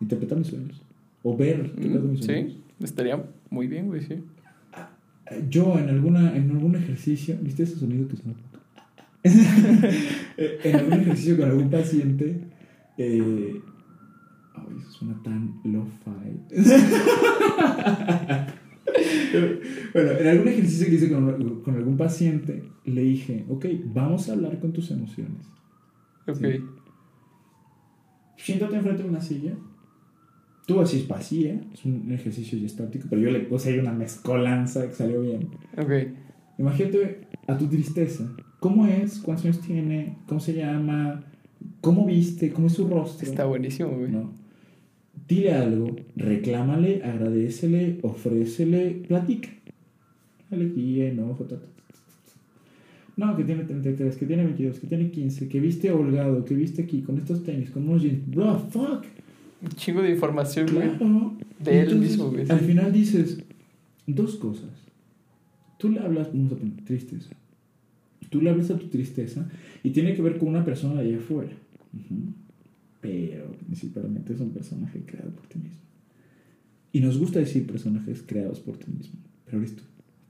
[0.00, 0.82] Interpretar mis sueños.
[1.22, 2.56] O ver qué Mm, mis Sí, sueños.
[2.80, 4.16] estaría Muy bien, güey, sí.
[5.50, 8.34] Yo en alguna en algún ejercicio, ¿viste ese sonido que suena?
[10.36, 12.40] en algún ejercicio con algún paciente,
[12.98, 13.60] eh,
[14.54, 16.50] ay, eso suena tan lo-fi.
[19.92, 24.32] bueno, en algún ejercicio que hice con, con, algún paciente, le dije, ok, vamos a
[24.32, 25.46] hablar con tus emociones.
[26.26, 26.36] Ok.
[26.36, 26.64] ¿Sí?
[28.36, 29.54] Siéntate enfrente de una silla.
[30.66, 34.86] Tú así vacía, es un ejercicio ya estático, pero yo le puse ahí una mezcolanza
[34.88, 35.48] que salió bien.
[35.76, 35.90] Ok.
[36.58, 38.34] Imagínate a tu tristeza.
[38.58, 39.20] ¿Cómo es?
[39.20, 40.18] ¿Cuántos años tiene?
[40.26, 41.24] ¿Cómo se llama?
[41.80, 42.50] ¿Cómo viste?
[42.50, 43.28] ¿Cómo es su rostro?
[43.28, 44.10] Está buenísimo, güey.
[44.10, 44.45] ¿No?
[45.28, 49.48] Dile algo, reclámale, agradecele, ofrécele, platica.
[50.50, 51.12] Dale guía,
[51.48, 51.56] ta.
[53.16, 56.82] No, que tiene 33, que tiene 22, que tiene 15, que viste holgado, que viste
[56.82, 58.30] aquí con estos tenis, con unos jeans.
[58.30, 59.04] Bro, fuck.
[59.62, 60.96] Un chingo de información, güey.
[60.96, 61.32] Claro.
[61.58, 62.48] De él mismo, güey.
[62.48, 63.42] Al final dices
[64.06, 64.70] dos cosas.
[65.78, 67.30] Tú le hablas, vamos a poner tristeza.
[68.30, 69.48] Tú le hablas a tu tristeza
[69.82, 71.52] y tiene que ver con una persona de allá afuera.
[71.94, 72.32] Ujú.
[73.00, 75.80] Pero principalmente es un personaje creado por ti mismo.
[76.92, 79.20] Y nos gusta decir personajes creados por ti mismo.
[79.44, 79.82] Pero eres tú.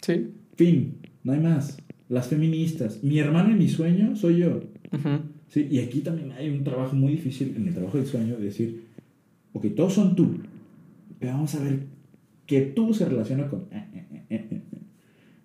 [0.02, 0.28] Sí.
[0.56, 0.96] Fin.
[1.22, 1.78] No hay más.
[2.08, 3.02] Las feministas.
[3.02, 4.60] Mi hermano y mi sueño soy yo.
[4.92, 5.08] Ujú.
[5.48, 5.68] ¿Sí?
[5.70, 8.82] Y aquí también hay un trabajo muy difícil en el trabajo del sueño de decir,
[9.52, 10.38] ok, todos son tú,
[11.18, 11.80] pero vamos a ver
[12.46, 14.60] que tú se relaciona con eh, eh, eh,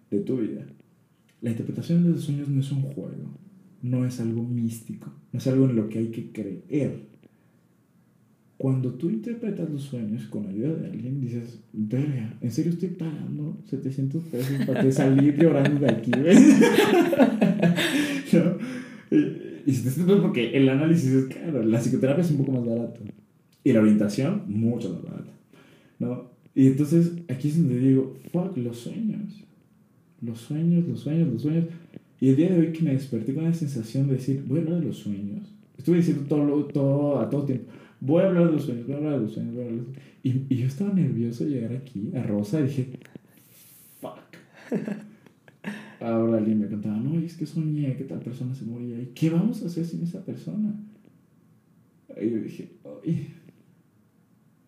[0.10, 0.66] de tu vida.
[1.42, 3.32] La interpretación de los sueños no es un juego,
[3.82, 7.11] no es algo místico, no es algo en lo que hay que creer.
[8.62, 13.58] Cuando tú interpretas los sueños con ayuda de alguien, dices, verga, ¿en serio estoy pagando
[13.66, 16.12] 700 pesos para que salir llorando de aquí?
[16.12, 16.36] güey?"
[18.34, 18.58] ¿No?
[19.18, 19.74] Y- Y
[20.22, 23.00] porque el análisis es caro, la psicoterapia es un poco más barato.
[23.64, 25.32] Y la orientación, mucho más barata.
[26.00, 26.32] ¿No?
[26.56, 29.44] Y entonces aquí es donde digo, fuck, los sueños.
[30.22, 31.66] Los sueños, los sueños, los sueños.
[32.20, 34.62] Y el día de hoy que me desperté con la sensación de decir, voy a
[34.64, 35.48] hablar de los sueños.
[35.78, 37.66] Estuve diciendo todo, todo a todo tiempo,
[38.02, 39.82] voy a hablar de los sueños, voy a hablar de los sueños, voy a hablar
[39.82, 40.12] de los sueños.
[40.24, 42.90] Y, y yo estaba nervioso de llegar aquí a Rosa y dije,
[44.02, 44.20] fuck.
[46.02, 49.00] Ahora alguien me contaba, no, es que soñé que tal persona se moría.
[49.00, 50.74] ¿Y qué vamos a hacer sin esa persona?
[52.20, 52.70] Y yo dije,
[53.06, 53.28] ay,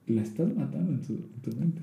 [0.07, 1.81] la estás matando en tu, en tu mente.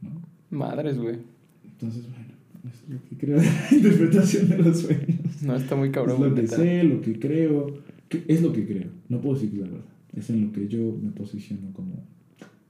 [0.00, 0.10] ¿No?
[0.50, 1.18] Madres, güey.
[1.64, 2.28] Entonces, bueno,
[2.72, 5.42] eso es lo que creo de la interpretación de los sueños.
[5.42, 7.80] No, está muy cabrón, es lo que sé, lo que creo.
[8.10, 8.88] es lo que creo.
[9.10, 9.97] No puedo decir que es la verdad.
[10.16, 12.04] Es en lo que yo me posiciono como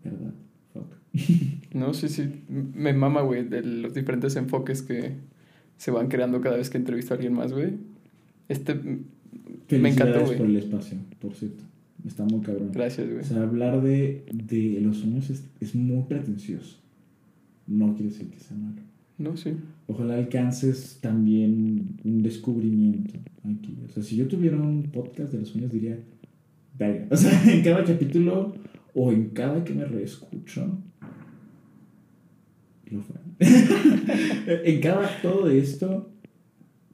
[0.05, 0.35] verdad.
[0.73, 1.75] Fuck.
[1.75, 2.29] No, sí, sí.
[2.49, 5.13] Me mama, güey, de los diferentes enfoques que
[5.77, 7.75] se van creando cada vez que entrevisto a alguien más, güey.
[8.49, 10.39] Este me encantó, güey.
[10.39, 11.65] por el espacio, por cierto.
[12.07, 12.71] Está muy cabrón.
[12.73, 13.21] Gracias, güey.
[13.21, 16.79] O sea, hablar de, de los sueños es, es muy pretencioso.
[17.67, 18.81] No quiere decir que sea malo.
[19.19, 19.51] No, sí.
[19.89, 23.77] Ojalá alcances también un descubrimiento aquí.
[23.87, 25.99] O sea, si yo tuviera un podcast de los sueños, diría,
[26.79, 27.07] verga.
[27.11, 28.55] O sea, en cada capítulo
[28.95, 30.79] o en cada que me reescucho,
[32.87, 33.17] fue.
[34.65, 36.11] en cada todo esto,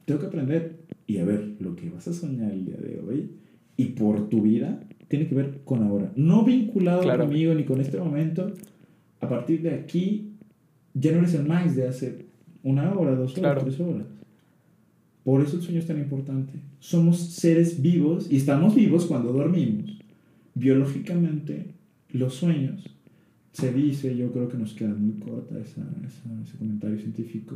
[0.05, 0.79] tengo que aprender.
[1.07, 3.31] Y a ver, lo que vas a soñar el día de hoy
[3.77, 6.11] y por tu vida tiene que ver con ahora.
[6.15, 7.25] No vinculado Claro.
[7.25, 8.53] conmigo ni con este momento.
[9.21, 10.31] A partir de aquí,
[10.93, 12.25] ya no eres el Max de hace
[12.63, 13.61] una hora, dos horas, Claro.
[13.63, 14.05] tres horas.
[15.25, 16.53] Por eso el sueño es tan importante.
[16.79, 19.97] Somos seres vivos y estamos vivos cuando dormimos.
[20.53, 21.65] Biológicamente,
[22.11, 22.85] los sueños,
[23.51, 27.55] se dice, yo creo que nos queda muy corta esa, esa- ese comentario científico,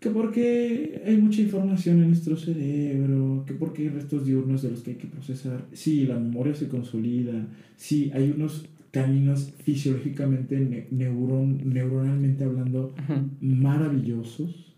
[0.00, 4.80] que porque hay mucha información en nuestro cerebro, que porque hay restos diurnos de los
[4.82, 5.66] que hay que procesar.
[5.72, 7.46] Sí, la memoria se consolida,
[7.76, 13.28] sí, hay unos caminos fisiológicamente, ne- neuron, neuronalmente hablando, Ujú.
[13.42, 14.72] maravillosos.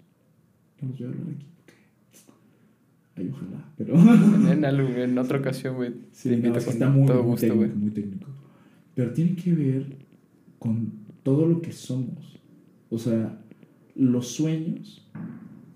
[0.83, 1.47] Voy a hablar aquí.
[3.21, 3.95] Ay, ojalá, pero.
[4.53, 5.93] En, algo, en otra ocasión, güey.
[6.13, 8.27] Sí, no, es que está muy, todo muy gusto, técnico, muy técnico.
[8.95, 9.97] Pero tiene que ver
[10.59, 10.93] con
[11.23, 12.41] todo lo que somos.
[12.91, 13.41] O sea,
[13.95, 15.09] los sueños,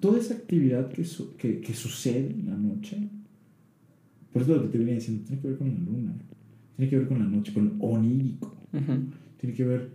[0.01, 3.09] toda esa actividad que, su- que, que sucede en la noche.
[4.33, 6.15] Por eso lo que te venía diciendo, tiene que ver con la luna,
[6.77, 8.93] tiene que ver con la noche, con lo onírico, Ujú.
[9.39, 9.91] tiene que ver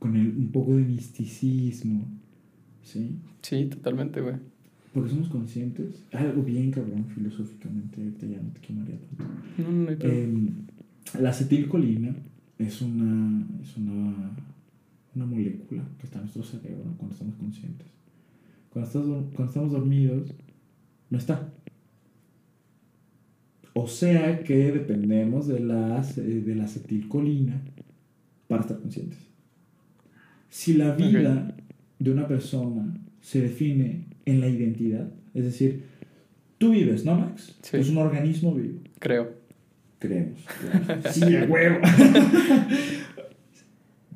[0.00, 2.08] con el, un poco de misticismo.
[2.82, 3.16] ¿Sí?
[3.40, 4.34] Sí, totalmente, güey.
[4.94, 6.04] Porque somos conscientes.
[6.12, 9.24] Algo bien cabrón filosóficamente, ahorita ya no te quemaría tanto.
[9.58, 10.12] No, no hay pedo.
[10.12, 10.48] Eh,
[11.20, 12.14] la acetilcolina
[12.58, 14.30] es una, es una,
[15.14, 17.88] una molécula que está en nuestro cerebro cuando estamos conscientes.
[18.70, 19.02] Cuando, estás
[19.34, 20.32] cuando estamos dormidos,
[21.10, 21.52] no está.
[23.74, 27.60] O sea que dependemos de la, ace- de la acetilcolina
[28.46, 29.18] para estar conscientes.
[30.48, 31.56] Si la vida
[31.98, 35.82] de una persona se define en la identidad, es decir,
[36.58, 37.56] tú vives, ¿no, Max?
[37.62, 37.76] Sí.
[37.76, 38.80] Es un organismo vivo.
[38.98, 39.32] Creo.
[39.98, 40.40] Creemos.
[40.60, 41.02] claro.
[41.12, 41.78] Sí, a huevo.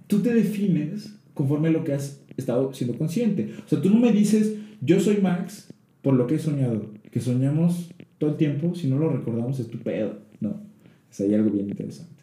[0.06, 3.52] tú te defines conforme a lo que has estado siendo consciente.
[3.64, 5.68] O sea, tú no me dices, yo soy Max
[6.02, 6.90] por lo que he soñado.
[7.10, 10.18] Que soñamos todo el tiempo, si no lo recordamos es tu pedo.
[10.40, 10.60] No,
[11.10, 12.14] es ahí algo bien interesante.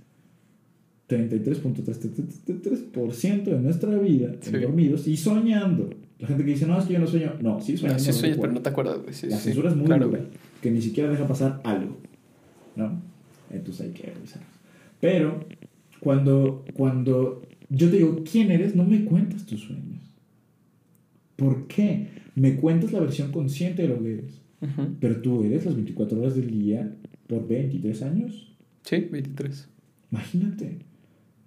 [1.09, 4.51] 33.33% de nuestra vida Sí.
[4.51, 5.89] dormidos y soñando.
[6.19, 7.33] La gente que dice, no, es que yo no sueño.
[7.41, 8.01] No, sí No, sueñas.
[8.01, 9.13] sí no sueñas, pero no te acuerdas, güey.
[9.13, 10.21] Sí, La sí, censura es muy claro, dura,
[10.61, 11.97] que ni siquiera deja pasar algo,
[12.75, 13.01] ¿no?
[13.51, 14.41] Entonces hay que revisar.
[15.01, 15.45] Pero
[15.99, 18.75] cuando, cuando yo te digo, ¿quién eres?
[18.75, 19.99] No me cuentas tus sueños.
[21.35, 22.07] ¿Por qué?
[22.35, 24.41] Me cuentas la versión consciente de lo que eres.
[24.99, 26.91] Pero tú eres las 24 horas del día
[27.27, 28.55] por 23 años.
[28.83, 29.69] Sí, 23.
[30.11, 30.79] Imagínate.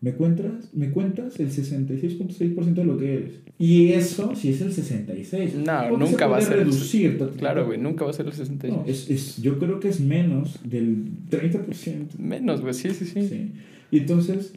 [0.01, 3.33] Me cuentas, me cuentas el 66.6% de lo que eres.
[3.59, 5.57] Y eso, si es el 66.
[5.57, 7.19] No, nunca va a ser el reducir.
[7.19, 7.29] ta.
[7.31, 8.73] Claro, güey, nunca va a ser el 66.
[8.73, 12.17] No, es, es, yo creo que es menos del 30%.
[12.19, 13.27] Menos, güey, sí, sí, sí.
[13.27, 13.51] Sí.
[13.91, 14.55] Y entonces,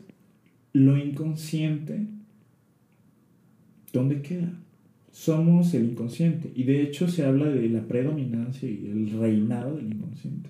[0.74, 2.06] lo inconsciente,
[3.92, 4.54] ¿dónde queda?
[5.12, 6.52] Somos el inconsciente.
[6.56, 10.50] Y de hecho se habla de la predominancia y el reinado del inconsciente.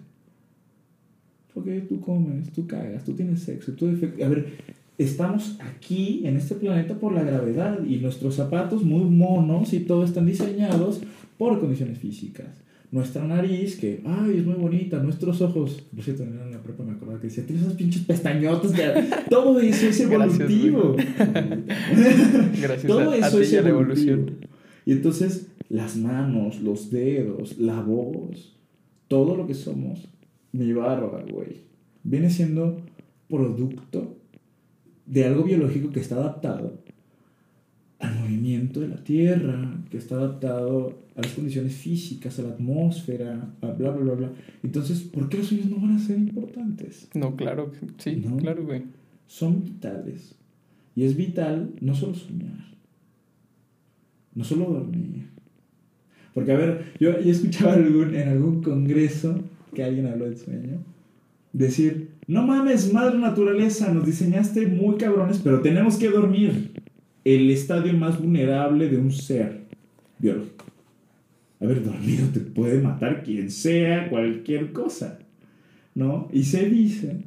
[1.54, 4.48] Porque tú comes, tú cagas, tú tienes sexo, tú A ver,
[5.04, 10.04] estamos aquí en este planeta por la gravedad y nuestros zapatos muy monos y todo
[10.04, 11.02] están diseñados
[11.38, 12.48] por condiciones físicas.
[12.92, 16.92] Nuestra nariz, que, ay, es muy bonita, nuestros ojos, por cierto, en la prepa me
[16.92, 19.06] acordaba que decía, tienes esas pinches pestañotas, de...
[19.30, 20.96] todo eso es Gracias, evolutivo.
[22.62, 24.40] Gracias todo a, a eso ti es a la evolución.
[24.86, 28.58] Y entonces, las manos, los dedos, la voz,
[29.08, 30.06] todo lo que somos,
[30.52, 31.62] mi barba, güey,
[32.04, 32.82] viene siendo
[33.30, 34.21] producto
[35.12, 36.80] de algo biológico que está adaptado
[38.00, 43.54] al movimiento de la Tierra, que está adaptado a las condiciones físicas, a la atmósfera,
[43.62, 44.32] a bla, bla, bla, bla.
[44.64, 47.08] Entonces, ¿por qué los sueños no van a ser importantes?
[47.14, 48.38] No, claro, que- sí, No.
[48.38, 48.84] claro, güey.
[49.28, 50.34] Son vitales.
[50.96, 52.74] Y es vital no solo soñar,
[54.34, 55.28] no solo dormir.
[56.34, 59.36] Porque, a ver, yo, yo escuchaba algún, en algún congreso
[59.76, 60.80] que alguien habló del sueño,
[61.54, 66.72] decir, no mames, madre naturaleza, nos diseñaste muy cabrones, pero tenemos que dormir.
[67.24, 69.62] El estadio más vulnerable de un ser
[70.18, 70.66] biológico.
[71.60, 75.20] A ver, dormido te puede matar quien sea, cualquier cosa.
[75.94, 76.30] ¿No?
[76.34, 77.18] Y se dice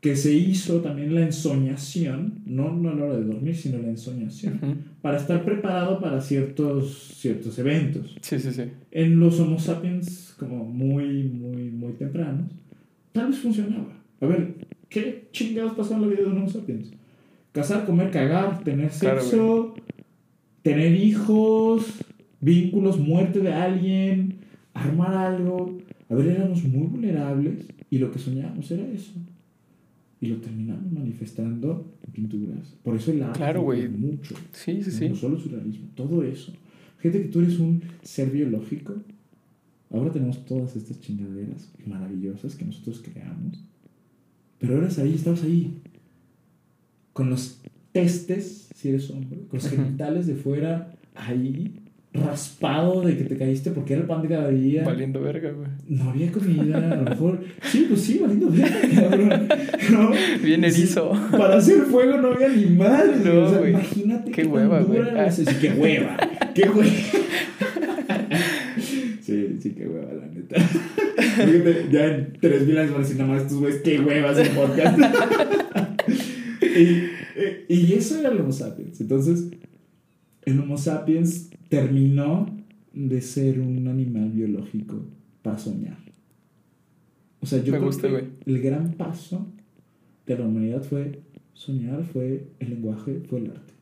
[0.00, 3.88] que se hizo también la ensoñación, no, no a la hora de dormir, sino la
[3.88, 4.74] ensoñación, Ujú.
[5.02, 8.16] para estar preparado para ciertos, ciertos eventos.
[8.22, 8.62] Sí, sí, sí.
[8.90, 12.50] En los Homo sapiens, como muy, muy, muy tempranos,
[13.12, 13.92] tal vez funcionaba.
[14.20, 14.54] A ver,
[14.88, 16.90] ¿qué chingados pasó en la vida de un Homo sapiens?
[17.52, 19.74] Cazar, comer, cagar, tener Claro, sexo,
[20.62, 21.86] tener hijos,
[22.40, 24.36] vínculos, muerte de alguien,
[24.74, 25.78] armar algo.
[26.08, 29.12] A ver, éramos muy vulnerables y lo que soñábamos era eso.
[30.20, 32.76] Y lo terminamos manifestando en pinturas.
[32.82, 34.34] Por eso el arte Claro, mucho.
[34.52, 35.08] Sí, sí, sí.
[35.08, 36.52] No solo el surrealismo, todo eso.
[36.98, 38.94] Gente que tú eres un ser biológico.
[39.90, 43.64] Ahora tenemos todas estas chingaderas maravillosas que nosotros creamos.
[44.58, 45.78] Pero eras ahí, estabas ahí.
[47.12, 47.60] Con los
[47.92, 51.74] testes, si eres hombre, con los genitales de fuera, ahí,
[52.12, 54.84] raspado de que te caíste porque era el pan de cada día.
[54.84, 55.68] Valiendo verga, güey.
[55.88, 57.40] No había comida, a lo mejor.
[57.64, 59.48] Sí, pues sí, valiendo verga, cabrón.
[59.90, 60.10] ¿No?
[60.42, 61.10] Bien Sí, erizo.
[61.32, 63.18] para hacer fuego no había ni madre.
[63.24, 65.00] No, o sea, imagínate Qué tan hueva, güey.
[65.32, 66.16] Sí, qué hueva.
[66.54, 66.90] Qué hueva.
[69.30, 70.58] Sí, sí, qué hueva, la neta.
[70.60, 74.48] Fíjate, ya en 3000 años van a decir nada más estos güeyes, qué huevas el
[74.48, 74.98] podcast.
[77.68, 79.00] y, y eso era el Homo sapiens.
[79.00, 79.50] Entonces,
[80.42, 82.46] el Homo sapiens terminó
[82.92, 85.00] de ser un animal biológico
[85.42, 85.98] para soñar.
[87.38, 89.46] O sea, yo Me creo gusta, que el gran paso
[90.26, 91.20] de la humanidad fue
[91.54, 93.74] soñar, fue el lenguaje, fue el arte.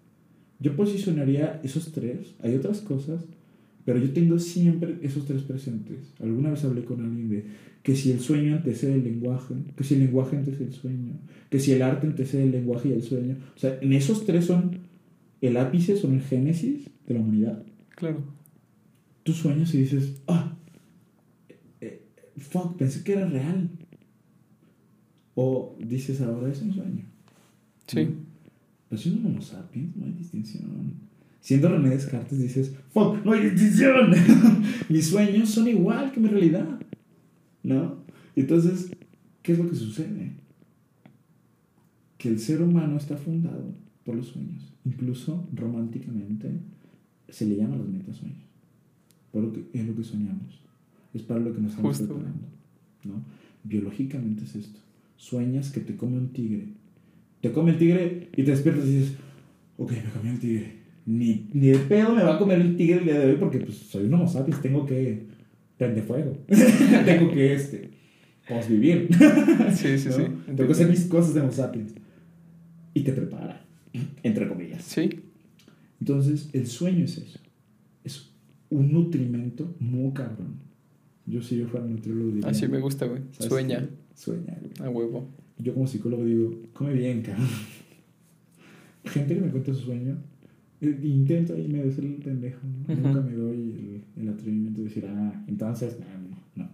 [0.60, 2.34] Yo posicionaría esos tres.
[2.42, 3.24] Hay otras cosas,
[3.88, 6.12] pero yo tengo siempre esos tres presentes.
[6.20, 7.46] Alguna vez hablé con alguien de
[7.82, 11.14] que si el sueño antecede el lenguaje, que si el lenguaje antecede el sueño,
[11.48, 13.38] que si el arte antecede el lenguaje y el sueño.
[13.56, 14.76] O sea, en esos tres son
[15.40, 17.62] el ápice, son el génesis de la humanidad.
[17.96, 18.22] Claro.
[19.22, 20.54] Tú sueñas y dices, ah,
[21.80, 22.02] eh,
[22.36, 23.70] fuck, pensé que era real.
[25.34, 27.04] O dices, ahora es un sueño.
[27.86, 28.06] Sí.
[28.90, 31.07] Pero siendo Homo sapiens, no hay distinción.
[31.40, 34.10] Siendo René Descartes, dices, fuck, no hay distinción.
[34.88, 36.78] Mis sueños son igual que mi realidad.
[37.62, 37.96] ¿No?
[38.36, 38.90] Entonces,
[39.42, 40.32] ¿qué es lo que sucede?
[42.18, 43.72] Que el ser humano está fundado
[44.04, 44.72] por los sueños.
[44.84, 46.50] Incluso románticamente
[47.28, 48.38] se le llama los metasueños.
[49.32, 50.60] Por lo que, es lo que soñamos.
[51.14, 52.14] Es para lo que nos estamos Justo.
[52.14, 52.46] preparando.
[53.04, 53.22] ¿no?
[53.64, 54.80] Biológicamente es esto.
[55.16, 56.68] Sueñas que te come un tigre.
[57.40, 59.16] Te come el tigre y te despiertas y dices,
[59.76, 60.77] ok, me comió el tigre.
[61.08, 63.60] Ni, ni de pedo me va a comer el tigre el día de hoy porque
[63.60, 65.22] pues, soy un homo sapiens, tengo que
[65.78, 66.36] prender fuego.
[67.06, 67.92] tengo que, este,
[68.46, 69.08] pues, vivir.
[69.74, 70.16] Sí, sí, ¿no?
[70.16, 70.22] sí.
[70.44, 71.94] Tengo que hacer mis cosas de homo sapiens.
[72.92, 73.64] Y te prepara,
[74.22, 74.82] entre comillas.
[74.82, 75.08] Sí,
[75.98, 77.38] Entonces, el sueño es eso.
[78.04, 78.30] Es
[78.68, 80.56] un nutrimento muy cabrón.
[81.24, 82.50] Yo si yo fuera nutriólogo diría...
[82.50, 83.22] así me gusta, güey.
[83.32, 83.88] ¿sabes Sueña, qué?
[84.14, 84.86] Sueña, güey.
[84.86, 85.30] a huevo.
[85.56, 87.48] Yo como psicólogo digo, come bien, cabrón.
[89.04, 90.18] Gente que me cuenta su sueño,
[90.80, 92.60] intento ahí medio ser el pendejo.
[92.66, 92.94] ¿no?
[92.94, 93.02] Ujú.
[93.02, 93.56] Nunca me doy
[94.16, 96.70] el, el atrevimiento de decir, ah, entonces, no, no.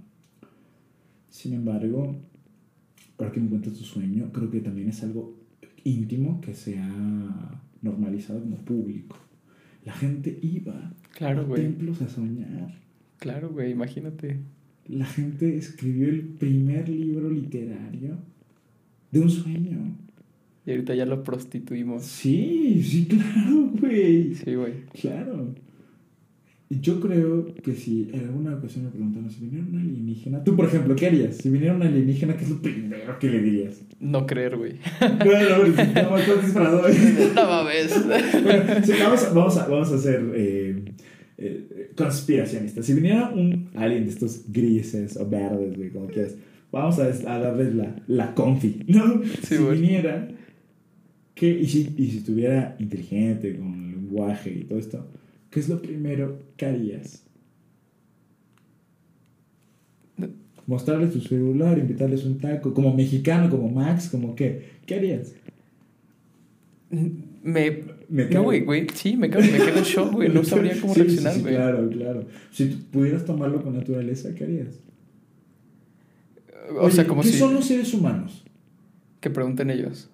[1.31, 2.16] Sin embargo,
[3.18, 5.36] ahora que me cuentas tu sueño, creo que también es algo
[5.85, 9.16] íntimo que se ha normalizado como público.
[9.85, 11.62] La gente iba Claro, a güey.
[11.62, 12.74] templos a soñar.
[13.18, 14.39] Claro, güey, imagínate.
[14.89, 18.16] La gente escribió el primer libro literario
[19.10, 19.97] de un sueño.
[20.66, 22.04] Y ahorita ya lo prostituimos.
[22.04, 24.34] Sí, sí, claro, güey.
[24.34, 24.72] Sí, güey.
[25.00, 25.54] Claro.
[26.70, 30.64] Yo creo que si en alguna ocasión me preguntaron si viniera un alienígena, tú por
[30.64, 31.36] ejemplo, ¿qué harías?
[31.36, 33.82] Si viniera un alienígena, ¿qué es lo primero que le dirías?
[34.00, 34.72] No creer, güey.
[35.24, 36.82] Bueno, no acuerdo disparado.
[37.34, 37.94] No mames.
[38.42, 40.84] Bueno, sí, vamos, a, vamos, a, vamos a hacer eh,
[41.36, 42.86] eh, conspiracionistas.
[42.86, 46.34] Si viniera un alien de estos grises o verdes, güey, como quieras,
[46.72, 49.22] vamos a, a darles la, la confi, ¿no?
[49.42, 50.28] Sí, si viniera,
[51.35, 51.48] ¿qué?
[51.51, 55.06] Y si, y si estuviera inteligente, con lenguaje y todo esto,
[55.51, 57.20] ¿qué es lo primero que harías?
[60.66, 64.70] Mostrarles tu celular, invitarles un taco, como mexicano, como Max, como qué.
[64.86, 65.35] ¿Qué harías?
[67.43, 67.94] Me.
[68.09, 68.44] Me No, cago.
[68.44, 68.86] güey, güey.
[68.94, 70.28] Sí, me, cago, me quedo en shock, güey.
[70.31, 71.55] No sabría cómo Sí, sí, reaccionar, sí, güey.
[71.55, 72.27] claro, claro.
[72.51, 74.78] Si tú pudieras tomarlo con naturaleza, ¿qué harías?
[76.78, 77.39] O sea, Oye, como ¿Qué si.
[77.39, 78.44] son los seres humanos?
[79.20, 80.09] Que pregunten ellos.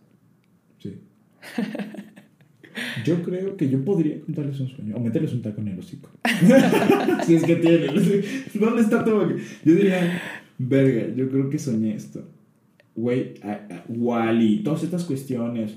[3.05, 6.09] Yo creo que yo podría contarles un sueño o meterles un taco en el hocico.
[7.27, 7.95] si es que tienen.
[8.55, 9.29] ¿Dónde está todo?
[9.29, 10.21] Yo diría,
[10.59, 12.29] verga, yo creo que soñé esto.
[12.95, 13.35] Güey,
[13.89, 15.75] Wally, todas estas cuestiones,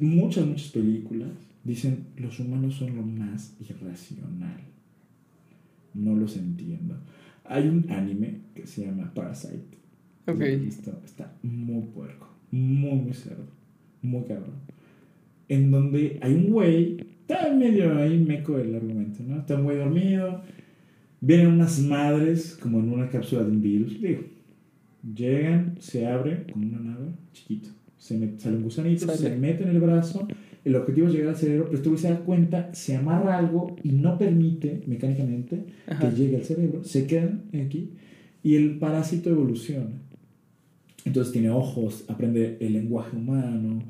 [0.00, 1.30] muchas, muchas películas
[1.64, 4.60] dicen los humanos son lo más irracional.
[5.94, 6.96] No los entiendo.
[7.44, 9.78] Hay un anime que se llama Parasite.
[10.26, 10.38] Ok.
[10.38, 11.00] ¿Lo has visto?
[11.04, 13.46] Está muy puerco, muy, muy cerdo,
[14.00, 14.71] muy cabrón.
[15.52, 19.38] En donde hay un güey, está medio ahí meco el argumento, ¿no?
[19.40, 20.40] Está muy dormido,
[21.20, 24.22] vienen unas madres como en una cápsula de un virus, digo,
[25.14, 27.68] llegan, se abre con una nave chiquito,
[27.98, 29.18] se met- sale un gusanito, Sale.
[29.18, 30.26] se mete en el brazo,
[30.64, 33.76] el objetivo es llegar al cerebro, pero este güey se da cuenta, se amarra algo
[33.82, 36.08] y no permite mecánicamente Ajá.
[36.10, 37.90] que llegue al cerebro, se quedan aquí
[38.42, 39.90] y el parásito evoluciona.
[41.04, 43.82] Entonces tiene ojos, aprende el lenguaje humano,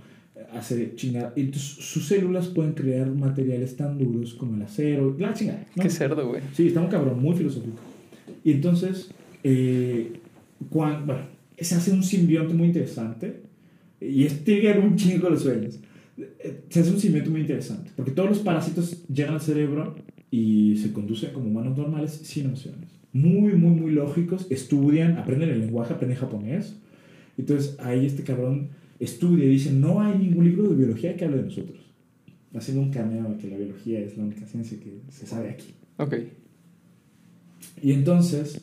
[0.52, 1.32] hace chingada.
[1.36, 5.66] Entonces sus células pueden crear materiales tan duros como el acero, la chingada.
[5.76, 5.82] ¿no?
[5.82, 6.42] Qué cerdo, güey.
[6.54, 7.76] Sí, está un cabrón, muy filosófico.
[8.44, 9.10] Y entonces,
[9.44, 10.12] eh,
[10.70, 11.22] cuan- bueno,
[11.58, 13.42] se hace un simbionte muy interesante.
[14.00, 15.78] Y este ver un chingo de los sueños.
[16.68, 17.90] Se hace un simbionte muy interesante.
[17.96, 19.94] Porque todos los parásitos llegan al cerebro
[20.30, 22.88] y se conducen como humanos normales sin emociones.
[23.12, 24.46] Muy, muy, muy lógicos.
[24.50, 26.76] Estudian, aprenden el lenguaje, aprenden japonés.
[27.38, 28.70] Entonces ahí este cabrón
[29.04, 31.78] estudia y dice, no hay ningún libro de biología que hable de nosotros.
[32.54, 35.74] Haciendo un cameo de que la biología es la única ciencia que se sabe aquí.
[35.96, 36.14] Ok.
[37.82, 38.60] Y entonces,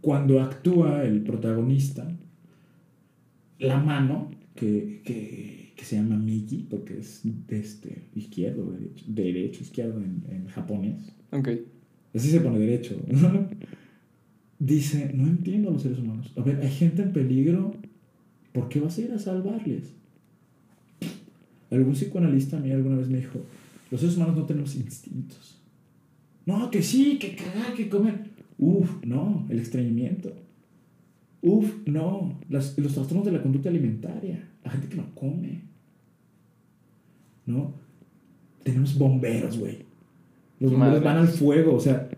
[0.00, 2.10] cuando actúa el protagonista,
[3.58, 9.62] la mano, que, que, que se llama Miki, porque es de este, izquierdo, derecho, derecho,
[9.62, 11.48] izquierdo en, en japonés, Ok.
[12.14, 12.96] así se pone derecho,
[14.58, 16.32] dice, no entiendo a los seres humanos.
[16.36, 17.74] A ver, hay gente en peligro,
[18.52, 19.92] ¿por qué vas a ir a salvarles?
[21.70, 23.40] Algún psicoanalista a mí alguna vez me dijo,
[23.90, 25.58] los seres humanos no tenemos instintos.
[26.44, 28.30] No, que sí, que cagar, que comer.
[28.58, 30.32] Uf, no, el estreñimiento.
[31.40, 34.48] Uf, no, las- los trastornos de la conducta alimentaria.
[34.64, 35.62] La gente que no come.
[37.46, 37.74] ¿No?
[38.62, 39.78] Tenemos bomberos, güey.
[40.60, 42.08] Los bomberos van al fuego, o sea,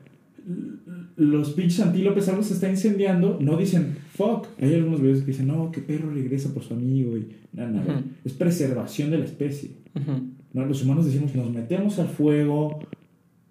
[1.17, 4.47] los pinches antílopes, algo se está incendiando, no dicen, fuck.
[4.61, 7.99] Hay algunos videos que dicen, no, que perro regresa por su amigo y nada, nada.
[7.99, 8.05] Ujú.
[8.25, 9.71] Es preservación de la especie.
[9.95, 10.21] Ujú.
[10.53, 10.67] ¿no?
[10.67, 12.79] Los humanos decimos, nos metemos al fuego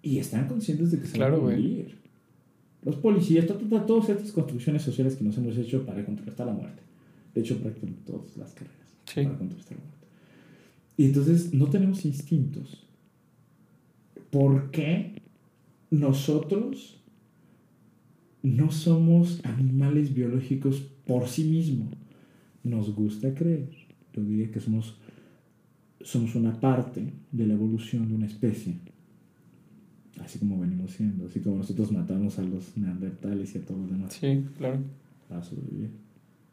[0.02, 1.94] y están conscientes de que se Claro, van a morir.
[2.84, 6.52] Los policías, ta, ta, todas estas construcciones sociales que nos hemos hecho para contrarrestar la
[6.52, 6.82] muerte.
[7.34, 8.76] De hecho, prácticamente todas las carreras
[9.06, 9.22] Sí.
[9.24, 10.06] para contrarrestar la muerte.
[10.96, 12.86] Y entonces no tenemos instintos.
[14.30, 15.22] ¿Por qué
[15.90, 17.00] nosotros
[18.44, 21.94] no somos animales biológicos por sí mismos?
[22.62, 23.70] Nos gusta creer,
[24.12, 24.98] yo diría que somos,
[26.02, 28.74] somos una parte de la evolución de una especie.
[30.20, 33.90] Así como venimos siendo, así como nosotros matamos a los neandertales y a todos los
[33.90, 34.12] demás.
[34.12, 34.78] Sí, claro.
[35.26, 35.90] Para sobrevivir.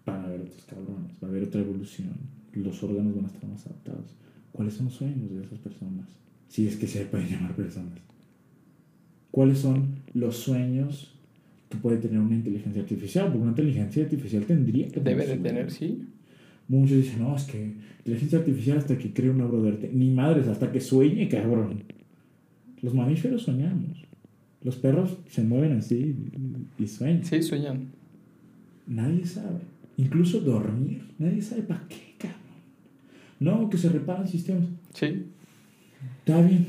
[0.05, 2.13] Van a haber otros cabrones, va a haber otra evolución.
[2.53, 4.15] Los órganos van a estar más adaptados.
[4.53, 6.07] ¿Cuáles son los sueños de esas personas?
[6.47, 7.99] Si es que se pueden llamar personas.
[9.29, 11.10] ¿Cuáles son los sueños
[11.71, 13.25] que puede tener una inteligencia artificial?
[13.25, 16.03] Porque una inteligencia artificial tendría que Debe de tener, sí.
[16.67, 19.89] Muchos dicen, no, es que inteligencia artificial hasta que cree una obra de arte.
[19.91, 21.83] Ni madres, hasta que sueñe, cabrón.
[22.81, 24.05] Los mamíferos soñamos.
[24.63, 26.15] Los perros se mueven así
[26.77, 27.25] y sueñan.
[27.25, 27.87] Sí, sueñan.
[28.85, 29.61] Nadie sabe.
[29.97, 31.01] Incluso dormir.
[31.17, 32.39] Nadie sabe para qué, cabrón.
[33.39, 34.65] No, que se reparan sistemas.
[34.93, 35.25] Sí.
[36.19, 36.67] Está bien,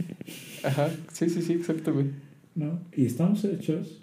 [0.65, 0.89] Ajá.
[1.13, 1.61] Sí, sí, sí,
[1.93, 2.07] güey.
[2.55, 2.81] ¿no?
[2.97, 4.03] Y estamos hechos.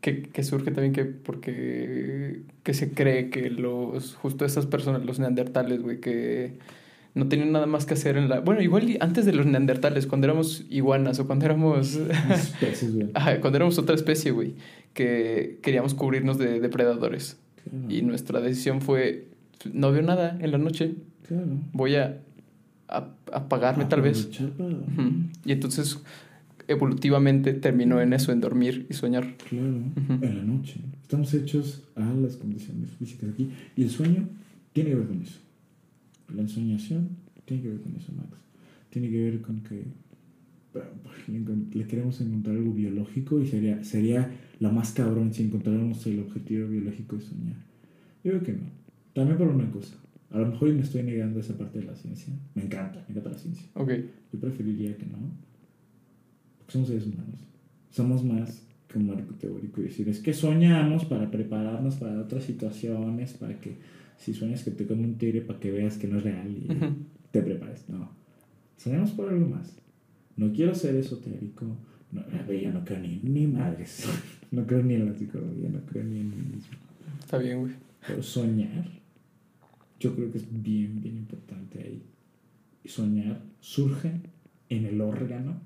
[0.00, 5.18] Que, que surge también que porque que se cree que los justo esas personas, los
[5.18, 6.58] neandertales, güey, que
[7.14, 8.38] no tenían nada más que hacer en la...
[8.40, 11.96] Bueno, igual antes de los neandertales, cuando éramos iguanas o cuando éramos...
[12.30, 13.08] Especies, güey.
[13.14, 14.54] Ajá, cuando éramos otra especie, güey,
[14.94, 17.38] que queríamos cubrirnos de depredadores.
[17.68, 19.26] Claro, Y nuestra decisión fue,
[19.72, 20.94] no veo nada en la noche,
[21.26, 21.46] claro.
[21.72, 22.18] voy a,
[22.86, 24.28] a- apagarme tal vez.
[25.44, 25.98] Y entonces
[26.68, 29.36] evolutivamente terminó en eso, en dormir y soñar.
[29.48, 30.24] Claro, Ujú.
[30.24, 30.80] en la noche.
[31.02, 33.50] Estamos hechos a las condiciones físicas aquí.
[33.76, 34.28] Y el sueño
[34.72, 35.38] tiene que ver con eso.
[36.34, 37.08] La ensoñación
[37.46, 38.28] tiene que ver con eso, Max.
[38.90, 39.84] Tiene que ver con que
[41.74, 44.30] le, queremos encontrar algo biológico y sería, sería
[44.60, 47.56] lo más cabrón si encontráramos el objetivo biológico de soñar.
[48.24, 48.60] Yo creo que no.
[49.14, 49.94] También por una cosa.
[50.30, 52.32] A lo mejor me estoy negando esa parte de la ciencia.
[52.54, 53.66] Me encanta, me encanta la ciencia.
[53.74, 53.90] Ok,
[54.32, 55.16] Yo preferiría que no.
[56.68, 57.40] Porque somos seres humanos.
[57.90, 59.80] Somos más que un marco teórico.
[59.80, 63.76] Y decir, es que soñamos para prepararnos para otras situaciones, para que
[64.18, 66.68] si sueñas que te come un tigre, para que veas que no es real y
[67.30, 67.88] te prepares.
[67.88, 68.10] No.
[68.76, 69.76] Soñamos por algo más.
[70.36, 71.64] No quiero ser esotérico.
[72.12, 72.22] No,
[72.52, 74.06] yo no creo ni, ni madres.
[74.50, 76.78] No creo ni en la psicología, no creo ni en mí mismo.
[77.20, 77.74] está bien, güey.
[78.06, 78.88] Pero soñar,
[80.00, 82.02] yo creo que es bien, bien importante ahí.
[82.82, 84.10] Y soñar surge
[84.70, 85.60] en el órgano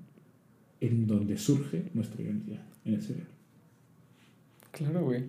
[0.83, 3.31] en donde surge nuestra identidad, en el cerebro.
[4.71, 5.23] Claro, güey.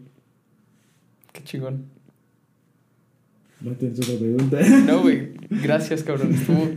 [1.33, 1.85] Qué chingón.
[3.61, 4.59] ¿No te otra pregunta?
[4.87, 5.35] No, güey.
[5.51, 6.35] Gracias, cabrón.
[6.35, 6.71] Estuvo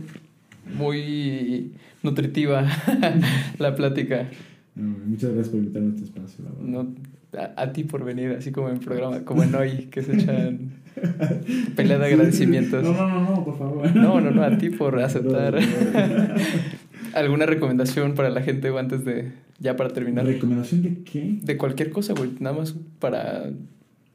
[0.76, 1.72] muy
[2.04, 2.68] nutritiva
[3.58, 4.30] la plática.
[4.76, 6.64] No, muchas gracias por invitarme a este espacio, la verdad.
[6.64, 6.94] No,
[7.36, 10.70] a, a ti por venir, así como en programa, como en hoy, que se echan
[11.74, 12.84] pelea de agradecimientos.
[12.84, 13.96] No, no, no, no, por favor.
[13.96, 15.54] No, no, no, a ti por aceptar.
[15.54, 15.60] No,
[17.18, 20.24] ¿Alguna recomendación para la gente antes de, ya para terminar?
[20.24, 21.38] ¿Recomendación de qué?
[21.42, 22.30] De cualquier cosa, güey.
[22.40, 23.50] Nada más para...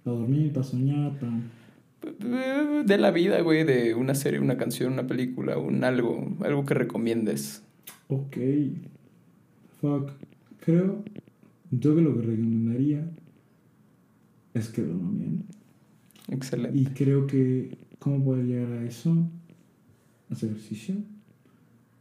[0.04, 2.84] Para dormir, para soñar, para...
[2.84, 3.64] De la vida, güey.
[3.64, 6.36] De una serie, una canción, una película, un algo.
[6.42, 7.64] Algo que recomiendes.
[8.08, 8.38] Ok.
[9.80, 10.12] Fuck.
[10.66, 11.04] Creo.
[11.72, 13.10] Yo que lo que recomendaría
[14.54, 15.44] es que duerman bien.
[16.30, 16.78] Excelente.
[16.78, 19.16] Y creo que, ¿cómo poder llegar a eso?
[20.30, 20.96] Hacer ejercicio,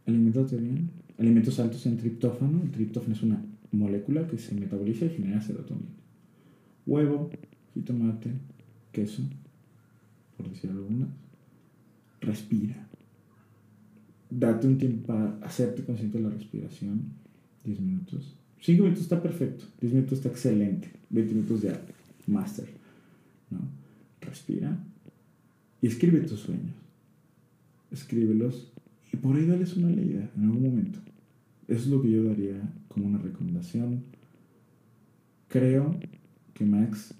[0.05, 2.61] alimentarte bien, alimentos altos en triptófano.
[2.63, 5.89] El triptófano es una molécula que se metaboliza y genera serotonina.
[6.85, 7.29] Huevo,
[7.73, 8.31] jitomate,
[8.91, 9.23] queso,
[10.37, 11.09] por decir algunas.
[12.21, 12.87] Respira.
[14.29, 17.03] Date un tiempo para hacerte consciente de la respiración.
[17.65, 18.35] 10 minutos.
[18.61, 19.65] 5 minutos está perfecto.
[19.81, 20.91] 10 minutos está excelente.
[21.09, 21.79] 20 minutos ya,
[22.27, 22.67] master.
[23.49, 23.59] ¿no?
[24.21, 24.77] Respira
[25.81, 26.73] y escribe tus sueños.
[27.91, 28.71] Escríbelos
[29.23, 30.99] por ahí dales una leída en algún momento.
[31.69, 34.03] Eso es lo que yo daría como una recomendación.
[35.47, 35.95] Creo
[36.53, 37.15] que Max,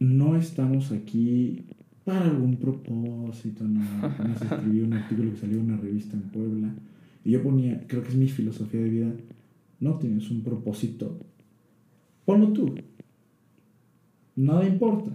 [0.00, 1.66] no estamos aquí
[2.04, 3.80] para algún propósito, no.
[4.02, 6.74] Apenas escribí un artículo que salió en una revista en Puebla
[7.24, 9.12] y yo ponía, creo que es mi filosofía de vida,
[9.78, 11.16] no tienes un propósito,
[12.24, 12.74] ponlo tú.
[14.34, 15.12] Nada importa.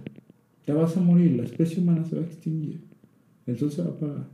[0.64, 2.80] Te vas a morir, la especie humana se va a extinguir.
[3.46, 4.33] El sol se va a apagar.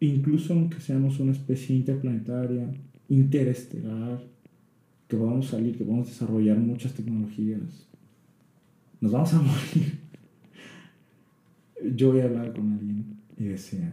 [0.00, 2.72] Incluso aunque seamos una especie interplanetaria,
[3.08, 4.22] interestelar,
[5.06, 7.86] que podamos salir, que podamos desarrollar muchas tecnologías,
[9.00, 9.98] nos vamos a morir.
[11.94, 13.92] Yo voy a hablar con alguien y decía,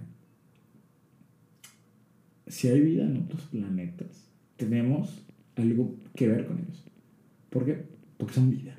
[2.48, 5.22] si hay vida en otros planetas, tenemos
[5.56, 6.84] algo que ver con ellos.
[7.50, 7.86] ¿Por qué?
[8.18, 8.78] Porque son vida.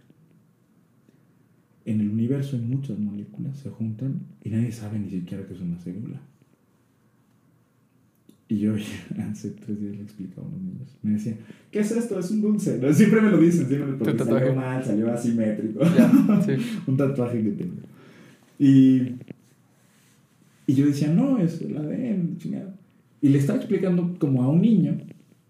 [1.84, 5.60] En el universo hay muchas moléculas, se juntan y nadie sabe ni siquiera que es
[5.60, 6.20] una célula.
[8.48, 8.74] Y yo
[9.30, 10.96] hace tres días le explicaba a unos niños.
[11.02, 11.36] Me decían,
[11.70, 12.18] ¿qué es esto?
[12.18, 12.78] Es un dulce.
[12.78, 14.56] No, siempre me lo dicen, siempre porque Tu salió tatuaje.
[14.56, 15.80] mal, salió asimétrico.
[15.84, 16.52] Ya, sí.
[16.86, 17.74] un tatuaje que tengo.
[18.58, 19.12] Y,
[20.66, 22.74] y yo decía, no, es el ADN, chingada.
[23.20, 24.96] Y le estaba explicando como a un niño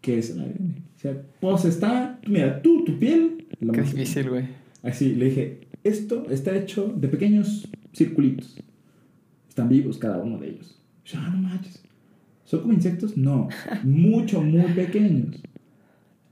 [0.00, 0.74] qué es el ADN.
[0.96, 3.46] O sea, pues está, mira, tú, tu piel.
[3.60, 4.46] la Qué difícil, güey.
[4.82, 8.56] Así, le dije, esto está hecho de pequeños circulitos.
[9.48, 10.80] Están vivos cada uno de ellos.
[11.04, 11.82] Yo, ah, no manches.
[12.48, 13.14] ¿Son como insectos?
[13.18, 13.50] No.
[13.84, 15.36] Mucho, muy pequeños.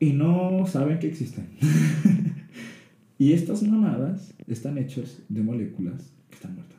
[0.01, 1.47] Y no saben que existen.
[3.19, 6.79] y estas mamadas están hechas de moléculas que están muertas.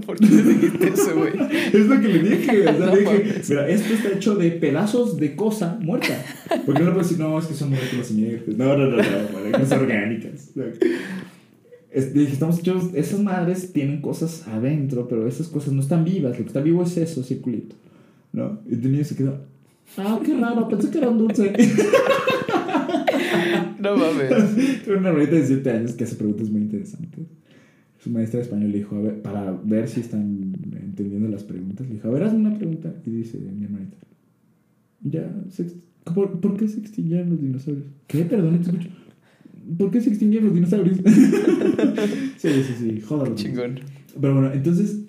[0.06, 1.32] ¿Por qué dijiste eso, güey?
[1.70, 2.60] Es lo que le dije.
[2.62, 6.24] O sea, No dije, mira, esto está hecho de pedazos de cosa muerta.
[6.64, 8.56] Porque no puedo decir, no, es que son moléculas inertes.
[8.56, 9.02] No, no, no, no,
[9.34, 10.52] moléculas orgánicas.
[11.90, 16.38] Es- dije, estamos hechos, esas madres tienen cosas adentro, pero esas cosas no están vivas.
[16.38, 17.76] Lo que está vivo es eso, circulito.
[18.32, 18.60] ¿No?
[18.68, 19.40] Y el niño se quedó,
[19.96, 21.52] ah, qué raro, pensé que era un dulce.
[23.80, 24.84] No mames.
[24.84, 27.26] Tengo una hermanita de 7 años que hace preguntas muy interesantes.
[28.02, 31.86] Su maestra de español le dijo, a ver, para ver si están entendiendo las preguntas,
[31.86, 32.92] le dijo, a ver, hazme una pregunta.
[33.06, 33.96] Y dice mi hermanita,
[35.02, 35.66] ya, se
[36.14, 37.86] ¿por, por qué se extinguieron los dinosaurios?
[38.06, 38.24] ¿Qué?
[38.24, 38.88] Perdón, no te escucho.
[39.76, 40.98] ¿Por qué se extinguieron los dinosaurios?
[42.36, 43.34] sí, sí, sí, joder.
[43.34, 43.80] Chingón.
[44.20, 45.02] Pero bueno, entonces,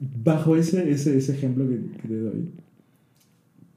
[0.00, 2.50] bajo ese, ese, ese ejemplo que, que te doy,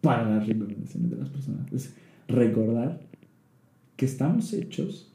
[0.03, 1.93] para las recomendaciones de las personas, es
[2.27, 2.99] recordar
[3.95, 5.09] que estamos hechos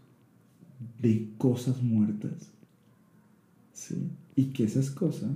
[0.98, 2.50] de cosas muertas.
[3.74, 4.10] ¿sí?
[4.34, 5.30] Y que esas cosas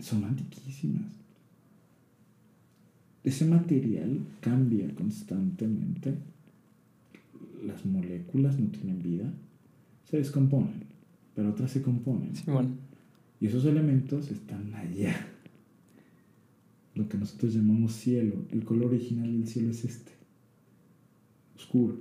[0.00, 1.06] son antiquísimas.
[3.24, 6.18] Ese material cambia constantemente.
[7.64, 9.32] Las moléculas no tienen vida.
[10.04, 10.84] Se descomponen,
[11.34, 12.36] pero otras se componen.
[12.36, 12.76] Simón.
[13.40, 15.14] Y esos elementos están allá.
[17.00, 18.44] Lo que nosotros llamamos cielo.
[18.50, 20.12] El color original del cielo es este.
[21.56, 21.96] Oscuro.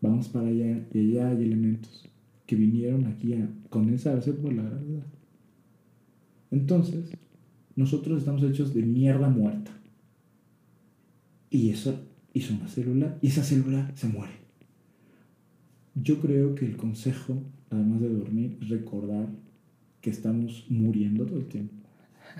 [0.00, 2.08] Vamos para allá y allá hay elementos
[2.44, 5.06] que vinieron aquí a condensarse por la gravedad.
[6.50, 7.12] Entonces,
[7.76, 9.70] nosotros estamos hechos de mierda muerta.
[11.48, 12.00] Y eso
[12.34, 14.32] hizo una célula y esa célula se muere.
[15.94, 17.40] Yo creo que el consejo,
[17.70, 19.28] además de dormir, es recordar
[20.00, 21.81] que estamos muriendo todo el tiempo.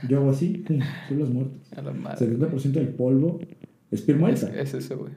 [0.09, 1.73] Yo hago así, pum, células muertas.
[1.77, 2.27] A la madre.
[2.39, 3.41] 70% del polvo
[3.91, 4.61] es piel Es, muerta.
[4.61, 5.13] es eso, güey.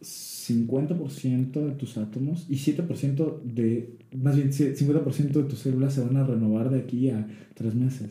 [0.00, 6.16] 50% de tus átomos y 7% de, más bien 50% de tus células se van
[6.16, 8.10] a renovar de aquí a 3 meses.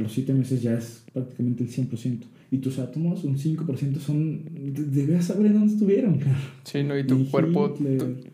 [0.00, 2.18] A los 7 meses ya es prácticamente el 100%.
[2.52, 4.42] Y tus átomos, un 5% son,
[4.74, 6.36] de- debes saber dónde estuvieron, cara.
[6.64, 6.98] Sí, ¿no?
[6.98, 7.84] Y tu Y cuerpo, tu,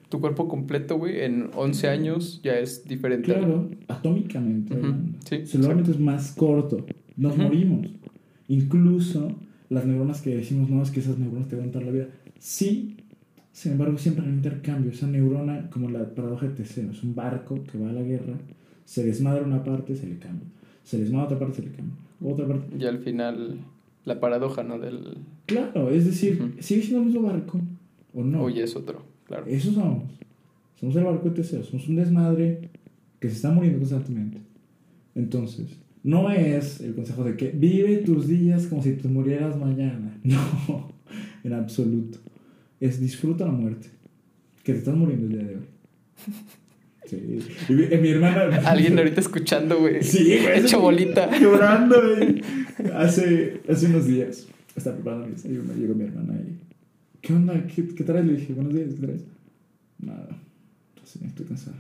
[0.08, 3.24] tu cuerpo completo, güey, en 11 años ya es diferente.
[3.32, 4.72] Claro, atómicamente.
[4.74, 5.18] Hablando.
[5.28, 6.86] sí, Celularmente es más corto.
[7.16, 7.42] Nos Ujú.
[7.42, 7.88] morimos.
[8.48, 9.32] Incluso
[9.68, 12.08] las neuronas que decimos, no, es que esas neuronas te van toda la vida.
[12.38, 12.96] Sí,
[13.52, 14.92] sin embargo, siempre hay un intercambio.
[14.92, 18.34] Esa neurona, como la paradoja de Teseo, es un barco que va a la guerra,
[18.84, 20.46] se desmadra una parte, se le cambia.
[20.86, 21.96] Se desmadra otra parte, se le cambia.
[22.22, 22.76] Otra parte.
[22.78, 23.58] Y al final,
[24.04, 24.78] la paradoja, ¿no?
[24.78, 25.18] Del.
[25.46, 26.62] Claro, es decir, Ujú.
[26.62, 27.60] sigue siendo el mismo barco.
[28.14, 28.42] ¿O no?
[28.44, 29.46] Oye, es otro, claro.
[29.46, 30.04] Eso somos.
[30.78, 31.64] Somos el barco de Teseo.
[31.64, 32.70] Somos un desmadre
[33.18, 34.38] que se está muriendo constantemente.
[35.16, 35.66] Entonces,
[36.04, 40.16] no es el consejo de que vive tus días como si te murieras mañana.
[40.24, 40.92] No,
[41.42, 42.18] en absoluto.
[42.78, 43.88] Es disfruta la muerte.
[44.62, 45.64] Que te estás muriendo el día de hoy.
[47.06, 47.38] Sí.
[47.68, 48.56] Y mi, hermana.
[48.64, 50.02] Alguien ahorita escuchando, güey.
[50.02, 50.60] Sí, güey.
[50.60, 51.38] Hecho bolita.
[51.38, 52.42] Llorando, güey.
[52.94, 54.46] Hace, hace unos días.
[54.74, 55.72] Estaba preparando mi desayuno.
[55.74, 56.58] Llegó mi hermana y.
[57.20, 57.66] ¿Qué onda?
[57.74, 58.26] ¿Qué, qué traes?
[58.26, 59.24] Le dije, buenos días, ¿qué traes?
[59.98, 60.28] Nada.
[60.94, 61.76] Entonces, estoy cansado.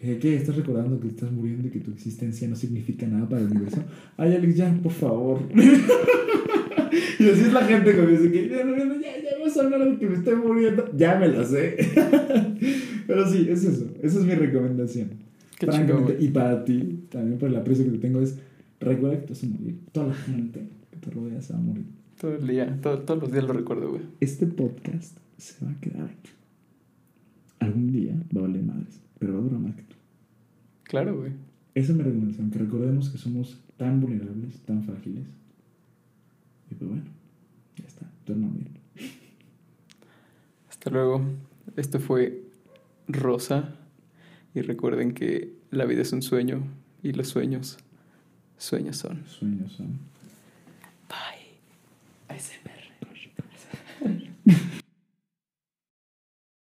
[0.00, 0.36] Dije, ¿qué?
[0.36, 3.82] ¿Estás recordando que estás muriendo y que tu existencia no significa nada para el universo?
[4.16, 5.40] Ay, Alex, ya, por favor.
[5.54, 9.90] y así es la gente que me dice que ya, ya, ya vas a hablar
[9.90, 10.90] de que me estoy muriendo.
[10.96, 11.76] Ya me lo sé.
[13.06, 13.86] Pero sí, es eso.
[14.02, 15.10] Esa es mi recomendación.
[15.58, 16.24] Qué Francamente, güey.
[16.26, 18.38] y para ti, también por el aprecio que te tengo, es
[18.80, 19.78] recuerda que te vas a morir.
[19.92, 21.84] Toda la gente que te rodea se va a morir.
[22.20, 24.02] Todo el día, todo- todos los días lo recuerdo, güey.
[24.20, 26.30] Este podcast se va a quedar aquí.
[27.60, 29.96] Algún día va a valer madres, pero va a durar más que tú.
[30.84, 31.32] Claro, güey.
[31.74, 35.26] Esa es mi recomendación, que recordemos que somos tan vulnerables, tan frágiles.
[36.70, 37.04] Y pues bueno,
[37.78, 38.68] ya está, duerman bien.
[40.68, 41.22] Hasta luego.
[41.76, 42.42] Esto fue
[43.08, 43.74] Rosa.
[44.54, 46.62] Y recuerden que la vida es un sueño
[47.02, 47.78] y los sueños,
[48.56, 49.26] sueños son.
[49.26, 49.98] Sueños son.
[51.08, 51.58] Bye.
[52.28, 52.75] ASMR.